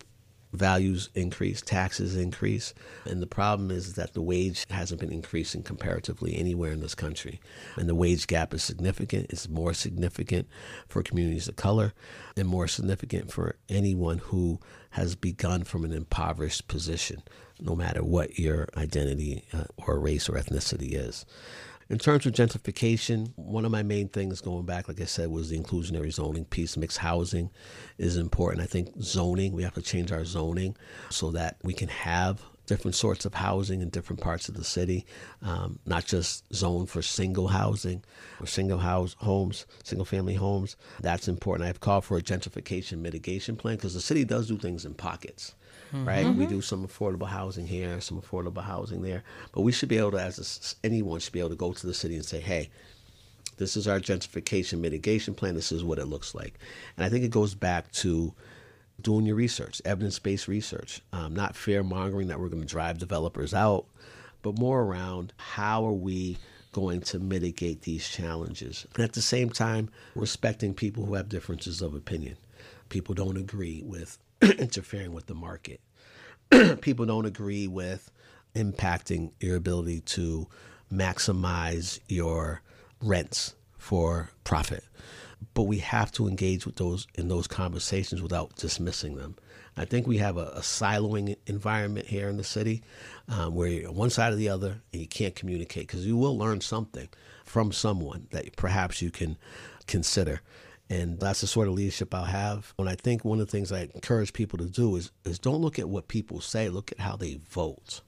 values 0.54 1.10
increase, 1.16 1.62
taxes 1.62 2.16
increase, 2.16 2.74
and 3.06 3.22
the 3.22 3.28
problem 3.28 3.72
is 3.72 3.94
that 3.94 4.14
the 4.14 4.22
wage 4.22 4.66
hasn't 4.70 5.00
been 5.00 5.12
increasing 5.12 5.64
comparatively 5.64 6.36
anywhere 6.36 6.72
in 6.72 6.82
this 6.82 6.96
country. 6.96 7.40
And 7.78 7.88
the 7.88 7.96
wage 7.96 8.28
gap 8.28 8.54
is 8.54 8.64
significant. 8.64 9.28
It's 9.30 9.48
more 9.48 9.74
significant 9.74 10.48
for 10.88 11.04
communities 11.04 11.48
of 11.48 11.56
color 11.56 11.94
and 12.36 12.48
more 12.48 12.68
significant 12.68 13.32
for 13.32 13.56
anyone 13.70 14.18
who 14.18 14.60
has 14.92 15.16
begun 15.16 15.64
from 15.64 15.86
an 15.86 15.94
impoverished 15.94 16.68
position, 16.68 17.24
no 17.60 17.76
matter 17.76 18.04
what 18.04 18.38
your 18.38 18.68
identity 18.76 19.46
uh, 19.54 19.64
or 19.78 20.00
race 20.00 20.28
or 20.28 20.34
ethnicity 20.34 20.94
is. 20.94 21.26
In 21.91 21.97
terms 21.97 22.25
of 22.25 22.32
gentrification, 22.32 23.34
one 23.36 23.65
of 23.65 23.71
my 23.71 23.84
main 23.84 24.08
things 24.08 24.39
going 24.39 24.65
back, 24.65 24.88
like 24.88 25.01
I 25.01 25.06
said, 25.06 25.30
was 25.30 25.49
the 25.49 25.60
inclusionary 25.60 26.10
zoning 26.13 26.45
piece. 26.45 26.77
Mixed 26.77 26.99
housing 26.99 27.49
is 27.97 28.15
important. 28.15 28.63
I 28.63 28.65
think 28.65 28.93
zoning, 29.01 29.51
we 29.51 29.63
have 29.63 29.73
to 29.73 29.82
change 29.82 30.10
our 30.13 30.23
zoning 30.23 30.77
so 31.10 31.32
that 31.32 31.58
we 31.63 31.73
can 31.73 31.89
have 31.89 32.41
different 32.65 32.95
sorts 32.95 33.25
of 33.25 33.34
housing 33.34 33.82
in 33.82 33.89
different 33.89 34.21
parts 34.21 34.47
of 34.47 34.56
the 34.56 34.63
city, 34.63 35.06
um, 35.41 35.80
not 35.86 36.06
just 36.06 36.45
zone 36.56 36.86
for 36.86 37.01
single 37.01 37.49
housing 37.49 38.06
or 38.39 38.47
single 38.47 38.77
house 38.77 39.17
homes, 39.19 39.65
single 39.84 40.06
family 40.06 40.36
homes. 40.36 40.77
That's 41.01 41.27
important. 41.27 41.67
I've 41.67 41.82
called 41.82 42.06
for 42.06 42.17
a 42.17 42.21
gentrification 42.21 42.99
mitigation 42.99 43.58
plan 43.58 43.75
because 43.75 43.95
the 43.95 43.99
city 43.99 44.23
does 44.23 44.47
do 44.47 44.58
things 44.58 44.86
in 44.86 44.93
pockets 44.93 45.56
mm-hmm. 45.93 46.08
right? 46.08 46.27
We 46.27 46.45
do 46.45 46.62
some 46.62 46.88
affordable 46.88 47.27
housing 47.27 47.67
here, 47.67 48.01
some 48.01 48.21
affordable 48.21 48.63
housing 48.63 49.01
there, 49.01 49.23
but 49.51 49.62
we 49.62 49.71
should 49.71 49.89
be 49.89 49.97
able 49.97 50.12
to, 50.12 50.21
as 50.21 50.75
a, 50.84 50.86
anyone, 50.86 51.19
should 51.19 51.34
be 51.34 51.39
able 51.39 51.49
to 51.49 51.56
go 51.56 51.73
to 51.73 51.88
the 51.88 51.93
city 51.93 52.15
and 52.15 52.25
say, 52.25 52.39
hey, 52.39 52.69
this 53.58 53.77
is 53.77 53.88
our 53.88 53.99
gentrification 53.99 54.80
mitigation 54.80 55.34
plan. 55.34 55.56
This 55.56 55.71
is 55.71 55.84
what 55.84 55.99
it 55.99 56.06
looks 56.06 56.34
like, 56.34 56.60
and 56.97 57.06
I 57.06 57.10
think 57.10 57.23
it 57.23 57.32
goes 57.32 57.54
back 57.54 57.91
to 57.93 58.34
doing 59.01 59.25
your 59.25 59.36
research, 59.36 59.82
evidence-based 59.84 60.47
research, 60.47 61.01
um, 61.12 61.34
not 61.34 61.56
fear 61.56 61.82
mongering 61.82 62.27
that 62.27 62.39
we're 62.39 62.49
going 62.49 62.62
to 62.62 62.67
drive 62.67 62.99
developers 62.99 63.54
out, 63.54 63.86
but 64.43 64.60
more 64.60 64.84
around 64.84 65.34
how 65.38 65.86
are 65.86 65.93
we 65.93 66.38
going 66.71 67.01
to 67.01 67.19
mitigate 67.19 67.82
these 67.82 68.08
challenges. 68.08 68.86
And 68.95 69.04
at 69.04 69.13
the 69.13 69.21
same 69.21 69.49
time, 69.49 69.89
respecting 70.15 70.73
people 70.73 71.06
who 71.06 71.15
have 71.15 71.30
differences 71.30 71.82
of 71.82 71.93
opinion. 71.93 72.38
People 72.89 73.15
don't 73.15 73.38
agree 73.38 73.82
with 73.86 74.17
interfering 74.60 75.13
with 75.13 75.27
the 75.27 75.36
market. 75.36 75.82
People 76.82 77.06
don't 77.06 77.25
agree 77.25 77.67
with 77.67 78.12
impacting 78.56 79.32
your 79.39 79.56
ability 79.56 80.01
to 80.01 80.47
maximize 80.91 81.99
your 82.08 82.62
rents 83.01 83.56
for 83.77 84.32
profit. 84.43 84.84
But 85.54 85.63
we 85.63 85.80
have 85.80 86.12
to 86.13 86.27
engage 86.27 86.65
with 86.65 86.75
those 86.75 87.08
in 87.15 87.27
those 87.27 87.47
conversations 87.47 88.21
without 88.21 88.56
dismissing 88.56 89.15
them. 89.15 89.36
I 89.77 89.86
think 89.86 90.06
we 90.06 90.17
have 90.17 90.38
a, 90.38 90.47
a 90.47 90.60
siloing 90.60 91.36
environment 91.47 92.08
here 92.08 92.30
in 92.30 92.38
the 92.38 92.43
city 92.43 92.84
um, 93.27 93.56
where 93.56 93.67
you're 93.69 93.89
on 93.89 93.95
one 93.95 94.10
side 94.10 94.34
or 94.34 94.36
the 94.36 94.49
other 94.49 94.82
and 94.91 95.01
you 95.01 95.08
can't 95.08 95.36
communicate 95.36 95.88
because 95.88 96.06
you 96.06 96.17
will 96.17 96.38
learn 96.38 96.62
something 96.62 97.10
from 97.45 97.71
someone 97.71 98.27
that 98.32 98.56
perhaps 98.56 99.01
you 99.01 99.12
can 99.12 99.38
consider. 99.88 100.41
And 100.91 101.21
that's 101.21 101.39
the 101.39 101.47
sort 101.47 101.69
of 101.69 101.73
leadership 101.73 102.13
I'll 102.13 102.25
have. 102.25 102.73
And 102.77 102.89
I 102.89 102.95
think 102.95 103.23
one 103.23 103.39
of 103.39 103.47
the 103.47 103.51
things 103.51 103.71
I 103.71 103.89
encourage 103.95 104.34
people 104.34 104.60
to 104.60 104.65
do 104.65 104.97
is, 104.97 105.10
is 105.23 105.39
don't 105.39 105.62
look 105.62 105.80
at 105.80 105.88
what 105.88 106.10
people 106.10 106.41
say, 106.41 106.67
look 106.67 106.91
at 106.91 106.99
how 106.99 107.15
they 107.15 107.39
vote. 107.49 108.01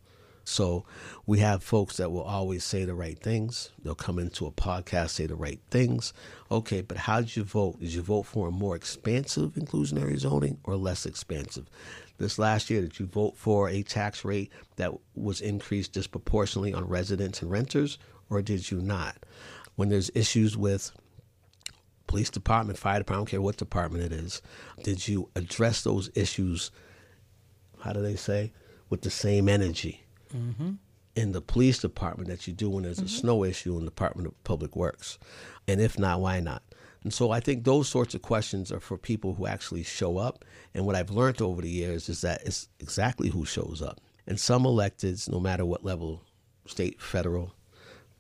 So 0.44 0.84
we 1.26 1.40
have 1.40 1.64
folks 1.64 1.96
that 1.96 2.12
will 2.12 2.24
always 2.24 2.66
say 2.66 2.84
the 2.84 2.94
right 2.94 3.18
things. 3.18 3.72
They'll 3.82 3.96
come 3.96 4.20
into 4.20 4.46
a 4.46 4.52
podcast, 4.52 5.12
say 5.12 5.28
the 5.28 5.36
right 5.38 5.62
things. 5.72 6.12
Okay, 6.52 6.82
but 6.82 6.98
how 6.98 7.22
did 7.22 7.38
you 7.38 7.46
vote? 7.46 7.80
Did 7.80 7.94
you 7.94 8.02
vote 8.02 8.24
for 8.24 8.50
a 8.50 8.52
more 8.52 8.76
expansive 8.76 9.52
inclusionary 9.54 10.18
zoning 10.18 10.58
or 10.66 10.76
less 10.76 11.06
expansive? 11.06 11.70
This 12.18 12.38
last 12.38 12.70
year, 12.70 12.82
did 12.82 13.00
you 13.00 13.06
vote 13.06 13.38
for 13.38 13.70
a 13.70 13.84
tax 13.84 14.26
rate 14.26 14.52
that 14.76 14.92
was 15.16 15.40
increased 15.40 15.94
disproportionately 15.94 16.74
on 16.74 16.90
residents 16.90 17.42
and 17.42 17.50
renters, 17.50 17.98
or 18.30 18.42
did 18.42 18.70
you 18.70 18.82
not? 18.82 19.16
When 19.76 19.88
there's 19.88 20.12
issues 20.14 20.58
with 20.58 20.92
police 22.14 22.30
department, 22.30 22.78
fire 22.78 23.00
department, 23.00 23.18
I 23.18 23.20
don't 23.22 23.30
care 23.32 23.42
what 23.42 23.58
department 23.58 24.04
it 24.04 24.12
is, 24.14 24.44
did 24.84 25.08
you 25.08 25.30
address 25.36 25.82
those 25.82 26.12
issues, 26.14 26.70
how 27.80 27.92
do 27.92 28.04
they 28.04 28.16
say, 28.16 28.54
with 28.92 29.02
the 29.02 29.10
same 29.10 29.50
energy 29.50 30.04
mm-hmm. 30.32 30.74
in 31.16 31.32
the 31.32 31.42
police 31.42 31.80
department 31.80 32.30
that 32.30 32.46
you 32.46 32.54
do 32.54 32.70
when 32.70 32.84
there's 32.84 32.98
mm-hmm. 32.98 33.08
a 33.08 33.10
snow 33.10 33.44
issue 33.44 33.74
in 33.80 33.86
the 33.86 33.90
Department 33.90 34.28
of 34.28 34.44
Public 34.44 34.76
Works? 34.76 35.18
And 35.68 35.82
if 35.82 35.98
not, 35.98 36.22
why 36.22 36.40
not? 36.40 36.62
And 37.04 37.12
so 37.12 37.32
I 37.32 37.40
think 37.40 37.64
those 37.64 37.90
sorts 37.90 38.14
of 38.14 38.22
questions 38.22 38.72
are 38.72 38.80
for 38.80 38.96
people 38.96 39.34
who 39.34 39.48
actually 39.48 39.82
show 39.82 40.20
up. 40.20 40.46
And 40.76 40.86
what 40.86 40.96
I've 40.96 41.10
learned 41.10 41.42
over 41.42 41.64
the 41.64 41.68
years 41.68 42.10
is 42.10 42.22
that 42.22 42.44
it's 42.46 42.70
exactly 42.80 43.30
who 43.30 43.44
shows 43.44 43.82
up. 43.82 44.00
And 44.28 44.40
some 44.40 44.66
electeds, 44.66 45.28
no 45.32 45.40
matter 45.40 45.66
what 45.66 45.84
level, 45.84 46.22
state, 46.68 47.02
federal, 47.02 47.56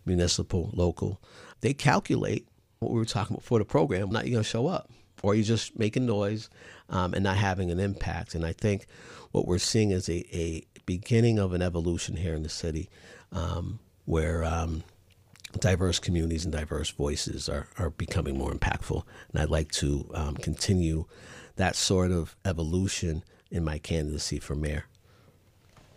municipal, 0.03 0.71
local, 0.73 1.21
they 1.61 1.75
calculate 1.75 2.47
what 2.83 2.91
we 2.91 2.99
were 2.99 3.05
talking 3.05 3.35
about 3.35 3.43
for 3.43 3.59
the 3.59 3.65
program, 3.65 4.09
not 4.09 4.25
you're 4.25 4.33
going 4.33 4.43
to 4.43 4.49
show 4.49 4.67
up. 4.67 4.89
or 5.23 5.33
you're 5.33 5.43
just 5.43 5.79
making 5.79 6.05
noise 6.05 6.49
um, 6.89 7.13
and 7.13 7.23
not 7.23 7.37
having 7.37 7.71
an 7.71 7.79
impact. 7.79 8.35
And 8.35 8.45
I 8.45 8.51
think 8.51 8.85
what 9.31 9.47
we're 9.47 9.57
seeing 9.57 9.91
is 9.91 10.09
a, 10.09 10.25
a 10.37 10.63
beginning 10.85 11.39
of 11.39 11.53
an 11.53 11.61
evolution 11.61 12.17
here 12.17 12.35
in 12.35 12.43
the 12.43 12.49
city 12.49 12.89
um, 13.31 13.79
where 14.05 14.43
um, 14.43 14.83
diverse 15.59 15.97
communities 15.97 16.43
and 16.43 16.53
diverse 16.53 16.89
voices 16.91 17.47
are, 17.47 17.69
are 17.79 17.89
becoming 17.89 18.37
more 18.37 18.51
impactful. 18.51 19.03
And 19.31 19.41
I'd 19.41 19.49
like 19.49 19.71
to 19.73 20.11
um, 20.13 20.35
continue 20.35 21.05
that 21.55 21.75
sort 21.75 22.11
of 22.11 22.35
evolution 22.43 23.23
in 23.49 23.63
my 23.63 23.77
candidacy 23.77 24.39
for 24.39 24.55
mayor. 24.55 24.85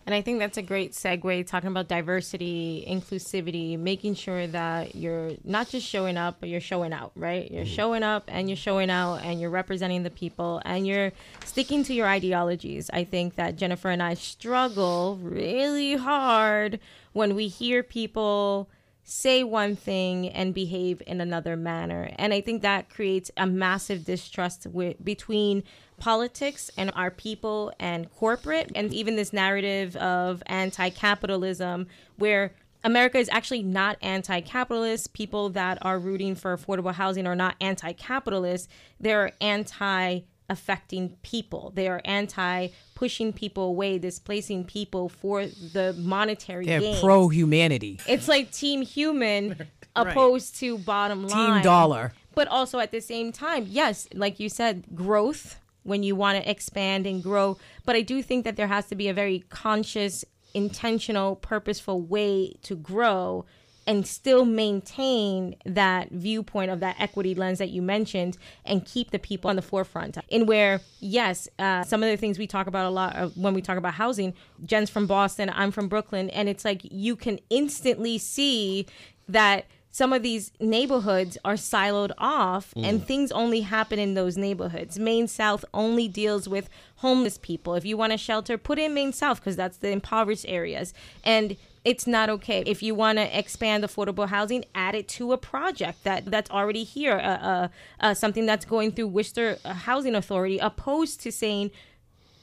And 0.06 0.14
I 0.14 0.22
think 0.22 0.38
that's 0.38 0.56
a 0.56 0.62
great 0.62 0.92
segue 0.92 1.48
talking 1.48 1.68
about 1.68 1.88
diversity, 1.88 2.86
inclusivity, 2.88 3.76
making 3.76 4.14
sure 4.14 4.46
that 4.46 4.94
you're 4.94 5.32
not 5.42 5.68
just 5.68 5.84
showing 5.84 6.16
up, 6.16 6.36
but 6.38 6.48
you're 6.48 6.60
showing 6.60 6.92
out, 6.92 7.10
right? 7.16 7.50
You're 7.50 7.64
mm-hmm. 7.64 7.74
showing 7.74 8.02
up 8.04 8.22
and 8.28 8.48
you're 8.48 8.56
showing 8.56 8.88
out 8.88 9.16
and 9.24 9.40
you're 9.40 9.50
representing 9.50 10.04
the 10.04 10.10
people 10.10 10.62
and 10.64 10.86
you're 10.86 11.10
sticking 11.44 11.82
to 11.84 11.92
your 11.92 12.06
ideologies. 12.06 12.88
I 12.92 13.02
think 13.02 13.34
that 13.34 13.56
Jennifer 13.56 13.88
and 13.88 14.00
I 14.00 14.14
struggle 14.14 15.18
really 15.20 15.96
hard 15.96 16.78
when 17.12 17.34
we 17.34 17.48
hear 17.48 17.82
people 17.82 18.68
say 19.08 19.44
one 19.44 19.76
thing 19.76 20.28
and 20.28 20.52
behave 20.52 21.00
in 21.06 21.20
another 21.20 21.56
manner. 21.56 22.10
And 22.16 22.34
I 22.34 22.40
think 22.40 22.62
that 22.62 22.90
creates 22.90 23.30
a 23.36 23.46
massive 23.46 24.04
distrust 24.04 24.66
between 25.02 25.62
politics 25.96 26.72
and 26.76 26.90
our 26.94 27.12
people 27.12 27.72
and 27.78 28.12
corporate, 28.12 28.72
and 28.74 28.92
even 28.92 29.14
this 29.14 29.32
narrative 29.32 29.94
of 29.96 30.42
anti 30.46 30.90
capitalism 30.90 31.86
where 32.16 32.52
America 32.82 33.18
is 33.18 33.28
actually 33.30 33.62
not 33.62 33.96
anti 34.02 34.40
capitalist. 34.40 35.12
People 35.12 35.50
that 35.50 35.78
are 35.82 36.00
rooting 36.00 36.34
for 36.34 36.56
affordable 36.56 36.92
housing 36.92 37.28
are 37.28 37.36
not 37.36 37.54
anti 37.60 37.92
capitalist, 37.92 38.68
they're 38.98 39.32
anti 39.40 40.22
affecting 40.48 41.16
people. 41.22 41.72
They 41.74 41.88
are 41.88 42.00
anti 42.04 42.68
pushing 42.94 43.32
people 43.32 43.64
away, 43.64 43.98
displacing 43.98 44.64
people 44.64 45.08
for 45.08 45.46
the 45.46 45.94
monetary 45.98 46.66
They're 46.66 47.00
pro 47.00 47.28
humanity. 47.28 48.00
It's 48.08 48.28
like 48.28 48.50
team 48.52 48.82
human 48.82 49.50
right. 49.58 49.68
opposed 49.94 50.56
to 50.60 50.78
bottom 50.78 51.26
line. 51.26 51.54
Team 51.54 51.62
dollar. 51.62 52.12
But 52.34 52.48
also 52.48 52.78
at 52.78 52.92
the 52.92 53.00
same 53.00 53.32
time, 53.32 53.66
yes, 53.68 54.08
like 54.12 54.38
you 54.38 54.48
said, 54.48 54.84
growth 54.94 55.58
when 55.84 56.02
you 56.02 56.14
want 56.16 56.42
to 56.42 56.50
expand 56.50 57.06
and 57.06 57.22
grow. 57.22 57.56
But 57.84 57.96
I 57.96 58.02
do 58.02 58.22
think 58.22 58.44
that 58.44 58.56
there 58.56 58.66
has 58.66 58.86
to 58.86 58.94
be 58.94 59.08
a 59.08 59.14
very 59.14 59.44
conscious, 59.48 60.24
intentional, 60.52 61.36
purposeful 61.36 62.00
way 62.00 62.56
to 62.62 62.74
grow 62.74 63.46
and 63.86 64.06
still 64.06 64.44
maintain 64.44 65.56
that 65.64 66.10
viewpoint 66.10 66.70
of 66.70 66.80
that 66.80 66.96
equity 66.98 67.34
lens 67.34 67.58
that 67.58 67.68
you 67.68 67.80
mentioned 67.80 68.36
and 68.64 68.84
keep 68.84 69.10
the 69.10 69.18
people 69.18 69.48
on 69.48 69.56
the 69.56 69.62
forefront. 69.62 70.18
In 70.28 70.46
where, 70.46 70.80
yes, 71.00 71.48
uh, 71.58 71.84
some 71.84 72.02
of 72.02 72.10
the 72.10 72.16
things 72.16 72.38
we 72.38 72.46
talk 72.46 72.66
about 72.66 72.86
a 72.86 72.90
lot 72.90 73.16
uh, 73.16 73.28
when 73.28 73.54
we 73.54 73.62
talk 73.62 73.78
about 73.78 73.94
housing, 73.94 74.34
Jen's 74.64 74.90
from 74.90 75.06
Boston, 75.06 75.50
I'm 75.54 75.70
from 75.70 75.88
Brooklyn, 75.88 76.30
and 76.30 76.48
it's 76.48 76.64
like 76.64 76.80
you 76.82 77.16
can 77.16 77.38
instantly 77.50 78.18
see 78.18 78.86
that 79.28 79.66
some 79.96 80.12
of 80.12 80.22
these 80.22 80.52
neighborhoods 80.60 81.38
are 81.42 81.54
siloed 81.54 82.12
off 82.18 82.74
mm. 82.76 82.84
and 82.84 83.02
things 83.02 83.32
only 83.32 83.62
happen 83.62 83.98
in 83.98 84.12
those 84.12 84.36
neighborhoods. 84.36 84.98
Main 84.98 85.26
South 85.26 85.64
only 85.72 86.06
deals 86.06 86.46
with 86.46 86.68
homeless 86.96 87.38
people. 87.38 87.74
If 87.76 87.86
you 87.86 87.96
want 87.96 88.12
a 88.12 88.18
shelter, 88.18 88.58
put 88.58 88.78
in 88.78 88.92
Main 88.92 89.14
South 89.14 89.40
because 89.40 89.56
that's 89.56 89.78
the 89.78 89.88
impoverished 89.88 90.44
areas. 90.46 90.92
And 91.24 91.56
it's 91.86 92.04
not 92.04 92.28
okay. 92.28 92.64
If 92.66 92.82
you 92.82 92.96
want 92.96 93.18
to 93.18 93.38
expand 93.38 93.84
affordable 93.84 94.28
housing, 94.28 94.64
add 94.74 94.96
it 94.96 95.06
to 95.10 95.32
a 95.32 95.38
project 95.38 96.02
that 96.02 96.24
that's 96.24 96.50
already 96.50 96.82
here, 96.82 97.12
uh, 97.12 97.46
uh, 97.46 97.68
uh, 98.00 98.12
something 98.12 98.44
that's 98.44 98.64
going 98.64 98.90
through 98.90 99.06
Worcester 99.06 99.56
uh, 99.64 99.72
Housing 99.72 100.16
Authority, 100.16 100.58
opposed 100.58 101.20
to 101.20 101.30
saying 101.30 101.70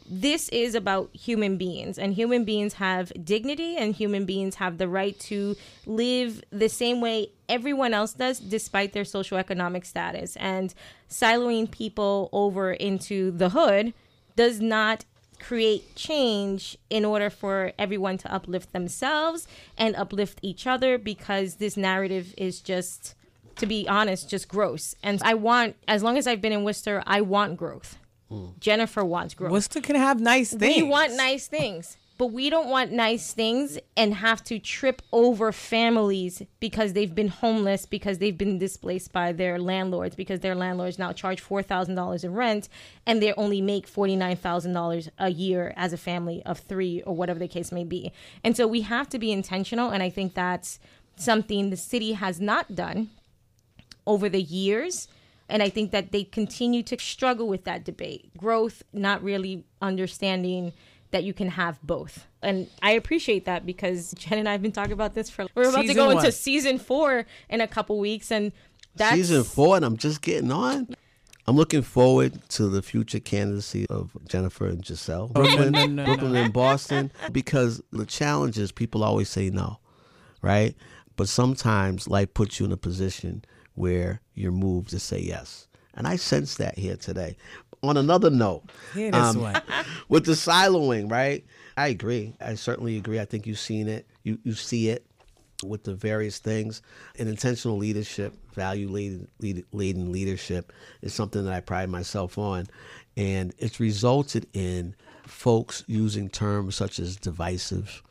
this 0.09 0.47
is 0.49 0.75
about 0.75 1.13
human 1.13 1.57
beings 1.57 1.97
and 1.97 2.13
human 2.13 2.45
beings 2.45 2.75
have 2.75 3.11
dignity 3.23 3.75
and 3.75 3.95
human 3.95 4.25
beings 4.25 4.55
have 4.55 4.77
the 4.77 4.87
right 4.87 5.17
to 5.19 5.55
live 5.85 6.41
the 6.51 6.67
same 6.67 6.99
way 6.99 7.27
everyone 7.47 7.93
else 7.93 8.11
does 8.11 8.37
despite 8.39 8.91
their 8.91 9.05
socioeconomic 9.05 9.85
status 9.85 10.35
and 10.35 10.73
siloing 11.09 11.71
people 11.71 12.27
over 12.33 12.73
into 12.73 13.31
the 13.31 13.49
hood 13.49 13.93
does 14.35 14.59
not 14.59 15.05
create 15.43 15.95
change 15.95 16.77
in 16.89 17.03
order 17.03 17.29
for 17.29 17.73
everyone 17.77 18.17
to 18.17 18.33
uplift 18.33 18.71
themselves 18.71 19.47
and 19.77 19.95
uplift 19.95 20.39
each 20.41 20.65
other 20.65 20.97
because 20.97 21.55
this 21.55 21.75
narrative 21.75 22.33
is 22.37 22.61
just 22.61 23.13
to 23.57 23.65
be 23.65 23.87
honest 23.87 24.29
just 24.29 24.47
gross. 24.47 24.95
And 25.03 25.21
i 25.23 25.33
want 25.33 25.75
as 25.87 26.01
long 26.01 26.17
as 26.17 26.25
i've 26.27 26.41
been 26.41 26.53
in 26.53 26.63
worcester 26.63 27.03
i 27.05 27.21
want 27.21 27.57
growth. 27.57 27.97
Mm. 28.31 28.57
jennifer 28.59 29.03
wants 29.03 29.33
growth. 29.33 29.51
Worcester 29.51 29.81
can 29.81 29.95
have 29.95 30.19
nice 30.19 30.53
things 30.53 30.75
we 30.77 30.83
want 30.83 31.13
nice 31.15 31.47
things 31.47 31.97
but 32.17 32.27
we 32.27 32.49
don't 32.49 32.69
want 32.69 32.91
nice 32.91 33.33
things 33.33 33.79
and 33.97 34.13
have 34.13 34.43
to 34.43 34.59
trip 34.59 35.01
over 35.11 35.51
families 35.51 36.43
because 36.59 36.93
they've 36.93 37.15
been 37.15 37.27
homeless, 37.27 37.85
because 37.87 38.19
they've 38.19 38.37
been 38.37 38.59
displaced 38.59 39.11
by 39.11 39.31
their 39.31 39.57
landlords, 39.57 40.15
because 40.15 40.41
their 40.41 40.53
landlords 40.53 40.99
now 40.99 41.11
charge 41.11 41.43
$4,000 41.43 42.23
in 42.23 42.33
rent 42.33 42.69
and 43.07 43.21
they 43.21 43.33
only 43.33 43.61
make 43.61 43.91
$49,000 43.91 45.09
a 45.17 45.29
year 45.29 45.73
as 45.75 45.91
a 45.91 45.97
family 45.97 46.43
of 46.45 46.59
three 46.59 47.01
or 47.01 47.15
whatever 47.15 47.39
the 47.39 47.47
case 47.47 47.71
may 47.71 47.83
be. 47.83 48.11
And 48.43 48.55
so 48.55 48.67
we 48.67 48.81
have 48.81 49.09
to 49.09 49.17
be 49.17 49.31
intentional. 49.31 49.89
And 49.89 50.03
I 50.03 50.09
think 50.11 50.35
that's 50.35 50.79
something 51.15 51.69
the 51.71 51.77
city 51.77 52.13
has 52.13 52.39
not 52.39 52.75
done 52.75 53.09
over 54.05 54.29
the 54.29 54.41
years. 54.41 55.07
And 55.49 55.63
I 55.63 55.69
think 55.69 55.91
that 55.91 56.11
they 56.11 56.23
continue 56.23 56.83
to 56.83 56.97
struggle 56.99 57.47
with 57.47 57.63
that 57.63 57.83
debate 57.83 58.37
growth, 58.37 58.83
not 58.93 59.23
really 59.23 59.65
understanding 59.81 60.73
that 61.13 61.23
you 61.23 61.33
can 61.33 61.47
have 61.47 61.81
both. 61.83 62.27
And 62.41 62.67
I 62.81 62.91
appreciate 62.91 63.45
that 63.45 63.65
because 63.65 64.13
Jen 64.17 64.39
and 64.39 64.49
I 64.49 64.51
have 64.51 64.61
been 64.61 64.71
talking 64.71 64.91
about 64.91 65.13
this 65.13 65.29
for 65.29 65.45
we're 65.55 65.69
about 65.69 65.81
season 65.81 65.87
to 65.87 65.93
go 65.93 66.09
into 66.09 66.31
season 66.31 66.79
four 66.79 67.25
in 67.49 67.61
a 67.61 67.67
couple 67.67 67.97
weeks 67.99 68.31
and 68.31 68.51
that's 68.95 69.15
season 69.15 69.43
four 69.43 69.77
and 69.77 69.85
I'm 69.85 69.95
just 69.95 70.21
getting 70.21 70.51
on. 70.51 70.95
I'm 71.45 71.55
looking 71.55 71.81
forward 71.81 72.49
to 72.49 72.67
the 72.67 72.81
future 72.81 73.19
candidacy 73.19 73.85
of 73.89 74.17
Jennifer 74.27 74.65
and 74.65 74.85
Giselle, 74.85 75.27
Brooklyn, 75.27 75.73
no, 75.73 75.85
no, 75.85 75.93
no, 75.93 76.05
Brooklyn 76.05 76.35
and 76.35 76.53
Boston, 76.53 77.11
because 77.31 77.81
the 77.91 78.05
challenge 78.05 78.57
is 78.57 78.71
people 78.71 79.03
always 79.03 79.29
say 79.29 79.49
no, 79.49 79.79
right? 80.41 80.73
But 81.15 81.27
sometimes 81.27 82.07
life 82.07 82.33
puts 82.33 82.59
you 82.59 82.65
in 82.65 82.71
a 82.71 82.77
position 82.77 83.43
where 83.75 84.21
you're 84.33 84.53
moved 84.53 84.89
to 84.91 84.99
say 84.99 85.19
yes. 85.19 85.67
And 85.95 86.07
I 86.07 86.15
sense 86.15 86.55
that 86.55 86.77
here 86.77 86.95
today 86.95 87.35
on 87.83 87.97
another 87.97 88.29
note, 88.29 88.63
um, 89.13 89.37
with 90.09 90.25
the 90.25 90.31
siloing, 90.31 91.11
right? 91.11 91.45
I 91.75 91.89
agree. 91.89 92.33
I 92.39 92.55
certainly 92.55 92.97
agree. 92.97 93.19
I 93.19 93.25
think 93.25 93.45
you've 93.45 93.59
seen 93.59 93.87
it. 93.87 94.07
You 94.23 94.39
you 94.43 94.53
see 94.53 94.89
it 94.89 95.05
with 95.63 95.83
the 95.83 95.93
various 95.93 96.39
things. 96.39 96.81
And 97.19 97.29
intentional 97.29 97.77
leadership, 97.77 98.33
value 98.53 98.89
laden, 98.89 99.27
laden 99.71 100.11
leadership, 100.11 100.71
is 101.01 101.13
something 101.13 101.43
that 101.45 101.53
I 101.53 101.59
pride 101.59 101.89
myself 101.89 102.37
on, 102.37 102.67
and 103.17 103.53
it's 103.57 103.79
resulted 103.79 104.47
in 104.53 104.95
folks 105.27 105.83
using 105.87 106.29
terms 106.29 106.75
such 106.75 106.99
as 106.99 107.15
divisive. 107.15 108.03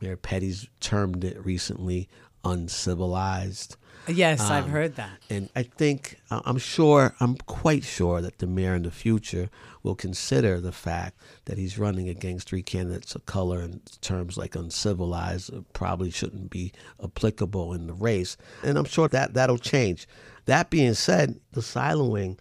Mayor 0.00 0.16
Petty's 0.16 0.68
termed 0.80 1.24
it 1.24 1.44
recently 1.44 2.08
uncivilized. 2.44 3.76
Yes, 4.08 4.40
um, 4.40 4.52
I've 4.52 4.68
heard 4.68 4.96
that. 4.96 5.18
And 5.28 5.48
I 5.54 5.62
think, 5.62 6.18
uh, 6.30 6.40
I'm 6.44 6.58
sure, 6.58 7.14
I'm 7.20 7.36
quite 7.36 7.84
sure 7.84 8.20
that 8.20 8.38
the 8.38 8.46
mayor 8.46 8.74
in 8.74 8.82
the 8.82 8.90
future 8.90 9.50
will 9.82 9.94
consider 9.94 10.60
the 10.60 10.72
fact 10.72 11.18
that 11.44 11.58
he's 11.58 11.78
running 11.78 12.08
against 12.08 12.48
three 12.48 12.62
candidates 12.62 13.14
of 13.14 13.26
color 13.26 13.60
and 13.60 13.80
terms 14.00 14.36
like 14.36 14.54
uncivilized 14.54 15.50
probably 15.72 16.10
shouldn't 16.10 16.50
be 16.50 16.72
applicable 17.02 17.72
in 17.72 17.86
the 17.86 17.94
race. 17.94 18.36
And 18.62 18.76
I'm 18.78 18.84
sure 18.84 19.08
that 19.08 19.34
that'll 19.34 19.58
change. 19.58 20.08
That 20.46 20.70
being 20.70 20.94
said, 20.94 21.38
the 21.52 21.60
siloing 21.60 22.38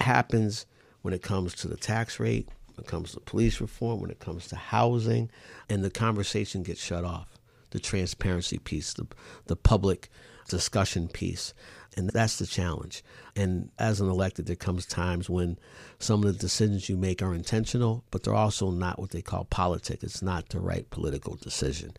happens 0.00 0.66
when 1.02 1.14
it 1.14 1.22
comes 1.22 1.54
to 1.56 1.68
the 1.68 1.76
tax 1.76 2.18
rate, 2.18 2.48
when 2.74 2.84
it 2.84 2.88
comes 2.88 3.12
to 3.12 3.20
police 3.20 3.60
reform, 3.60 4.00
when 4.00 4.10
it 4.10 4.20
comes 4.20 4.48
to 4.48 4.56
housing, 4.56 5.30
and 5.68 5.84
the 5.84 5.90
conversation 5.90 6.62
gets 6.62 6.82
shut 6.82 7.04
off. 7.04 7.38
The 7.70 7.78
transparency 7.78 8.58
piece, 8.58 8.94
the, 8.94 9.06
the 9.46 9.56
public 9.56 10.10
discussion 10.48 11.08
piece. 11.08 11.54
And 11.96 12.10
that's 12.10 12.38
the 12.38 12.46
challenge. 12.46 13.02
And 13.34 13.70
as 13.78 14.00
an 14.00 14.08
elected, 14.08 14.46
there 14.46 14.56
comes 14.56 14.86
times 14.86 15.28
when 15.28 15.58
some 15.98 16.22
of 16.22 16.32
the 16.32 16.38
decisions 16.38 16.88
you 16.88 16.96
make 16.96 17.22
are 17.22 17.34
intentional, 17.34 18.04
but 18.10 18.22
they're 18.22 18.34
also 18.34 18.70
not 18.70 18.98
what 18.98 19.10
they 19.10 19.22
call 19.22 19.44
politic. 19.44 20.02
It's 20.02 20.22
not 20.22 20.48
the 20.48 20.60
right 20.60 20.88
political 20.90 21.34
decision 21.36 21.92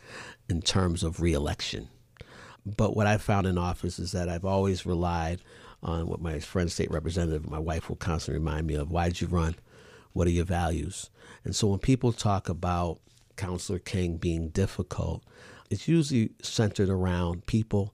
in 0.49 0.61
terms 0.61 1.03
of 1.03 1.21
reelection. 1.21 1.89
But 2.65 2.95
what 2.95 3.07
I 3.07 3.17
found 3.17 3.47
in 3.47 3.57
office 3.57 3.99
is 3.99 4.11
that 4.11 4.29
I've 4.29 4.45
always 4.45 4.85
relied 4.85 5.41
on 5.81 6.07
what 6.07 6.21
my 6.21 6.39
friend, 6.39 6.71
state 6.71 6.91
representative, 6.91 7.49
my 7.49 7.59
wife 7.59 7.89
will 7.89 7.95
constantly 7.95 8.39
remind 8.39 8.67
me 8.67 8.75
of 8.75 8.91
why'd 8.91 9.19
you 9.21 9.27
run? 9.27 9.55
What 10.13 10.27
are 10.27 10.31
your 10.31 10.45
values? 10.45 11.09
And 11.43 11.55
so 11.55 11.67
when 11.67 11.79
people 11.79 12.11
talk 12.11 12.49
about 12.49 12.99
Councillor 13.37 13.79
King 13.79 14.17
being 14.17 14.49
difficult, 14.49 15.23
it's 15.69 15.87
usually 15.87 16.31
centered 16.41 16.89
around 16.89 17.45
people 17.45 17.93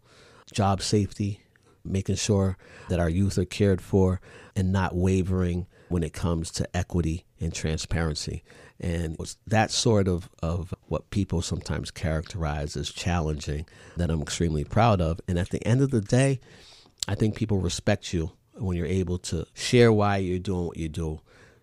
job 0.52 0.82
safety, 0.82 1.42
making 1.84 2.16
sure 2.16 2.58
that 2.90 3.00
our 3.00 3.10
youth 3.10 3.38
are 3.38 3.46
cared 3.46 3.82
for 3.82 4.22
and 4.56 4.72
not 4.72 4.96
wavering 4.96 5.68
when 5.90 6.04
it 6.04 6.14
comes 6.14 6.52
to 6.52 6.76
equity 6.76 7.26
and 7.40 7.54
transparency. 7.54 8.44
And 8.80 9.16
it's 9.20 9.38
that 9.48 9.72
sort 9.72 10.08
of, 10.08 10.30
of 10.42 10.74
what 10.88 11.10
people 11.10 11.42
sometimes 11.42 11.92
characterize 11.92 12.76
as 12.76 12.92
challenging 12.92 13.66
that 13.96 14.10
I'm 14.10 14.22
extremely 14.22 14.64
proud 14.64 15.00
of. 15.00 15.22
And 15.28 15.40
at 15.40 15.50
the 15.50 15.66
end 15.66 15.82
of 15.82 15.92
the 15.92 16.02
day, 16.02 16.40
I 17.08 17.16
think 17.16 17.36
people 17.36 17.60
respect 17.60 18.14
you 18.14 18.32
when 18.54 18.78
you're 18.78 18.86
able 18.86 19.18
to 19.20 19.46
share 19.54 19.92
why 19.92 20.18
you're 20.18 20.40
doing 20.40 20.66
what 20.66 20.78
you 20.78 20.90
do, 20.90 21.22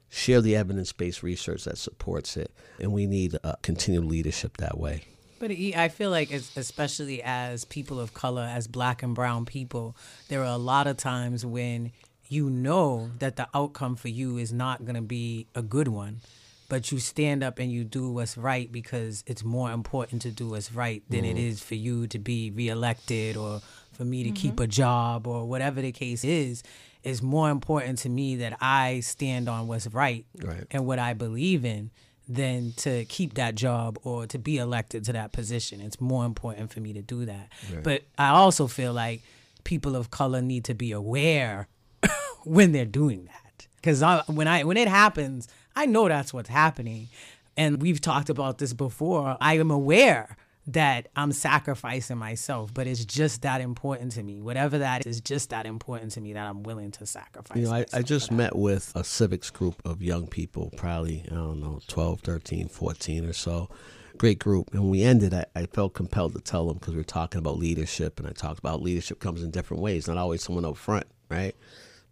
share 0.09 0.41
the 0.41 0.57
evidence 0.57 0.93
based 0.93 1.23
research 1.23 1.65
that 1.65 1.79
supports 1.79 2.37
it. 2.37 2.53
And 2.79 2.93
we 2.93 3.07
need 3.07 3.37
a 3.43 3.57
continued 3.63 4.05
leadership 4.05 4.59
that 4.59 4.79
way. 4.79 5.05
But 5.43 5.51
I 5.51 5.89
feel 5.89 6.11
like, 6.11 6.31
especially 6.31 7.21
as 7.21 7.65
people 7.65 7.99
of 7.99 8.15
color, 8.15 8.49
as 8.49 8.69
black 8.69 9.03
and 9.03 9.13
brown 9.13 9.45
people, 9.45 9.97
there 10.29 10.39
are 10.43 10.55
a 10.55 10.57
lot 10.57 10.87
of 10.87 10.97
times 10.97 11.45
when 11.45 11.91
you 12.29 12.49
know 12.49 13.11
that 13.19 13.35
the 13.35 13.49
outcome 13.53 13.97
for 13.97 14.07
you 14.07 14.39
is 14.39 14.53
not 14.53 14.85
going 14.85 14.95
to 14.95 15.03
be 15.03 15.49
a 15.57 15.61
good 15.61 15.89
one, 15.89 16.21
but 16.69 16.93
you 16.93 17.01
stand 17.01 17.43
up 17.43 17.59
and 17.59 17.73
you 17.73 17.83
do 17.83 18.09
what's 18.09 18.37
right 18.39 18.71
because 18.71 19.25
it's 19.27 19.43
more 19.43 19.73
important 19.73 20.23
to 20.23 20.31
do 20.31 20.51
what's 20.51 20.73
right 20.73 21.03
than 21.09 21.25
mm. 21.25 21.33
it 21.33 21.37
is 21.37 21.61
for 21.61 21.75
you 21.75 22.07
to 22.07 22.21
be 22.21 22.53
reelected 22.53 23.37
or 23.37 23.61
for 23.95 24.05
me 24.05 24.23
to 24.23 24.29
mm-hmm. 24.29 24.37
keep 24.37 24.61
a 24.61 24.69
job 24.69 25.27
or 25.27 25.45
whatever 25.45 25.83
the 25.83 25.91
case 25.91 26.23
is. 26.23 26.63
It's 27.03 27.21
more 27.21 27.51
important 27.51 27.99
to 27.99 28.09
me 28.09 28.37
that 28.37 28.59
I 28.61 29.01
stand 29.01 29.49
on 29.49 29.67
what's 29.67 29.89
right, 29.89 30.25
right. 30.41 30.69
and 30.71 30.87
what 30.87 31.01
I 31.01 31.15
believe 31.15 31.65
in 31.65 31.91
than 32.29 32.73
to 32.77 33.05
keep 33.07 33.35
that 33.35 33.55
job 33.55 33.99
or 34.03 34.27
to 34.27 34.39
be 34.39 34.59
elected 34.59 35.05
to 35.05 35.13
that 35.13 35.33
position. 35.33 35.81
It's 35.81 36.01
more 36.01 36.25
important 36.25 36.73
for 36.73 36.81
me 36.81 36.93
to 36.93 37.03
do 37.03 37.25
that. 37.27 37.49
Right. 37.73 37.83
But 37.83 38.03
I 38.17 38.29
also 38.29 38.67
feel 38.67 38.93
like 38.93 39.23
people 39.65 39.97
of 39.97 40.11
color 40.11 40.41
need 40.41 40.65
to 40.65 40.75
be 40.75 40.93
aware 40.93 41.69
when 42.45 42.73
they're 42.73 42.85
doing 42.85 43.25
that. 43.25 43.67
Because 43.77 44.03
when 44.29 44.47
I 44.47 44.65
when 44.65 44.77
it 44.77 44.89
happens, 44.89 45.49
I 45.75 45.87
know 45.87 46.07
that's 46.09 46.33
what's 46.33 46.49
happening, 46.49 47.09
and 47.57 47.83
we've 47.83 48.01
talked 48.01 48.31
about 48.31 48.59
this 48.59 48.73
before. 48.73 49.37
I 49.41 49.59
am 49.59 49.73
aware 49.73 50.37
that 50.69 51.09
I'm 51.17 51.33
sacrificing 51.33 52.19
myself, 52.19 52.73
but 52.73 52.87
it's 52.87 53.05
just 53.05 53.43
that 53.43 53.61
important 53.61 54.13
to 54.13 54.23
me. 54.23 54.41
Whatever 54.41 54.79
that 54.79 55.07
is, 55.07 55.21
just 55.21 55.51
that 55.51 55.67
important 55.67 56.13
to 56.13 56.21
me 56.21 56.33
that 56.35 56.47
I'm 56.47 56.63
willing 56.63 56.93
to 56.93 57.07
sacrifice. 57.07 57.57
You 57.59 57.65
know, 57.65 57.73
I, 57.73 57.87
I 57.93 58.03
just 58.03 58.31
met 58.31 58.55
with 58.55 58.93
a 58.95 59.03
civics 59.03 59.51
group 59.51 59.83
of 59.85 60.03
young 60.03 60.29
people, 60.29 60.73
probably, 60.77 61.25
I 61.31 61.35
don't 61.35 61.61
know, 61.61 61.81
12, 61.89 62.21
13, 62.21 62.69
14 62.69 63.25
or 63.25 63.33
so. 63.33 63.71
Great 64.19 64.39
group. 64.39 64.73
And 64.73 64.83
when 64.83 64.91
we 64.91 65.03
ended, 65.03 65.35
I, 65.35 65.47
I 65.57 65.67
felt 65.67 65.95
compelled 65.95 66.35
to 66.35 66.41
tell 66.41 66.69
them 66.69 66.79
because 66.79 66.95
we 66.95 67.01
are 67.01 67.05
talking 67.05 67.39
about 67.39 67.59
leadership, 67.59 68.21
and 68.21 68.29
I 68.29 68.33
talked 68.33 68.61
about 68.61 68.83
leadership 68.83 69.19
comes 69.19 69.43
in 69.43 69.51
different 69.51 69.83
ways, 69.83 70.07
not 70.07 70.17
always 70.17 70.43
someone 70.43 70.65
up 70.65 70.77
front, 70.77 71.07
right? 71.29 71.57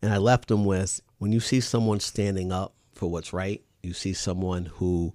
And 0.03 0.13
I 0.13 0.17
left 0.17 0.49
them 0.49 0.65
with 0.65 1.01
when 1.19 1.31
you 1.31 1.41
see 1.41 1.61
someone 1.61 2.01
standing 2.01 2.51
up 2.51 2.73
for 2.95 3.09
what's 3.09 3.33
right, 3.33 3.63
you 3.83 3.93
see 3.93 4.13
someone 4.13 4.65
who 4.67 5.15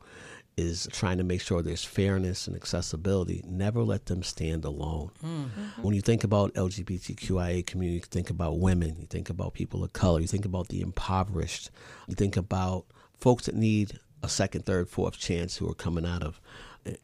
is 0.58 0.88
trying 0.92 1.18
to 1.18 1.24
make 1.24 1.42
sure 1.42 1.62
there's 1.62 1.84
fairness 1.84 2.48
and 2.48 2.56
accessibility. 2.56 3.44
Never 3.46 3.84
let 3.84 4.06
them 4.06 4.24
stand 4.24 4.64
alone. 4.64 5.12
Mm-hmm. 5.24 5.82
When 5.82 5.94
you 5.94 6.02
think 6.02 6.24
about 6.24 6.54
LGBTQIA 6.54 7.66
community, 7.66 7.98
you 7.98 8.02
think 8.02 8.30
about 8.30 8.60
women, 8.60 8.96
you 9.00 9.08
think 9.08 9.30
about 9.30 9.54
people 9.54 9.84
of 9.84 9.92
color, 9.94 10.22
you 10.22 10.28
think 10.28 10.46
about 10.46 10.70
the 10.70 10.82
impoverished, 10.82 11.72
you 12.08 12.16
think 12.16 12.38
about 12.38 12.86
folks 13.18 13.48
that 13.48 13.56
need 13.56 14.00
a 14.24 14.30
second, 14.30 14.66
third, 14.66 14.88
fourth 14.90 15.18
chance 15.18 15.58
who 15.58 15.70
are 15.70 15.76
coming 15.76 16.06
out 16.06 16.24
of 16.24 16.40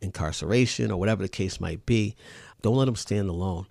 incarceration 0.02 0.92
or 0.92 1.00
whatever 1.00 1.24
the 1.24 1.30
case 1.30 1.60
might 1.60 1.86
be. 1.86 2.16
Don't 2.62 2.76
let 2.76 2.86
them 2.86 2.96
stand 2.96 3.30
alone. 3.30 3.68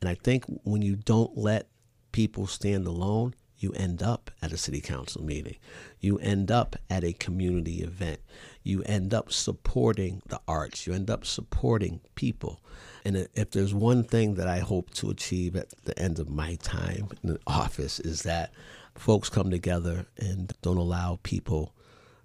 And 0.00 0.08
I 0.08 0.14
think 0.14 0.44
when 0.64 0.82
you 0.82 0.96
don't 0.96 1.36
let 1.38 1.68
people 2.10 2.46
stand 2.46 2.86
alone, 2.86 3.34
you 3.62 3.72
end 3.72 4.02
up 4.02 4.30
at 4.42 4.52
a 4.52 4.56
city 4.56 4.80
council 4.80 5.22
meeting. 5.22 5.56
You 6.00 6.18
end 6.18 6.50
up 6.50 6.76
at 6.90 7.04
a 7.04 7.12
community 7.12 7.82
event. 7.82 8.20
You 8.62 8.82
end 8.82 9.14
up 9.14 9.32
supporting 9.32 10.22
the 10.26 10.40
arts. 10.48 10.86
You 10.86 10.92
end 10.92 11.10
up 11.10 11.24
supporting 11.24 12.00
people. 12.14 12.60
And 13.04 13.28
if 13.34 13.50
there's 13.50 13.74
one 13.74 14.04
thing 14.04 14.34
that 14.34 14.48
I 14.48 14.60
hope 14.60 14.90
to 14.94 15.10
achieve 15.10 15.56
at 15.56 15.70
the 15.84 15.98
end 15.98 16.18
of 16.18 16.28
my 16.28 16.56
time 16.56 17.08
in 17.22 17.30
the 17.30 17.40
office 17.46 17.98
is 18.00 18.22
that 18.22 18.52
folks 18.94 19.28
come 19.28 19.50
together 19.50 20.06
and 20.18 20.52
don't 20.62 20.76
allow 20.76 21.18
people 21.22 21.74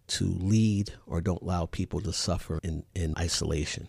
to 0.07 0.25
lead 0.25 0.93
or 1.05 1.21
don't 1.21 1.41
allow 1.41 1.65
people 1.65 1.99
to 2.01 2.13
suffer 2.13 2.59
in, 2.63 2.83
in 2.95 3.13
isolation. 3.17 3.87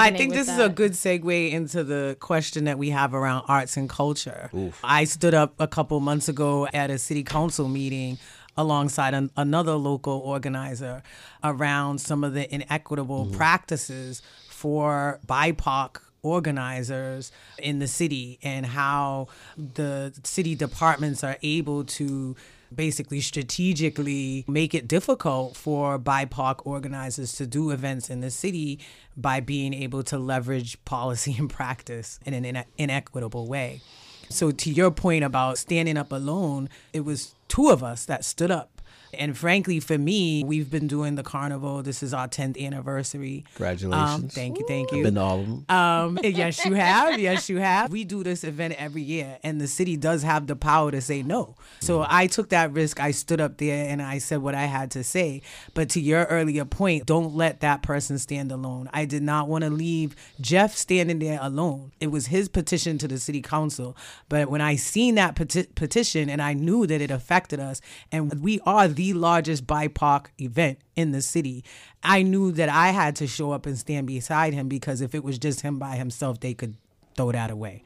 I 0.00 0.10
think 0.10 0.32
this 0.32 0.46
that. 0.46 0.60
is 0.60 0.66
a 0.66 0.68
good 0.68 0.92
segue 0.92 1.52
into 1.52 1.84
the 1.84 2.16
question 2.20 2.64
that 2.64 2.78
we 2.78 2.90
have 2.90 3.14
around 3.14 3.44
arts 3.48 3.76
and 3.76 3.88
culture. 3.88 4.50
Oof. 4.54 4.78
I 4.82 5.04
stood 5.04 5.34
up 5.34 5.54
a 5.58 5.68
couple 5.68 5.98
months 6.00 6.28
ago 6.28 6.66
at 6.72 6.90
a 6.90 6.98
city 6.98 7.22
council 7.22 7.68
meeting 7.68 8.18
alongside 8.56 9.14
an, 9.14 9.30
another 9.36 9.74
local 9.74 10.18
organizer 10.18 11.02
around 11.42 12.00
some 12.00 12.22
of 12.24 12.34
the 12.34 12.52
inequitable 12.54 13.26
mm-hmm. 13.26 13.36
practices 13.36 14.22
for 14.48 15.20
BIPOC 15.26 15.96
organizers 16.22 17.32
in 17.58 17.78
the 17.78 17.88
city 17.88 18.38
and 18.42 18.64
how 18.64 19.26
the 19.56 20.12
city 20.22 20.54
departments 20.54 21.24
are 21.24 21.36
able 21.42 21.84
to 21.84 22.36
basically 22.76 23.20
strategically 23.20 24.44
make 24.48 24.74
it 24.74 24.88
difficult 24.88 25.56
for 25.56 25.98
BIPOC 25.98 26.60
organizers 26.64 27.32
to 27.34 27.46
do 27.46 27.70
events 27.70 28.10
in 28.10 28.20
the 28.20 28.30
city 28.30 28.80
by 29.16 29.40
being 29.40 29.74
able 29.74 30.02
to 30.04 30.18
leverage 30.18 30.82
policy 30.84 31.36
and 31.38 31.50
practice 31.50 32.18
in 32.24 32.34
an 32.34 32.64
inequitable 32.78 33.46
way. 33.46 33.80
So, 34.28 34.50
to 34.50 34.70
your 34.70 34.90
point 34.90 35.24
about 35.24 35.58
standing 35.58 35.98
up 35.98 36.10
alone, 36.10 36.70
it 36.94 37.00
was 37.00 37.34
two 37.48 37.68
of 37.68 37.84
us 37.84 38.06
that 38.06 38.24
stood 38.24 38.50
up 38.50 38.71
and 39.14 39.36
frankly, 39.36 39.78
for 39.78 39.98
me, 39.98 40.42
we've 40.44 40.70
been 40.70 40.86
doing 40.86 41.16
the 41.16 41.22
carnival. 41.22 41.82
This 41.82 42.02
is 42.02 42.14
our 42.14 42.28
10th 42.28 42.58
anniversary. 42.60 43.44
Congratulations. 43.54 44.24
Um, 44.24 44.28
thank 44.28 44.58
you. 44.58 44.64
Thank 44.66 44.90
you. 44.90 44.98
I've 44.98 45.04
been 45.04 45.14
to 45.16 45.20
all 45.20 45.40
of 45.40 45.46
them. 45.46 45.64
Um, 45.68 46.18
yes, 46.22 46.64
you 46.64 46.72
have. 46.74 47.20
Yes, 47.20 47.50
you 47.50 47.58
have. 47.58 47.92
We 47.92 48.04
do 48.04 48.22
this 48.22 48.42
event 48.42 48.74
every 48.78 49.02
year, 49.02 49.38
and 49.42 49.60
the 49.60 49.66
city 49.66 49.98
does 49.98 50.22
have 50.22 50.46
the 50.46 50.56
power 50.56 50.90
to 50.90 51.00
say 51.02 51.22
no. 51.22 51.56
So 51.80 51.98
mm. 51.98 52.06
I 52.08 52.26
took 52.26 52.48
that 52.50 52.72
risk. 52.72 53.00
I 53.00 53.10
stood 53.10 53.40
up 53.40 53.58
there 53.58 53.88
and 53.88 54.00
I 54.00 54.16
said 54.18 54.40
what 54.40 54.54
I 54.54 54.64
had 54.64 54.90
to 54.92 55.04
say. 55.04 55.42
But 55.74 55.90
to 55.90 56.00
your 56.00 56.24
earlier 56.24 56.64
point, 56.64 57.04
don't 57.04 57.34
let 57.34 57.60
that 57.60 57.82
person 57.82 58.18
stand 58.18 58.50
alone. 58.50 58.88
I 58.94 59.04
did 59.04 59.22
not 59.22 59.46
want 59.46 59.64
to 59.64 59.70
leave 59.70 60.16
Jeff 60.40 60.74
standing 60.74 61.18
there 61.18 61.38
alone. 61.42 61.92
It 62.00 62.10
was 62.10 62.28
his 62.28 62.48
petition 62.48 62.96
to 62.98 63.08
the 63.08 63.18
city 63.18 63.42
council. 63.42 63.94
But 64.30 64.48
when 64.48 64.62
I 64.62 64.76
seen 64.76 65.16
that 65.16 65.34
peti- 65.34 65.68
petition 65.74 66.30
and 66.30 66.40
I 66.40 66.54
knew 66.54 66.86
that 66.86 67.02
it 67.02 67.10
affected 67.10 67.60
us, 67.60 67.82
and 68.10 68.42
we 68.42 68.58
are 68.64 68.88
the 68.88 69.01
the 69.02 69.12
largest 69.14 69.66
BIPOC 69.66 70.26
event 70.40 70.78
in 70.94 71.10
the 71.12 71.22
city. 71.22 71.64
I 72.02 72.22
knew 72.22 72.52
that 72.52 72.68
I 72.68 72.88
had 72.90 73.16
to 73.16 73.26
show 73.26 73.50
up 73.50 73.66
and 73.66 73.76
stand 73.76 74.06
beside 74.06 74.54
him 74.54 74.68
because 74.68 75.00
if 75.00 75.14
it 75.14 75.24
was 75.24 75.38
just 75.38 75.62
him 75.62 75.78
by 75.78 75.96
himself, 75.96 76.38
they 76.38 76.54
could 76.54 76.76
throw 77.16 77.32
that 77.32 77.50
away. 77.50 77.82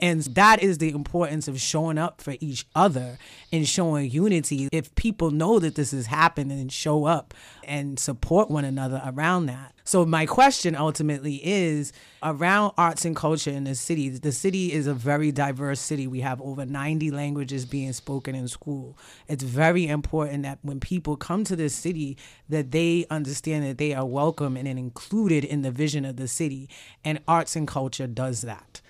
And 0.00 0.22
that 0.22 0.62
is 0.62 0.78
the 0.78 0.90
importance 0.90 1.48
of 1.48 1.60
showing 1.60 1.98
up 1.98 2.20
for 2.20 2.34
each 2.40 2.66
other 2.74 3.18
and 3.52 3.66
showing 3.66 4.10
unity. 4.10 4.68
If 4.72 4.94
people 4.96 5.30
know 5.30 5.58
that 5.60 5.76
this 5.76 5.92
is 5.92 6.06
happening 6.06 6.60
and 6.60 6.70
show 6.70 7.06
up 7.06 7.32
and 7.66 7.98
support 7.98 8.50
one 8.50 8.64
another 8.64 9.02
around 9.04 9.46
that. 9.46 9.72
So 9.84 10.04
my 10.04 10.26
question 10.26 10.74
ultimately 10.74 11.40
is 11.44 11.92
around 12.22 12.72
arts 12.76 13.04
and 13.04 13.14
culture 13.14 13.50
in 13.50 13.64
the 13.64 13.74
city. 13.74 14.08
The 14.08 14.32
city 14.32 14.72
is 14.72 14.86
a 14.86 14.94
very 14.94 15.30
diverse 15.30 15.78
city. 15.78 16.06
We 16.06 16.20
have 16.20 16.40
over 16.40 16.66
90 16.66 17.10
languages 17.12 17.66
being 17.66 17.92
spoken 17.92 18.34
in 18.34 18.48
school. 18.48 18.98
It's 19.28 19.44
very 19.44 19.86
important 19.86 20.42
that 20.42 20.58
when 20.62 20.80
people 20.80 21.16
come 21.16 21.44
to 21.44 21.54
this 21.54 21.74
city 21.74 22.16
that 22.48 22.72
they 22.72 23.06
understand 23.10 23.64
that 23.64 23.78
they 23.78 23.94
are 23.94 24.06
welcome 24.06 24.56
and 24.56 24.66
included 24.66 25.44
in 25.44 25.62
the 25.62 25.70
vision 25.70 26.04
of 26.04 26.16
the 26.16 26.28
city. 26.28 26.68
And 27.04 27.20
arts 27.28 27.54
and 27.54 27.68
culture 27.68 28.06
does 28.06 28.40
that. 28.42 28.80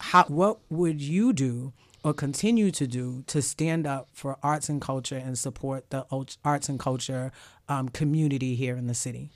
How 0.00 0.24
what 0.24 0.58
would 0.68 1.00
you 1.00 1.32
do 1.32 1.72
or 2.02 2.14
continue 2.14 2.70
to 2.70 2.86
do 2.86 3.22
to 3.26 3.42
stand 3.42 3.86
up 3.86 4.08
for 4.12 4.38
arts 4.42 4.68
and 4.68 4.80
culture 4.80 5.16
and 5.16 5.38
support 5.38 5.90
the 5.90 6.06
arts 6.44 6.68
and 6.68 6.78
culture 6.78 7.30
um, 7.70 7.88
community 7.88 8.54
here 8.54 8.76
in 8.76 8.86
the 8.86 8.94
city? 8.94 9.30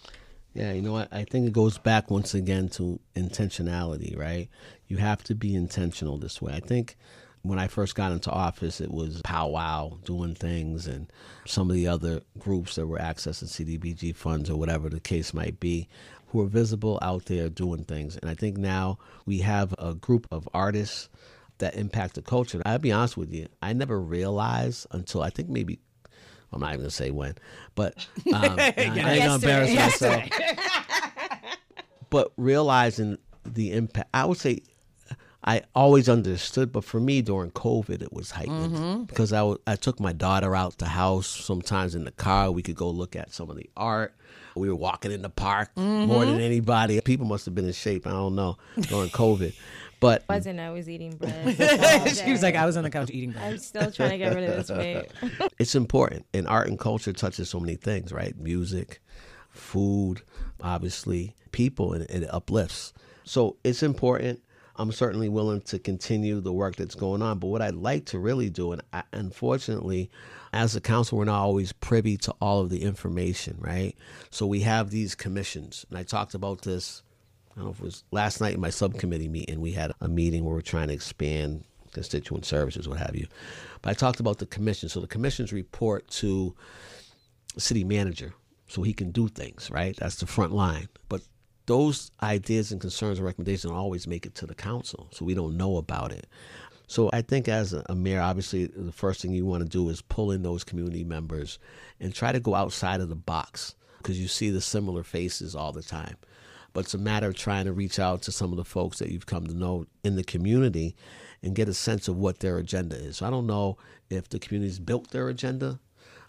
Yeah, 0.53 0.73
you 0.73 0.83
know 0.83 0.93
what? 0.93 1.09
I 1.13 1.25
think 1.25 1.47
it 1.47 1.53
goes 1.53 1.79
back 1.79 2.11
once 2.11 2.35
again 2.35 2.69
to 2.71 3.01
intentionality, 3.17 4.17
right? 4.17 4.49
You 4.87 4.99
have 4.99 5.25
to 5.25 5.35
be 5.35 5.55
intentional 5.55 6.19
this 6.19 6.41
way. 6.41 6.53
I 6.53 6.61
think 6.61 6.97
when 7.43 7.59
I 7.59 7.67
first 7.67 7.95
got 7.95 8.13
into 8.13 8.31
office, 8.31 8.81
it 8.81 8.91
was 8.91 9.21
powwow 9.23 9.99
doing 10.05 10.35
things, 10.35 10.87
and 10.87 11.13
some 11.45 11.71
of 11.71 11.77
the 11.77 11.89
other 11.89 12.23
groups 12.39 12.77
that 12.77 12.87
were 12.87 12.99
accessing 12.99 13.49
CDBG 13.49 14.15
funds 14.15 14.49
or 14.49 14.57
whatever 14.57 14.89
the 14.89 15.01
case 15.01 15.35
might 15.35 15.59
be, 15.61 15.89
who 16.29 16.41
are 16.41 16.47
visible 16.47 16.99
out 17.03 17.27
there 17.27 17.49
doing 17.49 17.85
things. 17.85 18.17
And 18.17 18.31
I 18.31 18.35
think 18.35 18.57
now 18.57 18.99
we 19.27 19.39
have 19.39 19.75
a 19.79 19.95
group 19.95 20.27
of 20.31 20.49
artists 20.55 21.09
that 21.59 21.75
impact 21.75 22.15
the 22.15 22.23
culture. 22.23 22.63
I'll 22.65 22.79
be 22.79 22.93
honest 22.93 23.17
with 23.17 23.33
you, 23.33 23.47
I 23.61 23.73
never 23.73 24.01
realized 24.01 24.87
until 24.91 25.23
I 25.23 25.31
think 25.31 25.49
maybe 25.49 25.81
I'm 26.55 26.61
not 26.61 26.69
even 26.71 26.81
gonna 26.81 26.91
say 26.91 27.11
when, 27.11 27.35
but 27.75 27.95
um, 28.33 28.59
I 28.59 28.73
ain't 28.77 28.95
gonna 28.97 29.35
embarrass 29.35 29.75
myself. 29.75 30.23
but 32.11 32.33
realizing 32.37 33.19
the 33.45 33.73
impact, 33.73 34.09
I 34.15 34.25
would 34.25 34.39
say, 34.39 34.61
I 35.47 35.61
always 35.75 36.09
understood, 36.09 36.73
but 36.73 36.85
for 36.85 36.99
me 37.01 37.21
during 37.21 37.51
COVID, 37.51 38.01
it 38.03 38.13
was 38.13 38.31
heightened 38.31 38.75
Mm-hmm. 38.77 39.03
because 39.05 39.33
I 39.33 39.55
I 39.67 39.77
took 39.77 40.01
my 40.01 40.13
daughter 40.13 40.57
out 40.57 40.79
the 40.79 40.87
house. 40.87 41.27
Sometimes 41.27 41.95
in 41.95 42.05
the 42.05 42.13
car, 42.13 42.51
we 42.51 42.63
could 42.63 42.77
go 42.77 42.89
look 42.89 43.15
at 43.15 43.33
some 43.35 43.51
of 43.51 43.57
the 43.57 43.69
art. 43.77 44.15
We 44.57 44.69
were 44.69 44.75
walking 44.77 45.11
in 45.13 45.21
the 45.23 45.29
park 45.29 45.71
Mm-hmm. 45.77 46.07
more 46.11 46.25
than 46.25 46.41
anybody. 46.41 46.99
People 47.03 47.27
must 47.27 47.45
have 47.45 47.55
been 47.55 47.67
in 47.67 47.73
shape. 47.73 48.07
I 48.07 48.11
don't 48.11 48.35
know 48.37 48.57
during 48.83 49.11
COVID, 49.11 49.53
but 50.05 50.23
Wasn't 50.29 50.61
I 50.61 50.71
was 50.71 50.87
eating 50.87 51.17
bread. 51.17 51.57
she 52.15 52.31
was 52.31 52.43
like, 52.43 52.57
I 52.57 52.67
was 52.67 52.77
on 52.77 52.83
the 52.83 52.91
couch 52.91 53.09
eating 53.13 53.31
bread. 53.31 53.53
I'm 53.55 53.59
still 53.59 53.91
trying 53.91 54.11
to 54.11 54.19
get 54.19 54.35
rid 54.35 54.51
of 54.51 54.55
this 54.55 54.77
weight. 54.77 55.07
it's 55.59 55.75
important. 55.75 56.27
And 56.35 56.47
art 56.47 56.69
and 56.69 56.79
culture 56.79 57.15
touches 57.15 57.49
so 57.49 57.59
many 57.59 57.77
things, 57.77 58.13
right? 58.13 58.37
Music, 58.37 59.01
food, 59.49 60.21
obviously, 60.61 61.35
people, 61.53 61.95
and 61.95 62.03
it 62.11 62.29
uplifts. 62.31 62.93
So 63.25 63.57
it's 63.65 63.83
important. 63.83 64.43
I'm 64.77 64.93
certainly 64.93 65.31
willing 65.31 65.63
to 65.63 65.79
continue 65.79 66.39
the 66.43 66.53
work 66.53 66.77
that's 66.77 66.95
going 66.95 67.23
on. 67.23 67.39
But 67.39 67.47
what 67.47 67.63
I'd 67.63 67.75
like 67.75 68.05
to 68.07 68.19
really 68.19 68.51
do, 68.51 68.73
and 68.73 68.83
I, 68.93 69.05
unfortunately, 69.15 70.11
as 70.53 70.77
a 70.77 70.83
council, 70.83 71.17
we're 71.17 71.25
not 71.25 71.41
always 71.41 71.73
privy 71.73 72.19
to 72.19 72.35
all 72.43 72.61
of 72.61 72.69
the 72.69 72.83
information, 72.83 73.57
right? 73.59 73.97
So 74.29 74.47
we 74.47 74.61
have 74.61 74.91
these 74.91 75.15
commissions. 75.15 75.87
And 75.89 75.97
I 75.97 76.03
talked 76.03 76.35
about 76.35 76.61
this, 76.61 77.03
I 77.55 77.61
don't 77.61 77.67
know 77.67 77.71
if 77.73 77.81
it 77.81 77.85
was 77.85 78.05
last 78.11 78.41
night 78.41 78.55
in 78.55 78.61
my 78.61 78.71
subcommittee 78.71 79.29
meeting. 79.29 79.61
We 79.61 79.73
had 79.73 79.93
a 80.01 80.09
meeting 80.09 80.45
where 80.45 80.55
we're 80.55 80.61
trying 80.61 80.89
to 80.89 80.95
expand 80.95 81.65
constituent 81.93 82.45
services, 82.45 82.89
what 82.89 82.99
have 82.99 83.15
you. 83.15 83.27
But 83.81 83.91
I 83.91 83.95
talked 83.95 84.21
about 84.21 84.39
the 84.39 84.47
commission. 84.47 84.89
So 84.89 85.01
the 85.01 85.07
commissions 85.07 85.53
report 85.53 86.09
to 86.09 86.55
city 87.57 87.85
manager 87.85 88.35
so 88.67 88.83
he 88.83 88.93
can 88.93 89.13
do 89.13 89.29
things, 89.29 89.71
right? 89.71 89.97
That's 89.97 90.17
the 90.17 90.27
front 90.27 90.53
line. 90.53 90.89
But 91.09 91.23
those 91.67 92.11
ideas 92.23 92.73
and 92.73 92.81
concerns 92.81 93.19
and 93.19 93.27
recommendations 93.27 93.73
always 93.73 94.07
make 94.07 94.27
it 94.27 94.35
to 94.37 94.47
the 94.47 94.55
council, 94.55 95.09
so 95.13 95.25
we 95.25 95.35
don't 95.35 95.57
know 95.57 95.77
about 95.77 96.13
it. 96.13 96.27
So 96.87 97.09
I 97.13 97.23
think 97.23 97.49
as 97.49 97.73
a 97.73 97.95
mayor, 97.95 98.21
obviously 98.21 98.67
the 98.67 98.93
first 98.93 99.23
thing 99.23 99.33
you 99.33 99.47
want 99.47 99.63
to 99.63 99.69
do 99.69 99.89
is 99.89 100.03
pull 100.03 100.31
in 100.31 100.43
those 100.43 100.65
community 100.65 101.03
members 101.05 101.59
and 101.99 102.15
try 102.15 102.33
to 102.33 102.41
go 102.41 102.55
outside 102.55 103.01
of 103.01 103.09
the 103.09 103.15
box 103.15 103.75
because 103.99 104.21
you 104.21 104.29
see 104.29 104.51
the 104.51 104.61
similar 104.61 105.03
faces 105.03 105.55
all 105.55 105.73
the 105.73 105.83
time. 105.83 106.17
But 106.75 106.81
it's 106.81 106.95
a 106.95 106.99
matter 106.99 107.29
of 107.29 107.37
trying 107.37 107.65
to 107.65 107.73
reach 107.73 107.99
out 107.99 108.21
to 108.23 108.33
some 108.33 108.51
of 108.51 108.59
the 108.59 108.65
folks 108.65 108.99
that 108.99 109.09
you've 109.09 109.27
come 109.27 109.47
to 109.47 109.55
know 109.55 109.87
in 110.03 110.17
the 110.17 110.25
community 110.25 110.95
and 111.43 111.55
get 111.55 111.69
a 111.69 111.75
sense 111.75 112.09
of 112.09 112.17
what 112.17 112.41
their 112.41 112.59
agenda 112.59 112.97
is. 112.97 113.19
So 113.19 113.27
I 113.27 113.31
don't 113.31 113.47
know 113.47 113.79
if 114.11 114.29
the 114.29 114.39
community's 114.39 114.79
built 114.81 115.11
their 115.11 115.29
agenda, 115.29 115.79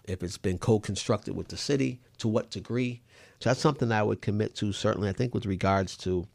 if 0.04 0.22
it's 0.22 0.38
been 0.38 0.58
co-constructed 0.58 1.36
with 1.36 1.48
the 1.48 1.56
city, 1.56 2.00
to 2.18 2.28
what 2.28 2.50
degree. 2.50 3.02
So 3.40 3.50
that's 3.50 3.60
something 3.60 3.90
I 3.92 4.02
would 4.02 4.22
commit 4.22 4.54
to. 4.56 4.72
Certainly, 4.72 5.08
I 5.08 5.12
think 5.12 5.34
with 5.34 5.46
regards 5.46 5.96
to 5.98 6.26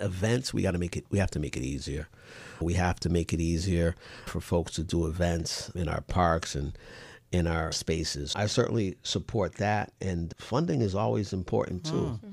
events, 0.00 0.54
we 0.54 0.62
got 0.62 0.70
to 0.70 0.78
make 0.78 0.96
it. 0.96 1.04
We 1.10 1.18
have 1.18 1.30
to 1.32 1.40
make 1.40 1.56
it 1.56 1.62
easier. 1.62 2.08
We 2.60 2.74
have 2.74 3.00
to 3.00 3.08
make 3.08 3.32
it 3.32 3.40
easier 3.40 3.96
for 4.26 4.40
folks 4.40 4.72
to 4.74 4.84
do 4.84 5.06
events 5.06 5.68
in 5.74 5.88
our 5.88 6.00
parks 6.02 6.54
and 6.54 6.78
in 7.32 7.46
our 7.46 7.72
spaces. 7.72 8.34
I 8.36 8.46
certainly 8.46 8.98
support 9.02 9.56
that, 9.56 9.92
and 10.00 10.32
funding 10.38 10.80
is 10.82 10.94
always 10.94 11.32
important 11.32 11.84
too. 11.84 11.92
Mm. 11.92 12.10
Mm-hmm. 12.12 12.28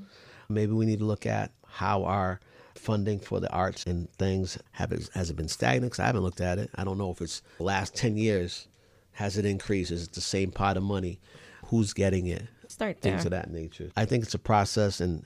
Maybe 0.50 0.72
we 0.72 0.86
need 0.86 0.98
to 0.98 1.04
look 1.04 1.26
at 1.26 1.52
how 1.66 2.04
our 2.04 2.40
funding 2.74 3.18
for 3.20 3.40
the 3.40 3.50
arts 3.50 3.84
and 3.86 4.10
things 4.14 4.58
have 4.72 4.90
it, 4.92 5.08
has 5.14 5.30
it 5.30 5.36
been 5.36 5.48
stagnant? 5.48 5.92
'Cause 5.92 6.00
I 6.00 6.06
haven't 6.06 6.22
looked 6.22 6.40
at 6.40 6.58
it. 6.58 6.70
I 6.74 6.84
don't 6.84 6.98
know 6.98 7.10
if 7.10 7.20
it's 7.20 7.42
the 7.58 7.64
last 7.64 7.94
ten 7.94 8.16
years. 8.16 8.66
Has 9.12 9.36
it 9.36 9.44
increased? 9.44 9.90
Is 9.90 10.04
it 10.04 10.12
the 10.12 10.20
same 10.20 10.50
pot 10.50 10.76
of 10.76 10.82
money? 10.82 11.20
Who's 11.66 11.92
getting 11.92 12.26
it? 12.26 12.46
Start 12.68 13.00
there. 13.02 13.12
things 13.12 13.24
of 13.24 13.32
that 13.32 13.50
nature. 13.50 13.90
I 13.96 14.04
think 14.04 14.24
it's 14.24 14.34
a 14.34 14.38
process, 14.38 15.00
and 15.00 15.24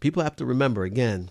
people 0.00 0.22
have 0.22 0.36
to 0.36 0.44
remember 0.44 0.84
again, 0.84 1.30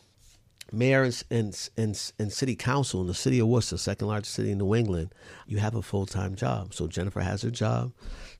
mayor 0.71 1.03
and, 1.03 1.23
and, 1.31 1.69
and, 1.77 2.11
and 2.19 2.33
city 2.33 2.55
council 2.55 3.01
in 3.01 3.07
the 3.07 3.13
city 3.13 3.39
of 3.39 3.47
Worcester, 3.47 3.77
second 3.77 4.07
largest 4.07 4.33
city 4.33 4.51
in 4.51 4.57
New 4.57 4.75
England, 4.75 5.13
you 5.47 5.57
have 5.59 5.75
a 5.75 5.81
full 5.81 6.05
time 6.05 6.35
job. 6.35 6.73
So 6.73 6.87
Jennifer 6.87 7.21
has 7.21 7.43
her 7.43 7.51
job, 7.51 7.91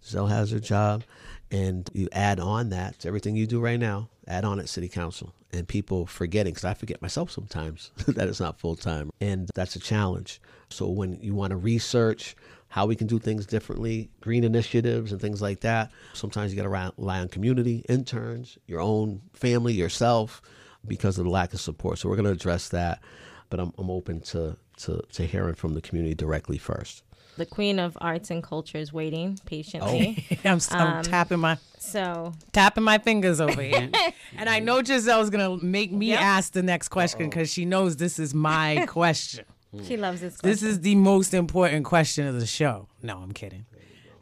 Zell 0.04 0.28
has 0.28 0.52
her 0.52 0.60
job, 0.60 1.04
and 1.52 1.90
you 1.94 2.10
add 2.12 2.40
on 2.40 2.70
that 2.70 3.00
to 3.00 3.08
everything 3.08 3.36
you 3.36 3.48
do 3.48 3.60
right 3.60 3.80
now, 3.80 4.10
add 4.30 4.46
on 4.46 4.60
at 4.60 4.70
city 4.70 4.88
council. 4.88 5.34
And 5.52 5.68
people 5.68 6.06
forgetting, 6.06 6.54
because 6.54 6.66
I 6.66 6.74
forget 6.74 7.02
myself 7.02 7.32
sometimes 7.32 7.92
that 8.08 8.28
it's 8.28 8.40
not 8.40 8.60
full 8.60 8.76
time. 8.76 9.10
And 9.20 9.50
that's 9.56 9.76
a 9.76 9.80
challenge. 9.80 10.42
So 10.70 10.88
when 10.88 11.20
you 11.22 11.34
want 11.34 11.52
to 11.52 11.58
research 11.58 12.36
how 12.70 12.86
we 12.86 12.96
can 12.96 13.08
do 13.08 13.18
things 13.18 13.48
differently, 13.48 14.10
green 14.22 14.44
initiatives 14.44 15.12
and 15.12 15.20
things 15.20 15.42
like 15.42 15.62
that, 15.62 15.92
sometimes 16.14 16.52
you 16.52 16.58
got 16.58 16.64
to 16.64 16.94
rely 17.00 17.20
on 17.20 17.28
community, 17.28 17.84
interns, 17.90 18.60
your 18.68 18.80
own 18.80 19.22
family, 19.34 19.74
yourself, 19.74 20.42
because 20.88 21.18
of 21.18 21.26
the 21.26 21.32
lack 21.32 21.54
of 21.54 21.60
support. 21.60 21.98
So 21.98 22.08
we're 22.08 22.16
going 22.16 22.26
to 22.26 22.32
address 22.32 22.70
that. 22.70 23.02
But 23.50 23.60
I'm, 23.60 23.74
I'm 23.80 23.90
open 23.90 24.22
to, 24.22 24.56
to, 24.78 25.02
to 25.14 25.26
hearing 25.26 25.56
from 25.56 25.74
the 25.74 25.82
community 25.82 26.14
directly 26.14 26.60
first. 26.60 27.04
The 27.40 27.46
queen 27.46 27.80
of 27.80 27.98
arts 28.02 28.30
and 28.32 28.44
culture 28.44 28.78
is 28.78 28.92
waiting 28.92 29.38
Oh. 29.40 29.44
patiently. 29.46 30.26
I'm, 30.44 30.60
I'm 30.72 30.88
Um, 30.98 31.04
tapping 31.04 31.40
my 31.40 31.58
So 31.78 32.34
tapping 32.52 32.84
my 32.84 32.98
fingers 32.98 33.40
over 33.40 33.62
here, 33.62 33.90
and 34.38 34.50
I 34.50 34.60
know 34.60 34.82
Giselle's 34.84 35.30
gonna 35.30 35.56
make 35.64 35.90
me 35.92 36.08
Yep. 36.08 36.20
ask 36.20 36.52
the 36.52 36.62
next 36.64 36.90
question 36.90 37.30
because 37.30 37.50
she 37.52 37.64
knows 37.64 37.96
this 37.96 38.20
is 38.20 38.34
my 38.34 38.86
question. 38.90 39.46
she 39.88 39.96
loves 39.96 40.20
this. 40.20 40.36
This 40.42 40.62
is 40.62 40.82
the 40.82 40.96
most 40.96 41.34
important 41.34 41.86
question 41.86 42.28
of 42.28 42.38
the 42.40 42.46
show. 42.46 42.90
No, 43.02 43.20
I'm 43.20 43.32
kidding. 43.32 43.66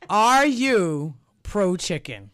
Are 0.10 0.46
you 0.46 1.16
pro 1.42 1.76
chicken? 1.76 2.30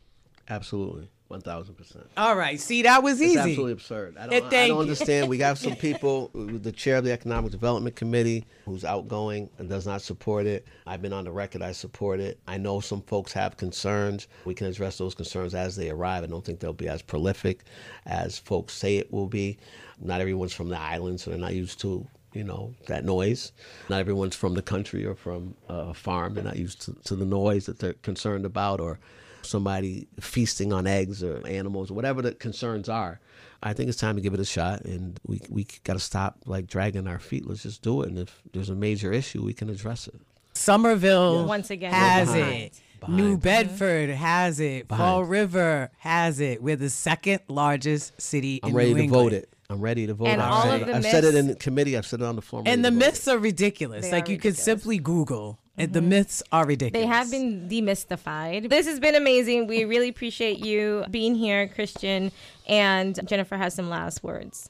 Absolutely. 0.50 1.10
1000%. 1.32 2.06
All 2.18 2.36
right. 2.36 2.60
See, 2.60 2.84
that 2.84 3.02
was 3.02 3.20
It's 3.20 3.32
easy. 3.32 3.40
absolutely 3.40 3.72
absurd. 3.72 4.18
I 4.18 4.28
don't, 4.28 4.54
I 4.54 4.68
don't 4.68 4.80
understand. 4.82 5.28
We 5.30 5.38
got 5.38 5.58
some 5.58 5.76
people, 5.78 6.30
the 6.34 6.72
chair 6.72 6.98
of 6.98 7.04
the 7.06 7.12
Economic 7.12 7.52
Development 7.52 7.96
Committee, 7.96 8.46
who's 8.66 8.86
outgoing 8.86 9.50
and 9.58 9.68
does 9.70 9.88
not 9.88 10.02
support 10.02 10.46
it. 10.46 10.68
I've 10.86 11.02
been 11.02 11.14
on 11.14 11.24
the 11.24 11.32
record, 11.32 11.62
I 11.62 11.72
support 11.72 12.20
it. 12.20 12.40
I 12.48 12.58
know 12.58 12.80
some 12.80 13.02
folks 13.02 13.34
have 13.34 13.58
concerns. 13.58 14.28
We 14.46 14.54
can 14.54 14.68
address 14.68 14.98
those 14.98 15.16
concerns 15.16 15.56
as 15.56 15.76
they 15.76 15.90
arrive. 15.90 16.24
I 16.24 16.28
don't 16.28 16.46
think 16.46 16.60
they'll 16.60 16.74
be 16.74 16.88
as 16.90 17.02
prolific 17.02 17.64
as 18.06 18.38
folks 18.38 18.74
say 18.74 18.98
it 18.98 19.12
will 19.12 19.28
be. 19.28 19.58
Not 20.00 20.22
everyone's 20.22 20.54
from 20.54 20.70
the 20.70 20.80
island, 20.80 21.20
so 21.20 21.32
they're 21.32 21.40
not 21.40 21.56
used 21.56 21.80
to 21.82 22.06
you 22.34 22.44
know 22.44 22.74
that 22.88 23.06
noise. 23.06 23.52
Not 23.90 24.00
everyone's 24.00 24.36
from 24.36 24.56
the 24.56 24.62
country 24.64 25.06
or 25.06 25.14
from 25.16 25.54
a 25.70 25.94
farm. 25.94 26.34
They're 26.34 26.44
not 26.44 26.58
used 26.58 26.82
to, 26.82 26.94
to 27.06 27.16
the 27.16 27.26
noise 27.26 27.68
that 27.68 27.78
they're 27.80 27.94
concerned 27.94 28.46
about, 28.46 28.80
or 28.80 29.00
somebody 29.46 30.08
feasting 30.20 30.72
on 30.74 30.88
eggs 30.88 31.24
or 31.24 31.46
animals, 31.48 31.92
or 31.92 31.94
whatever 31.94 32.22
the 32.22 32.34
concerns 32.34 32.90
are. 32.90 33.20
I 33.62 33.72
think 33.74 33.88
it's 33.90 33.98
time 33.98 34.16
to 34.18 34.22
give 34.22 34.34
it 34.34 34.40
a 34.40 34.46
shot, 34.46 34.82
and 34.82 35.20
we 35.26 35.42
we 35.50 35.66
got 35.84 35.94
to 35.94 36.00
stop 36.00 36.38
like 36.46 36.68
dragging 36.68 37.08
our 37.08 37.20
feet. 37.20 37.48
Let's 37.48 37.64
just 37.64 37.82
do 37.82 38.02
it, 38.02 38.10
and 38.10 38.20
if 38.20 38.42
there's 38.52 38.70
a 38.70 38.76
major 38.76 39.12
issue, 39.14 39.42
we 39.44 39.54
can 39.54 39.70
address 39.70 40.08
it. 40.08 40.16
Somerville 40.54 41.46
Once 41.46 41.70
again, 41.70 41.92
has 41.94 42.30
we're 42.30 42.38
it. 42.48 42.82
behind. 43.00 43.18
New 43.18 43.38
Bedford 43.38 44.10
has 44.10 44.60
it. 44.60 44.88
Behind. 44.88 45.08
Fall 45.08 45.24
River 45.24 45.90
has 45.98 46.40
it. 46.40 46.62
We're 46.62 46.76
the 46.76 46.90
second 46.90 47.42
largest 47.48 48.20
city 48.22 48.60
I'm 48.64 48.70
in 48.70 48.76
ready 48.76 48.90
New 48.90 48.96
to 48.98 49.04
England. 49.04 49.24
vote 49.32 49.34
it. 49.34 49.50
I'm 49.70 49.82
ready 49.82 50.06
to 50.08 50.14
vote. 50.14 50.28
And 50.28 50.42
I've 50.42 50.52
all 50.52 50.62
said 50.64 50.76
of 50.76 50.82
it- 50.82 50.92
the 50.92 50.98
I've 50.98 51.04
said 51.06 51.24
it 51.24 51.36
in 51.36 51.56
committee. 51.56 51.98
I've 51.98 52.06
said 52.06 52.22
it 52.22 52.26
on 52.26 52.36
the 52.36 52.42
floor. 52.42 52.62
I'm 52.62 52.68
And 52.68 52.86
the 52.86 52.90
to 52.92 52.96
vote 52.96 53.00
myths 53.06 53.28
are 53.28 53.38
ridiculous. 53.38 54.06
They 54.06 54.12
like 54.12 54.30
are 54.30 54.32
you 54.32 54.38
could 54.38 54.58
simply 54.58 55.00
Google, 55.00 55.58
and 55.78 55.94
the 55.94 56.00
mm-hmm. 56.00 56.10
myths 56.10 56.44
are 56.52 56.66
ridiculous. 56.66 57.04
They 57.04 57.08
have 57.08 57.32
been 57.32 57.68
demystified. 57.68 58.70
This 58.70 58.86
has 58.86 59.00
been 59.00 59.16
amazing. 59.16 59.68
We 59.68 59.86
really 59.86 60.10
appreciate 60.10 60.60
you 60.60 61.06
being 61.10 61.36
here, 61.36 61.68
Khrystian. 61.68 62.32
And 62.68 63.20
Jennifer 63.28 63.58
has 63.58 63.74
some 63.74 63.90
last 63.90 64.24
words. 64.24 64.70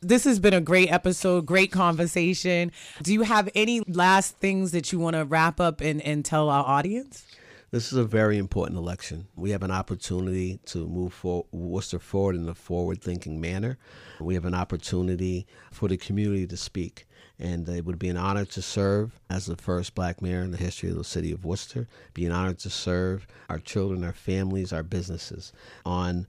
This 0.00 0.22
has 0.24 0.38
been 0.38 0.54
a 0.54 0.60
great 0.60 0.92
episode, 0.92 1.44
great 1.44 1.72
conversation. 1.72 2.70
Do 3.02 3.12
you 3.12 3.22
have 3.22 3.48
any 3.56 3.80
last 3.80 4.36
things 4.36 4.70
that 4.70 4.92
you 4.92 5.00
want 5.00 5.16
to 5.16 5.24
wrap 5.24 5.58
up 5.58 5.80
and, 5.80 6.00
and 6.02 6.24
tell 6.24 6.48
our 6.48 6.64
audience? 6.64 7.24
This 7.72 7.92
is 7.92 7.98
a 7.98 8.04
very 8.04 8.38
important 8.38 8.78
election. 8.78 9.26
We 9.34 9.50
have 9.50 9.64
an 9.64 9.72
opportunity 9.72 10.60
to 10.66 10.86
move 10.86 11.12
for 11.12 11.46
Worcester 11.50 11.98
forward 11.98 12.36
in 12.36 12.48
a 12.48 12.54
forward-thinking 12.54 13.40
manner. 13.40 13.76
We 14.20 14.34
have 14.34 14.44
an 14.44 14.54
opportunity 14.54 15.48
for 15.72 15.88
the 15.88 15.96
community 15.96 16.46
to 16.46 16.56
speak, 16.56 17.07
and 17.38 17.68
it 17.68 17.84
would 17.84 17.98
be 17.98 18.08
an 18.08 18.16
honor 18.16 18.44
to 18.44 18.62
serve 18.62 19.18
as 19.30 19.46
the 19.46 19.56
first 19.56 19.94
black 19.94 20.20
mayor 20.20 20.42
in 20.42 20.50
the 20.50 20.56
history 20.56 20.90
of 20.90 20.96
the 20.96 21.04
city 21.04 21.32
of 21.32 21.44
Worcester. 21.44 21.86
Be 22.14 22.26
an 22.26 22.32
honor 22.32 22.54
to 22.54 22.70
serve 22.70 23.26
our 23.48 23.58
children, 23.58 24.02
our 24.02 24.12
families, 24.12 24.72
our 24.72 24.82
businesses. 24.82 25.52
On 25.86 26.26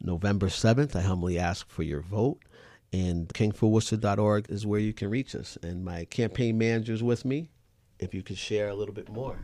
November 0.00 0.46
7th, 0.46 0.94
I 0.94 1.00
humbly 1.00 1.38
ask 1.38 1.68
for 1.68 1.82
your 1.82 2.00
vote. 2.00 2.38
And 2.92 3.28
kingforworcester.org 3.28 4.50
is 4.50 4.66
where 4.66 4.80
you 4.80 4.92
can 4.92 5.10
reach 5.10 5.34
us. 5.34 5.56
And 5.62 5.84
my 5.84 6.04
campaign 6.04 6.58
manager 6.58 6.92
is 6.92 7.02
with 7.02 7.24
me. 7.24 7.48
If 7.98 8.14
you 8.14 8.22
could 8.22 8.38
share 8.38 8.68
a 8.68 8.74
little 8.74 8.94
bit 8.94 9.08
more. 9.08 9.38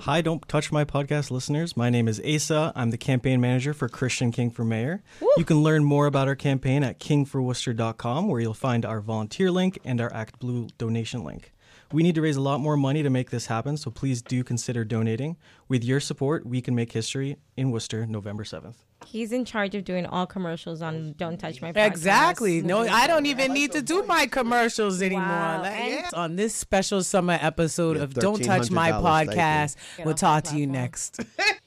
Hi, 0.00 0.20
Don't 0.20 0.46
Touch 0.48 0.72
My 0.72 0.84
Podcast 0.84 1.30
listeners. 1.30 1.76
My 1.76 1.88
name 1.88 2.08
is 2.08 2.20
Asa. 2.20 2.72
I'm 2.74 2.90
the 2.90 2.98
campaign 2.98 3.40
manager 3.40 3.72
for 3.72 3.88
Khrystian 3.88 4.32
King 4.32 4.50
for 4.50 4.64
Mayor. 4.64 5.02
You 5.36 5.44
can 5.44 5.62
learn 5.62 5.84
more 5.84 6.06
about 6.06 6.28
our 6.28 6.34
campaign 6.34 6.82
at 6.82 6.98
kingforworcester.com, 6.98 8.28
where 8.28 8.40
you'll 8.40 8.54
find 8.54 8.84
our 8.84 9.00
volunteer 9.00 9.50
link 9.50 9.78
and 9.84 10.00
our 10.00 10.12
Act 10.12 10.40
Blue 10.40 10.68
donation 10.78 11.24
link. 11.24 11.52
We 11.92 12.02
need 12.02 12.16
to 12.16 12.22
raise 12.22 12.36
a 12.36 12.40
lot 12.40 12.60
more 12.60 12.76
money 12.76 13.02
to 13.02 13.10
make 13.10 13.30
this 13.30 13.46
happen, 13.46 13.76
so 13.76 13.90
please 13.90 14.20
do 14.20 14.42
consider 14.42 14.84
donating. 14.84 15.36
With 15.68 15.84
your 15.84 16.00
support, 16.00 16.44
we 16.44 16.60
can 16.60 16.74
make 16.74 16.92
history 16.92 17.36
in 17.56 17.70
Worcester 17.70 18.04
November 18.04 18.42
7th. 18.42 18.74
He's 19.06 19.32
in 19.32 19.44
charge 19.44 19.74
of 19.74 19.84
doing 19.84 20.06
all 20.06 20.26
commercials 20.26 20.82
on 20.82 21.14
Don't 21.16 21.38
Touch 21.38 21.60
My 21.62 21.72
Podcast. 21.72 21.86
Exactly. 21.86 22.62
No, 22.62 22.80
I 22.80 23.06
don't 23.06 23.26
even 23.26 23.52
need 23.52 23.72
to 23.72 23.82
do 23.82 24.02
my 24.04 24.26
commercials 24.26 25.00
anymore. 25.02 25.24
Wow. 25.26 25.62
Like, 25.62 25.72
yeah. 25.74 26.10
On 26.14 26.36
this 26.36 26.54
special 26.54 27.02
summer 27.02 27.38
episode 27.40 27.96
Yeah, 27.96 28.04
of 28.04 28.14
Don't 28.14 28.42
Touch 28.42 28.70
My 28.70 28.92
$1,300, 28.92 29.26
thank 29.26 29.30
you. 29.30 29.36
Podcast, 29.36 29.76
Get 29.96 30.06
we'll 30.06 30.14
talk 30.14 30.44
to 30.44 30.56
you 30.58 30.66
next. 30.66 31.20